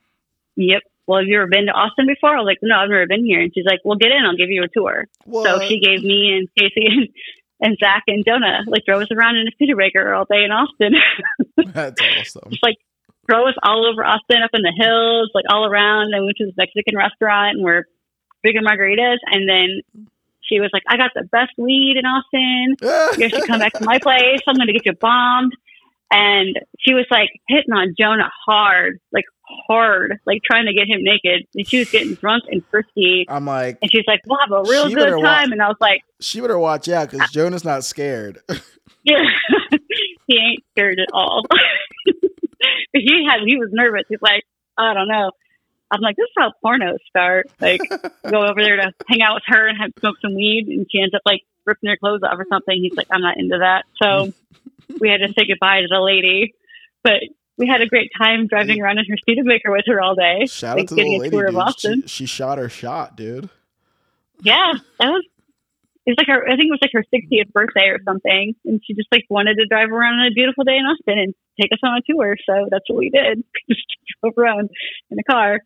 [0.57, 0.83] yep.
[1.07, 2.35] Well, have you ever been to Austin before?
[2.35, 3.39] I was like, no, I've never been here.
[3.39, 4.25] And she's like, well, get in.
[4.25, 5.07] I'll give you a tour.
[5.31, 7.07] So she gave me and Casey and,
[7.61, 10.93] and Zach and Jonah like drove us around in a Studebaker all day in Austin.
[11.71, 12.51] That's awesome.
[12.51, 12.75] just like
[13.29, 16.11] drove us all over Austin, up in the hills, like all around.
[16.13, 17.85] I went to this Mexican restaurant and we're
[18.43, 19.23] drinking margaritas.
[19.31, 20.03] And then
[20.41, 22.75] she was like, I got the best weed in Austin.
[23.15, 24.41] You guys should come back to my place.
[24.47, 25.55] I'm going to get you bombed.
[26.11, 29.25] And she was like hitting on Jonah hard, like
[29.67, 31.47] hard, like trying to get him naked.
[31.55, 33.25] And she was getting drunk and frisky.
[33.27, 35.51] I'm like, And she's like, we'll have a real good time.
[35.51, 38.39] And I was like, she better watch out because Jonah's not scared.
[39.05, 39.21] Yeah,
[40.27, 41.43] he ain't scared at all.
[42.91, 44.03] he had he was nervous.
[44.09, 44.43] He's like,
[44.77, 45.31] I don't know.
[45.91, 47.45] I'm like, this is how pornos start.
[47.61, 50.87] Like, go over there to hang out with her and have smoke some weed, and
[50.91, 52.75] she ends up like ripping her clothes off or something.
[52.81, 53.83] He's like, I'm not into that.
[54.01, 54.33] So
[54.99, 56.53] we had to say goodbye to the lady,
[57.03, 57.21] but
[57.57, 60.45] we had a great time driving around in her Studebaker with her all day.
[60.45, 61.55] Shout like, out to the getting a lady, tour of.
[61.55, 62.01] Austin.
[62.03, 63.49] She, she shot her shot, dude.
[64.41, 65.25] Yeah, that was.
[66.05, 66.45] It was like her.
[66.45, 69.55] I think it was like her 60th birthday or something, and she just like wanted
[69.55, 72.35] to drive around on a beautiful day in Austin and take us on a tour.
[72.45, 73.43] So that's what we did.
[73.69, 73.81] just
[74.21, 74.69] drove around
[75.09, 75.61] in a car,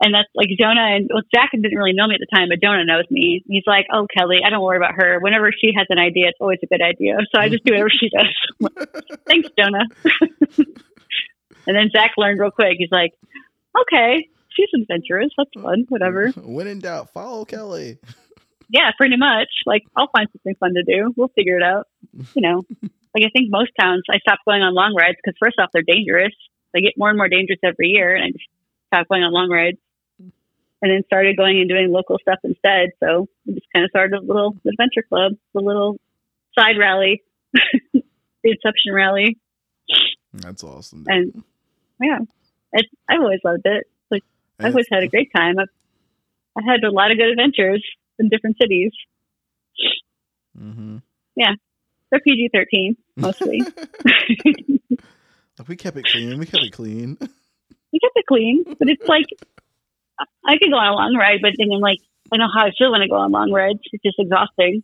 [0.00, 2.62] and that's like Jonah and well, Zach didn't really know me at the time, but
[2.62, 3.42] Jonah knows me.
[3.48, 5.18] He's like, "Oh, Kelly, I don't worry about her.
[5.20, 7.16] Whenever she has an idea, it's always a good idea.
[7.34, 8.78] So I just do whatever she does."
[9.26, 9.84] Thanks, Jonah.
[11.66, 12.76] and then Zach learned real quick.
[12.78, 13.12] He's like,
[13.74, 15.30] "Okay, she's adventurous.
[15.36, 15.86] That's fun.
[15.88, 17.98] Whatever." When in doubt, follow Kelly.
[18.68, 19.48] yeah, pretty much.
[19.66, 21.12] Like I'll find something fun to do.
[21.16, 21.88] We'll figure it out.
[22.34, 22.62] You know,
[23.14, 25.82] like I think most towns, I stopped going on long rides because first off, they're
[25.82, 26.34] dangerous.
[26.72, 28.44] They get more and more dangerous every year, and I just
[28.92, 29.78] stopped going on long rides.
[30.80, 32.90] And then started going and doing local stuff instead.
[33.00, 35.98] So we just kind of started a little adventure club, a little
[36.56, 37.22] side rally,
[37.92, 38.02] the
[38.44, 39.38] Inception rally,
[40.32, 41.02] That's awesome.
[41.04, 41.12] dude.
[41.14, 41.44] and
[42.00, 42.18] yeah,
[42.72, 43.88] it's, I've always loved it.
[44.10, 44.22] Like
[44.60, 45.58] I've always had a great time.
[45.58, 45.66] I've,
[46.56, 47.84] I had a lot of good adventures
[48.20, 48.92] in different cities.
[50.56, 50.98] hmm
[51.36, 53.62] They're PG thirteen mostly.
[55.66, 56.38] We kept it clean.
[56.38, 57.16] We kept it clean.
[57.20, 59.26] we kept it clean, but it's like
[60.18, 61.98] I could go on a long ride, but then I'm like,
[62.32, 63.80] I know how I feel when I go on long rides.
[63.92, 64.82] It's just exhausting.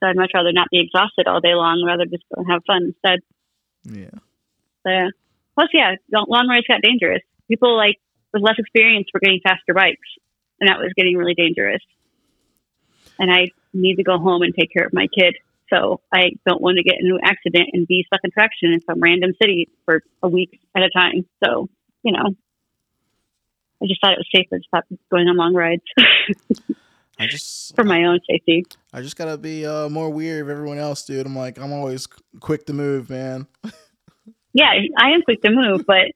[0.00, 2.62] So I'd much rather not be exhausted all day long, rather just go and have
[2.66, 3.20] fun instead.
[3.84, 4.18] Yeah.
[4.84, 5.08] So, yeah.
[5.54, 7.22] Plus, yeah, long rides got dangerous.
[7.48, 7.96] People like
[8.32, 10.08] with less experience were getting faster bikes,
[10.60, 11.82] and that was getting really dangerous.
[13.18, 15.36] And I need to go home and take care of my kid,
[15.68, 18.80] so I don't want to get into an accident and be stuck in traction in
[18.82, 21.26] some random city for a week at a time.
[21.44, 21.68] So,
[22.02, 22.34] you know,
[23.82, 25.82] I just thought it was safer to stop going on long rides
[27.18, 28.64] I just for my own safety.
[28.92, 31.26] I just gotta be uh, more weird of everyone else, dude.
[31.26, 32.06] I'm like I'm always
[32.40, 33.46] quick to move, man.
[34.52, 36.12] yeah, I am quick to move, but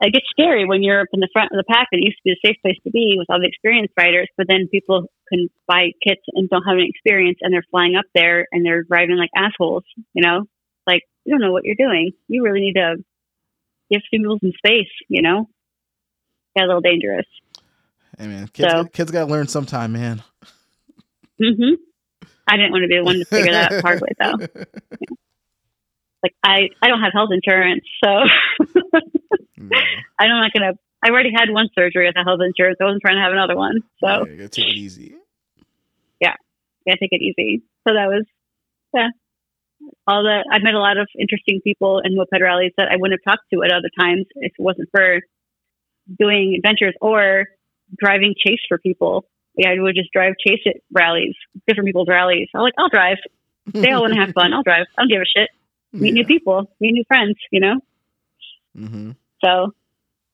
[0.00, 1.88] it gets scary when you're up in the front of the pack.
[1.92, 4.28] And it used to be a safe place to be with all the experienced riders,
[4.36, 8.04] but then people can buy kits and don't have any experience, and they're flying up
[8.14, 9.84] there and they're driving like assholes.
[10.12, 10.44] You know,
[10.86, 12.12] like you don't know what you're doing.
[12.28, 12.96] You really need to
[13.90, 14.92] give people some space.
[15.08, 15.48] You know,
[16.56, 17.26] get a little dangerous.
[18.18, 20.22] Hey man, kids, So- kids gotta learn sometime, man.
[21.38, 21.74] hmm
[22.46, 24.64] I didn't want to be the one to figure that out hard way though.
[26.22, 28.08] Like I, I don't have health insurance, so
[29.60, 29.78] Yeah.
[30.18, 30.72] I'm not gonna.
[31.04, 32.78] I already had one surgery with the health insurance.
[32.80, 35.16] I wasn't trying to have another one, so Yeah, take it easy.
[36.20, 36.34] yeah,
[36.86, 37.62] yeah, take it easy.
[37.86, 38.24] So that was,
[38.94, 39.08] yeah.
[40.06, 43.20] All the I met a lot of interesting people in moped rallies that I wouldn't
[43.22, 45.20] have talked to at other times if it wasn't for
[46.18, 47.46] doing adventures or
[47.96, 49.26] driving chase for people.
[49.56, 51.34] Yeah, I would just drive chase at rallies,
[51.66, 52.48] different people's rallies.
[52.54, 53.18] I'm like, I'll drive.
[53.72, 54.52] They all want to have fun.
[54.52, 54.86] I'll drive.
[54.98, 55.48] I don't give a shit.
[55.92, 57.36] Meet new people, meet new friends.
[57.52, 57.80] You know.
[58.76, 59.10] hmm
[59.42, 59.72] So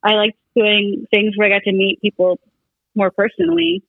[0.02, 2.40] I liked doing things where I got to meet people
[2.94, 3.84] more personally,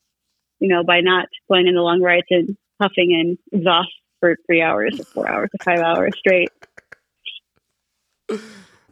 [0.59, 3.89] you know, by not going in the long rides and huffing and exhaust
[4.19, 6.49] for three hours or four hours or five hours straight.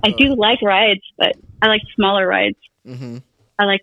[0.04, 2.58] I do like rides, but I like smaller rides.
[2.96, 3.18] Hmm
[3.58, 3.82] I like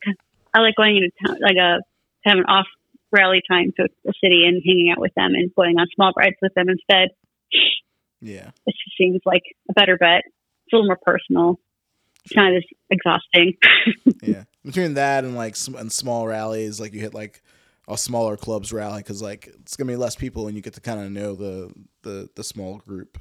[0.55, 1.81] I like going into town like a
[2.27, 2.67] kind of an off
[3.13, 6.37] rally time to a city and hanging out with them and going on small rides
[6.43, 7.11] with them instead.
[8.21, 8.51] Yeah.
[8.67, 10.23] It just seems like a better bet.
[10.27, 11.61] It's a little more personal.
[12.25, 13.55] It's not as exhausting.
[14.23, 14.45] Yeah.
[14.65, 17.43] Between that and like sm- and small rallies, like you hit like
[17.87, 20.81] a smaller clubs rally because like it's gonna be less people and you get to
[20.81, 21.73] kind of know the
[22.03, 23.19] the the small group.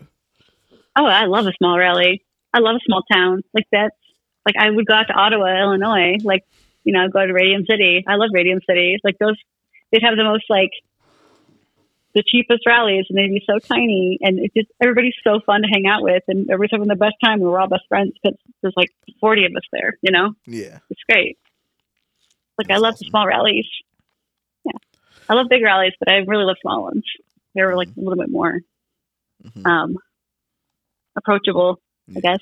[0.96, 2.24] Oh, I love a small rally.
[2.54, 3.44] I love a small town.
[3.54, 3.96] Like that's
[4.46, 6.18] like I would go out to Ottawa, Illinois.
[6.24, 6.44] Like
[6.84, 8.04] you know, go to Radium City.
[8.08, 8.98] I love Radium City.
[9.04, 9.36] Like those,
[9.92, 10.70] they'd have the most like
[12.14, 15.68] the cheapest rallies, and they'd be so tiny, and it's just everybody's so fun to
[15.68, 17.40] hang out with, and everybody's having the best time.
[17.40, 18.90] We're all best friends because there's like
[19.20, 19.98] forty of us there.
[20.02, 20.80] You know, Yeah.
[20.90, 21.38] it's great.
[22.58, 23.66] Like I That's love the small rallies.
[24.64, 24.78] Yeah,
[25.28, 27.04] I love big rallies, but I really love small ones.
[27.54, 28.60] They're like a little bit more
[29.44, 29.66] Mhm.
[29.66, 29.98] um,
[31.18, 32.18] approachable, Yeah.
[32.18, 32.40] I guess.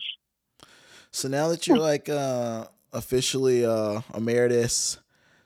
[1.14, 4.98] So now that you're like uh officially uh emeritus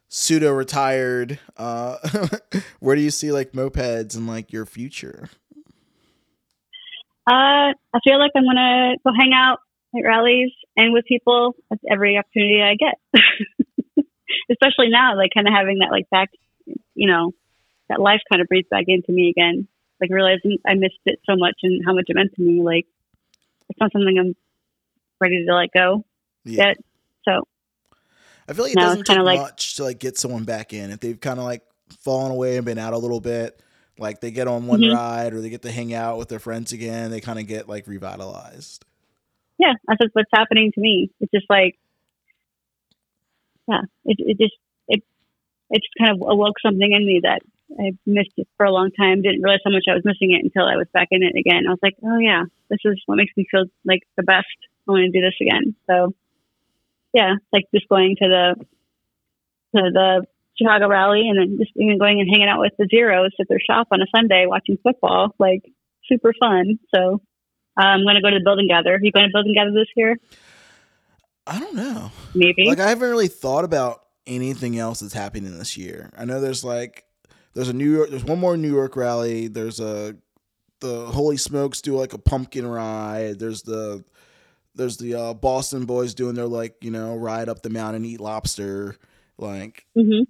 [0.07, 1.97] pseudo retired, uh
[2.79, 5.29] where do you see like mopeds and like your future?
[7.29, 9.59] Uh, I feel like I'm gonna go hang out
[9.93, 14.05] at rallies and with people at every opportunity I get.
[14.49, 16.29] Especially now, like kind of having that like back,
[16.95, 17.33] you know,
[17.89, 19.67] that life kind of breathes back into me again.
[19.99, 22.61] Like realizing I missed it so much and how much it meant to me.
[22.61, 22.85] Like
[23.67, 24.33] it's not something I'm
[25.19, 26.05] ready to let go
[26.45, 26.67] Yeah.
[26.69, 26.77] yet.
[27.25, 27.47] So
[28.47, 30.91] I feel like it No, doesn't take like- much to like get someone back in.
[30.91, 31.63] If they've kind of like
[31.99, 33.61] fallen away and been out a little bit,
[33.99, 34.93] like they get on one Mhm.
[34.95, 37.67] ride or they get to hang out with their friends again, they kind of get
[37.67, 38.83] like revitalized.
[39.59, 41.09] yeah, that's just what's happening to me.
[41.19, 41.79] It's just like,
[43.67, 44.53] yeah, it, it just,
[44.87, 45.03] it,
[45.71, 47.41] it just kind of awoke something in me that
[47.79, 49.21] I missed it for a long time.
[49.23, 51.63] Didn't realize how much I was missing it until I was back in it again.
[51.67, 54.45] I was like, oh yeah, this is what makes me feel like the best.
[54.87, 55.75] I want to do this again.
[55.89, 56.13] So
[57.13, 58.65] yeah, like just going to the,
[59.75, 60.25] to the
[60.57, 63.59] Chicago rally and then just even going and hanging out with the zeros at their
[63.59, 65.63] shop on a Sunday watching football, like
[66.07, 66.79] super fun.
[66.93, 67.21] So
[67.77, 68.95] I'm going to go to the building gather.
[68.95, 70.17] Are you going to building gather this year?
[71.45, 72.11] I don't know.
[72.33, 72.65] Maybe.
[72.67, 76.11] Like I haven't really thought about anything else that's happening this year.
[76.17, 77.05] I know there's like
[77.53, 79.47] there's a New York there's one more New York rally.
[79.47, 80.15] There's a
[80.81, 83.39] the Holy Smokes do like a pumpkin ride.
[83.39, 84.03] There's the
[84.77, 88.19] there's the uh, Boston boys doing their like you know ride up the mountain eat
[88.19, 88.95] lobster.
[89.37, 90.23] Like Mm-hmm.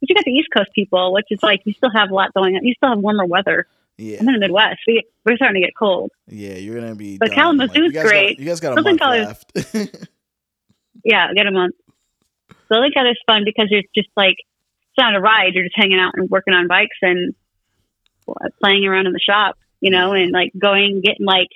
[0.00, 2.34] But you got the East Coast people, which is like you still have a lot
[2.34, 2.64] going on.
[2.64, 3.66] You still have warmer weather.
[3.96, 4.80] yeah I'm in the Midwest.
[4.86, 6.10] We, we're starting to get cold.
[6.28, 7.16] yeah you're gonna be.
[7.18, 7.36] But done.
[7.36, 8.36] Kalamazoo's you great.
[8.36, 10.08] Got, you guys got a Southern month left.
[11.04, 11.74] Yeah, get a month.
[12.68, 15.52] So Lake is fun because it's just like it's not a ride.
[15.54, 17.34] You're just hanging out and working on bikes and
[18.62, 21.48] playing around in the shop, you know, and like going getting like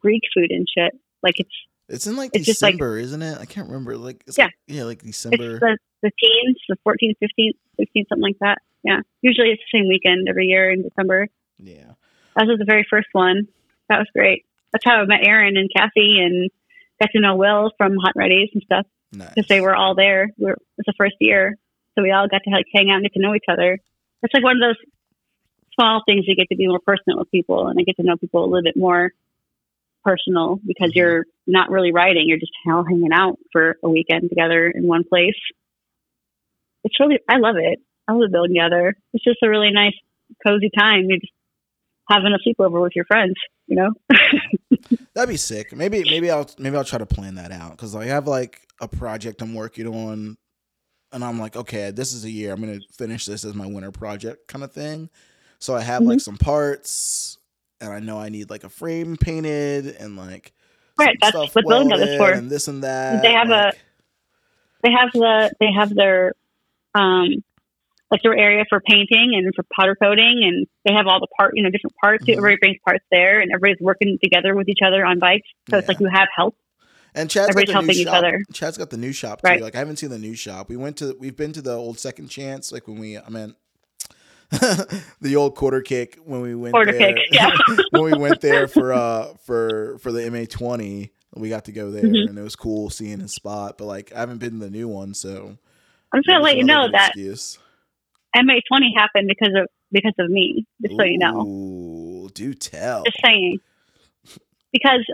[0.00, 0.98] Greek food and shit.
[1.26, 1.50] Like it's
[1.88, 3.38] it's in like It's just like- December, isn't it?
[3.38, 3.96] I can't remember.
[3.96, 4.44] Like it's Yeah.
[4.46, 5.58] like, yeah, like it's December.
[5.58, 8.58] the the teens, the 14th, 15th, 16th, something like that.
[8.84, 11.26] Yeah, usually it's the same weekend every year in December.
[11.58, 11.92] yeah.
[12.36, 13.48] That was the very first one.
[13.88, 14.44] That was great.
[14.72, 16.50] That's how I met Aaron and Kathy and
[17.00, 18.86] got to know Will from Hot and Ready's and stuff.
[19.12, 19.30] Nice.
[19.34, 20.28] because they were all there.
[20.36, 21.56] We were, it was the first year,
[21.94, 23.78] so we all got to like hang out and get to know each other.
[24.22, 24.76] It's like one of those
[25.74, 28.16] small things you get to be more personal with people, and I get to know
[28.16, 29.12] people a little bit more
[30.06, 30.94] personal because Mm-hmm.
[30.94, 35.04] you're not really riding; you're just all hanging out for a weekend together in one
[35.04, 35.36] place.
[36.84, 37.80] It's really, I love it.
[38.08, 38.94] I love building together.
[39.12, 39.94] It's just a really nice,
[40.46, 41.06] cozy time.
[41.08, 41.32] You're just
[42.08, 43.34] having a sleepover with your friends,
[43.66, 43.90] you know.
[45.14, 45.74] That'd be sick.
[45.74, 48.88] Maybe maybe I'll maybe I'll try to plan that out because I have like a
[48.88, 50.36] project I'm working on,
[51.12, 52.52] and I'm like, okay, this is a year.
[52.52, 55.10] I'm gonna finish this as my winter project kind of thing.
[55.58, 56.06] So I have Mm-hmm.
[56.06, 57.35] like some parts,
[57.80, 60.52] and I know I need like a frame painted and like
[60.98, 62.30] Right, that's what building together's for.
[62.32, 63.22] and this and that.
[63.22, 63.72] They have a-
[64.82, 66.32] they have the they have their
[66.94, 67.28] um
[68.10, 71.52] like their area for painting and for powder coating and they have all the part
[71.54, 72.36] you know different parts Mhm.
[72.36, 75.88] everybody brings parts there and everybody's working together with each other on bikes so it's
[75.88, 76.56] like you have help
[77.14, 78.14] And Chad's got Everybody's the helping new each shop.
[78.14, 78.44] other.
[78.52, 79.48] Chad's got the new shop too.
[79.48, 79.62] Right.
[79.62, 80.68] Like I haven't seen the new shop.
[80.68, 83.54] We went to we've been to the old Second Chance like when we I mean
[85.20, 87.14] the old quarter kick when we went Quarter there.
[87.14, 87.50] kick, yeah.
[87.90, 91.90] when we went there for uh for for the MA twenty, we got to go
[91.90, 92.28] there Mhm.
[92.28, 93.76] and it was cool seeing his spot.
[93.78, 95.58] But like I haven't been to the new one, so
[96.12, 97.58] i'm just gonna let you know that excuse.
[98.36, 103.02] ma20 happened because of because of me just so you know do tell.
[103.04, 103.58] just saying
[104.72, 105.04] because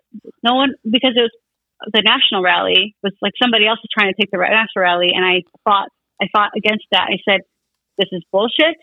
[0.43, 1.31] no one because it was
[1.93, 5.11] the national rally was like somebody else was trying to take the right national rally
[5.15, 5.89] and i fought
[6.21, 7.41] i fought against that i said
[7.99, 8.77] this is bullshit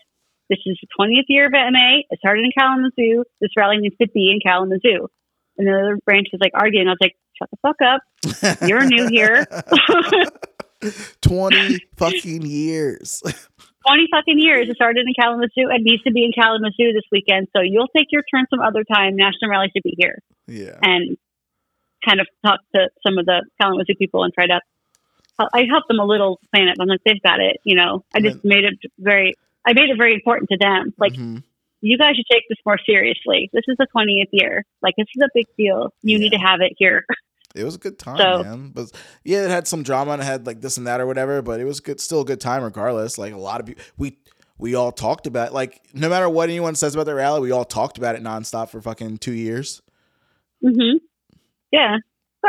[0.50, 4.08] this is the 20th year of ma it started in kalamazoo this rally needs to
[4.08, 5.08] be in kalamazoo
[5.56, 8.02] and the other branch was like arguing i was like shut the fuck up
[8.68, 9.46] you're new here
[11.20, 13.22] 20 fucking years.
[13.86, 17.48] 20 fucking years it started in kalamazoo it needs to be in kalamazoo this weekend
[17.56, 20.18] so you'll take your turn some other time national rally should be here
[20.50, 20.78] yeah.
[20.82, 21.16] and
[22.04, 24.60] kind of talk to some of the Kalamazoo people and try to.
[25.54, 26.76] I helped them a little plan it.
[26.78, 27.56] I'm like, they've got it.
[27.64, 29.34] You know, I just made it very.
[29.66, 30.92] I made it very important to them.
[30.98, 31.42] Like, Mhm.
[31.82, 33.50] you guys should take this more seriously.
[33.52, 34.64] This is the 20th year.
[34.82, 35.92] Like, this is a big deal.
[36.02, 37.04] You need to have it here.
[37.52, 38.70] It was a good time, So- man.
[38.72, 38.92] But
[39.24, 41.58] yeah, it had some drama and it had like this and that or whatever, but
[41.58, 43.18] it was good still a good time regardless.
[43.18, 44.18] Like a lot of people we
[44.56, 47.64] we all talked about like no matter what anyone says about the rally, we all
[47.64, 49.82] talked about it nonstop for fucking two years.
[50.64, 50.98] Mm-hmm.
[51.72, 51.96] Yeah,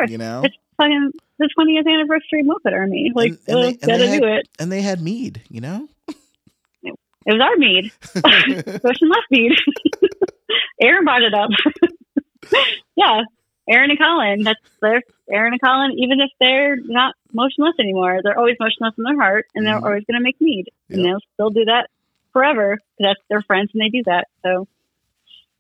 [0.08, 0.44] You know?
[0.44, 3.12] it's fucking the 20th anniversary Moped Army.
[3.16, 4.48] Like, And- and they- and gotta they do it.
[4.60, 5.88] And they had mead, you know?
[7.26, 7.92] It was our mead.
[8.84, 9.52] Motion left mead.
[10.82, 11.50] Aaron brought it up.
[12.96, 13.22] yeah,
[13.70, 14.44] Aaron and Colin.
[14.44, 15.92] That's their Aaron and Colin.
[15.98, 19.66] Even if they're not Motion Left anymore, they're always Motion Left in their heart, and
[19.66, 19.84] they're Mhm.
[19.86, 21.90] always going to make mead, and they'll still do that
[22.34, 24.28] forever because that's their friends, and they do that.
[24.44, 24.68] So,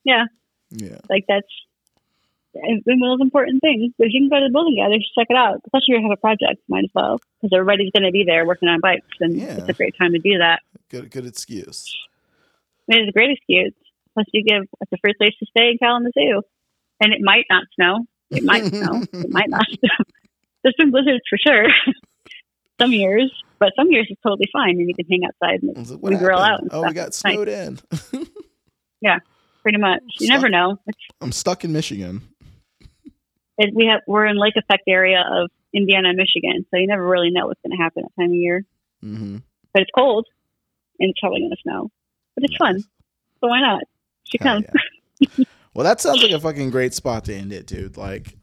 [0.04, 0.26] yeah,
[0.72, 0.98] yeah.
[1.10, 1.48] like that's
[2.54, 3.94] the most important thing.
[3.98, 5.62] But if you can go to the building just check it out.
[5.66, 8.46] Especially if you have a project, might as well because everybody's going to be there
[8.46, 9.58] working on bikes, and Yeah.
[9.58, 10.62] it's a great time to do that.
[10.90, 11.86] Good good excuse.
[12.88, 13.74] It is a great excuse.
[14.14, 16.42] Plus, you give it's a free place to stay in Kalamazoo,
[17.00, 18.06] and it might not snow.
[18.30, 19.04] It might snow.
[19.14, 20.06] It might not snow.
[20.64, 21.68] There's been blizzards for sure.
[22.82, 26.02] some years, but some years it's totally fine, and you can hang outside and like,
[26.02, 26.62] we grill out.
[26.72, 27.36] Oh, we got It's nice.
[27.36, 27.80] snowed in.
[29.04, 29.18] Yeah,
[29.64, 30.02] pretty much.
[30.20, 30.36] You Stuff.
[30.36, 30.78] never know.
[30.86, 32.22] It's, I'm stuck in Michigan.
[33.58, 37.06] It, we have we're in lake effect area of Indiana, and Michigan, so you never
[37.08, 38.66] really know what's going to happen that time of year.
[39.04, 39.38] Mm-hmm.
[39.74, 40.28] But it's cold,
[41.00, 41.92] and it's probably going to snow.
[42.36, 42.82] But it's fun,
[43.40, 43.84] so why not?
[44.24, 44.66] She comes.
[45.20, 45.46] yeah.
[45.74, 47.98] well, that sounds like a fucking great spot to end it, dude.
[47.98, 48.38] Like,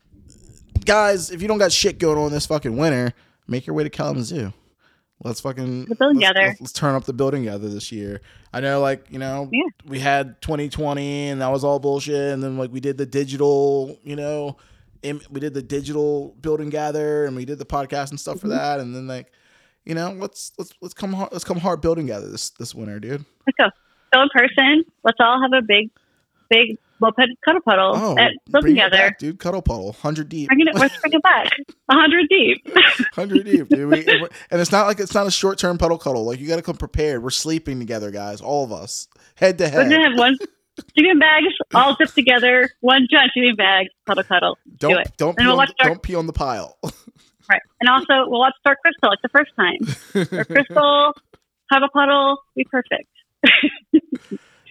[0.85, 3.13] guys, if you don't got shit going on this fucking winter,
[3.47, 4.53] make your way to Kalamazoo.
[5.25, 6.47] Let's fucking The building let's, together.
[6.49, 8.21] Let's, let's turn up the building together this year.
[8.53, 9.69] I know, like you know, Yeah.
[9.85, 13.99] we had 2020 and that was all bullshit, and then like we did the digital,
[14.05, 14.57] you know,
[15.03, 18.49] we did the digital building gather and we did the podcast and stuff Mm-hmm.
[18.49, 19.33] for that, and then like.
[19.85, 23.01] you know, let's let's let's come hard, let's come hard building gather this this winter,
[23.01, 23.25] dude.
[23.47, 23.71] Let's go.
[24.13, 24.85] Go in person.
[25.05, 25.91] Let's all have a big,
[26.51, 28.91] big moped cuddle puddle Oh, at it together.
[28.97, 29.39] back, dude.
[29.39, 30.75] Cuddle puddle, hundred deep, Bring it.
[30.75, 31.51] Let's bring it back.
[31.89, 32.67] A hundred deep.
[33.15, 33.89] hundred deep, dude.
[33.91, 34.05] We,
[34.51, 36.25] and it's not like it's not a short term puddle cuddle.
[36.27, 37.23] Like you got to come prepared.
[37.23, 38.41] We're sleeping together, guys.
[38.43, 39.91] All of us, head to We're head.
[39.91, 40.37] gonna have one
[40.95, 42.69] sleeping bags all zipped together.
[42.81, 43.87] One giant sleeping bag.
[44.07, 44.59] Cuddle cuddle.
[44.77, 45.13] Don't do it.
[45.17, 46.79] don't pee we'll on, Dark- don't pee on the pile.
[47.51, 47.63] Right.
[47.81, 50.37] And also, we'll watch Dark Crystal like the first time.
[50.39, 51.15] Or Crystal,
[51.73, 52.37] cuddle puddle.
[52.55, 53.09] Be perfect.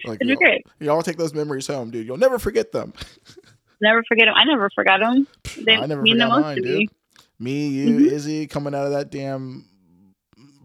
[0.04, 0.64] like, It'd be great.
[0.78, 2.06] y'all take those memories home, dude.
[2.06, 2.92] You'll never forget them.
[3.80, 4.34] Never forget them.
[4.36, 5.26] I never forgot them.
[5.64, 6.88] They I never mean the most mine, to dude.
[7.40, 7.68] me.
[7.68, 8.10] You, Mhm.
[8.12, 9.64] Izzy, coming out of that damn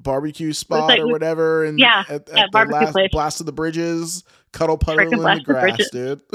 [0.04, 3.10] barbecue spot like or whatever, and Yeah, at, at yeah, the last place.
[3.12, 6.22] blast of the bridges, cuddle puddle in the of the grass, dude.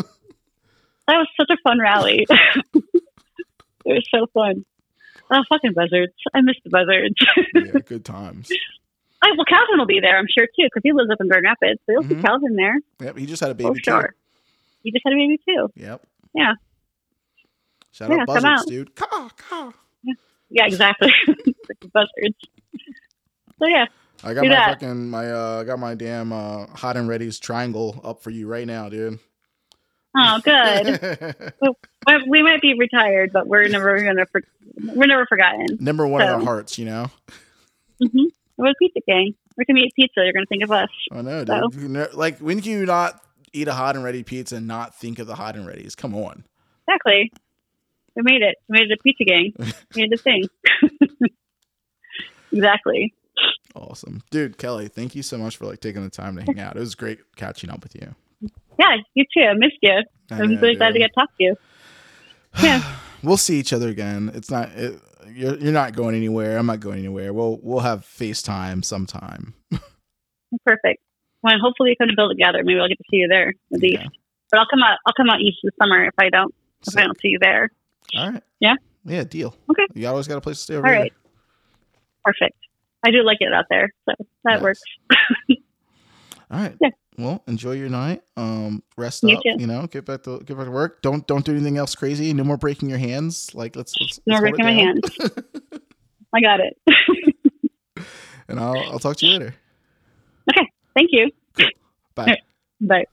[1.07, 2.27] That was such a fun rally.
[2.75, 2.85] it
[3.87, 4.67] was so fun.
[5.31, 6.13] Oh, fucking buzzards.
[6.35, 7.15] I miss the buzzards.
[7.55, 8.51] yeah, good times.
[9.25, 11.45] Oh, well, Calvin will be there, I'm sure, too, because he lives up in Grand
[11.45, 11.81] Rapids.
[11.87, 12.23] So you'll see Mhm.
[12.23, 12.79] Calvin there.
[13.01, 13.81] Yep, he just had a baby Oh, too.
[13.85, 14.15] sure.
[14.83, 15.69] He just had a baby, too.
[15.77, 16.07] Yep.
[16.35, 16.53] Yeah.
[17.93, 18.95] Shout Yeah, out buzzards, dude.
[18.95, 19.73] Caw, caw.
[20.51, 21.11] Yeah, exactly.
[21.93, 22.37] Buzzards.
[23.59, 23.87] So, yeah.
[24.25, 24.69] I got my that.
[24.71, 28.49] fucking my uh I got my damn uh hot and ready's triangle up for you
[28.49, 29.19] right now, dude.
[30.17, 31.53] Oh, good.
[32.27, 34.43] We might be retired, but we're never gonna for-
[34.83, 35.77] we're never forgotten.
[35.79, 37.11] Number one in our hearts, you know.
[38.03, 38.25] Mm-hmm.
[38.57, 39.35] We're pizza gang.
[39.57, 40.15] We're gonna eat pizza.
[40.25, 40.89] You're gonna think of us.
[41.13, 41.75] I know, dude.
[41.75, 43.21] So- You Like when can you not
[43.53, 45.95] eat a hot and ready pizza and not think of the hot and ready's?
[45.95, 46.45] Come on.
[46.89, 47.31] Exactly.
[48.17, 48.57] We made it.
[48.69, 49.53] We made it a pizza gang.
[49.95, 50.49] We made the thing.
[52.53, 53.15] exactly.
[53.79, 54.23] Awesome.
[54.31, 56.77] Dude, Kelly, thank you so much for like taking the time to hang out.
[56.77, 58.15] It was great catching up with you.
[58.79, 59.43] Yeah, you too.
[59.45, 60.03] I missed you.
[60.31, 61.57] I I'm know, really glad to get to talk to you.
[62.63, 62.83] Yeah.
[63.23, 64.31] We'll see each other again.
[64.35, 65.01] It's not it,
[65.33, 66.57] you're you're not going anywhere.
[66.57, 67.33] I'm not going anywhere.
[67.33, 69.55] We'll we'll have FaceTime sometime.
[70.65, 71.03] Perfect.
[71.43, 72.63] Well, hopefully you come to build together.
[72.65, 74.03] Maybe I'll get to see you there at least.
[74.03, 74.07] Yeah.
[74.51, 74.99] But I'll come out.
[75.07, 76.55] I'll come out east this summer if I don't.
[76.87, 77.71] If I don't see you there.
[78.17, 78.43] all right.
[78.61, 78.75] Yeah?
[79.05, 79.55] Yeah, deal.
[79.71, 79.85] Okay.
[79.95, 81.03] You always got a place to stay over All here.
[81.03, 81.13] right.
[82.25, 82.57] Perfect.
[83.05, 84.15] I do like it out there, so
[84.45, 84.63] that Nice.
[84.63, 84.81] works.
[86.51, 86.75] All right.
[86.81, 86.91] Yeah.
[87.19, 88.23] Well, enjoy your night.
[88.37, 89.43] Um, rest You up.
[89.43, 89.57] too.
[89.59, 91.03] You know, get back to get back to work.
[91.03, 92.33] Don't don't do anything else crazy.
[92.33, 93.55] No more breaking your hands.
[93.55, 95.01] Like let's let's, No breaking my down.
[96.35, 96.77] I got it.
[98.49, 99.55] and I'll I'll talk to you later.
[100.51, 100.71] Okay.
[100.95, 101.31] Thank you.
[101.59, 101.69] Cool.
[102.15, 102.37] Bye,
[102.81, 103.05] Bye.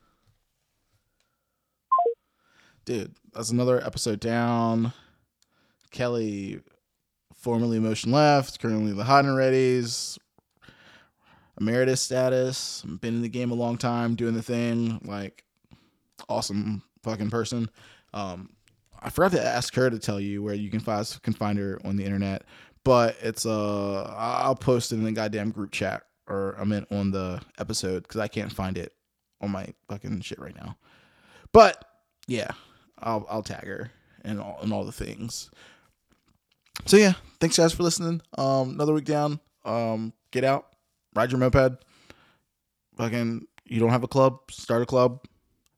[2.86, 3.14] dude.
[3.34, 4.94] That's another episode down.
[5.92, 6.62] Kelly,
[7.46, 10.18] formerly Motion Left, currently the Hot and Ready's
[11.62, 12.82] emeritus status.
[12.82, 15.00] Been in the game a long time, doing the thing.
[15.06, 15.44] Like,
[16.28, 17.70] awesome fucking person.
[18.16, 18.50] Um,
[19.00, 21.80] I forgot to ask her to tell you where you can find can find her
[21.86, 22.46] on the internet,
[22.84, 27.12] but it's uh I'll post it in the goddamn group chat or I meant on
[27.12, 28.92] the episode because I can't find it
[29.40, 30.78] on my fucking shit right now.
[31.52, 31.86] But
[32.26, 32.50] yeah,
[32.98, 33.92] I'll I'll tag her
[34.24, 35.52] and all and all the things.
[36.86, 38.22] So yeah, thanks guys for listening.
[38.38, 39.40] Um, another week down.
[39.64, 40.68] Um, get out,
[41.16, 41.84] ride your moped.
[42.98, 45.26] Fucking, you don't have a club, start a club.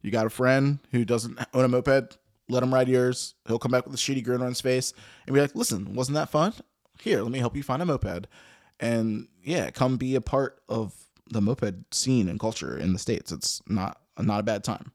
[0.01, 2.17] You got a friend who doesn't own a moped,
[2.49, 3.35] let him ride yours.
[3.47, 4.93] He'll come back with a shitty grin on his face
[5.25, 6.53] and be like, "Listen, wasn't that fun?
[6.99, 8.27] Here, let me help you find a moped."
[8.79, 10.93] And yeah, come be a part of
[11.29, 13.31] the moped scene and culture in the states.
[13.31, 14.91] It's not not a bad time.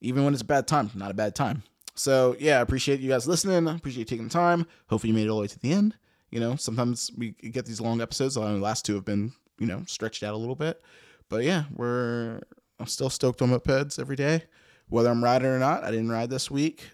[0.00, 1.62] Even when it's a bad time, not a bad time.
[1.98, 3.66] So yeah, I appreciate you guys listening.
[3.66, 4.66] I appreciate you taking the time.
[4.88, 5.96] Hopefully you made it all the way to the end.
[6.30, 8.34] You know, sometimes we get these long episodes.
[8.34, 10.80] The last two have been, you know, stretched out a little bit.
[11.28, 12.40] But yeah, we're
[12.78, 14.44] I'm still stoked on mopeds every day.
[14.88, 16.88] Whether I'm riding or not, I didn't ride this week,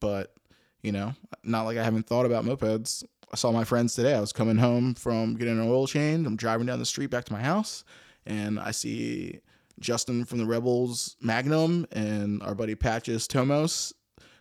[0.00, 0.34] but
[0.82, 3.04] you know, not like I haven't thought about mopeds.
[3.32, 4.14] I saw my friends today.
[4.14, 6.26] I was coming home from getting an oil change.
[6.26, 7.84] I'm driving down the street back to my house,
[8.26, 9.40] and I see
[9.80, 13.94] Justin from the Rebels Magnum and our buddy Patches Tomos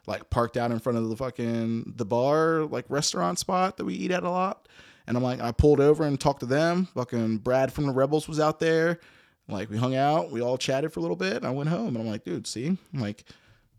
[0.08, 3.94] like parked out in front of the fucking the bar like restaurant spot that we
[3.94, 4.68] eat at a lot.
[5.08, 6.88] And I'm like, I pulled over and talked to them.
[6.94, 9.00] Fucking Brad from the Rebels was out there.
[9.48, 11.90] Like we hung out, we all chatted for a little bit, and I went home.
[11.90, 13.26] And I'm like, dude, see, I'm like,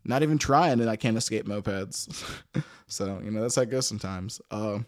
[0.05, 2.24] not even trying, and I can't escape mopeds.
[2.86, 4.40] so you know that's how it goes sometimes.
[4.51, 4.86] Um,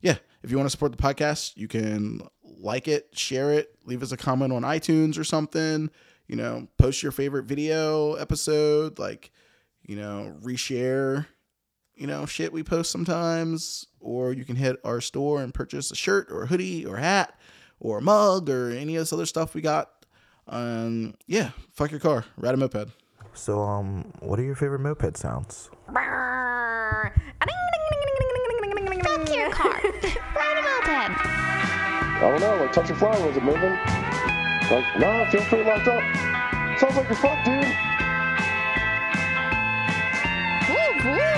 [0.00, 4.02] yeah, if you want to support the podcast, you can like it, share it, leave
[4.02, 5.90] us a comment on iTunes or something.
[6.28, 9.32] You know, post your favorite video episode, like
[9.88, 11.26] you know, reshare,
[11.96, 15.96] you know, shit we post sometimes, or you can hit our store and purchase a
[15.96, 17.36] shirt or a hoodie or a hat
[17.80, 19.90] or a mug or any of this other stuff we got.
[20.46, 22.90] Um, yeah, fuck your car, ride a moped.
[23.32, 25.70] So, um, what are your favorite moped sounds?
[29.02, 29.80] Fuck your car.
[30.36, 31.20] Ride a moped.
[31.20, 33.72] I don't know, like touch your flying, was it moving?
[34.70, 36.02] Like, nah, feel pretty locked up.
[36.78, 37.97] Sounds like you're fucked, dude.
[41.02, 41.28] Boy.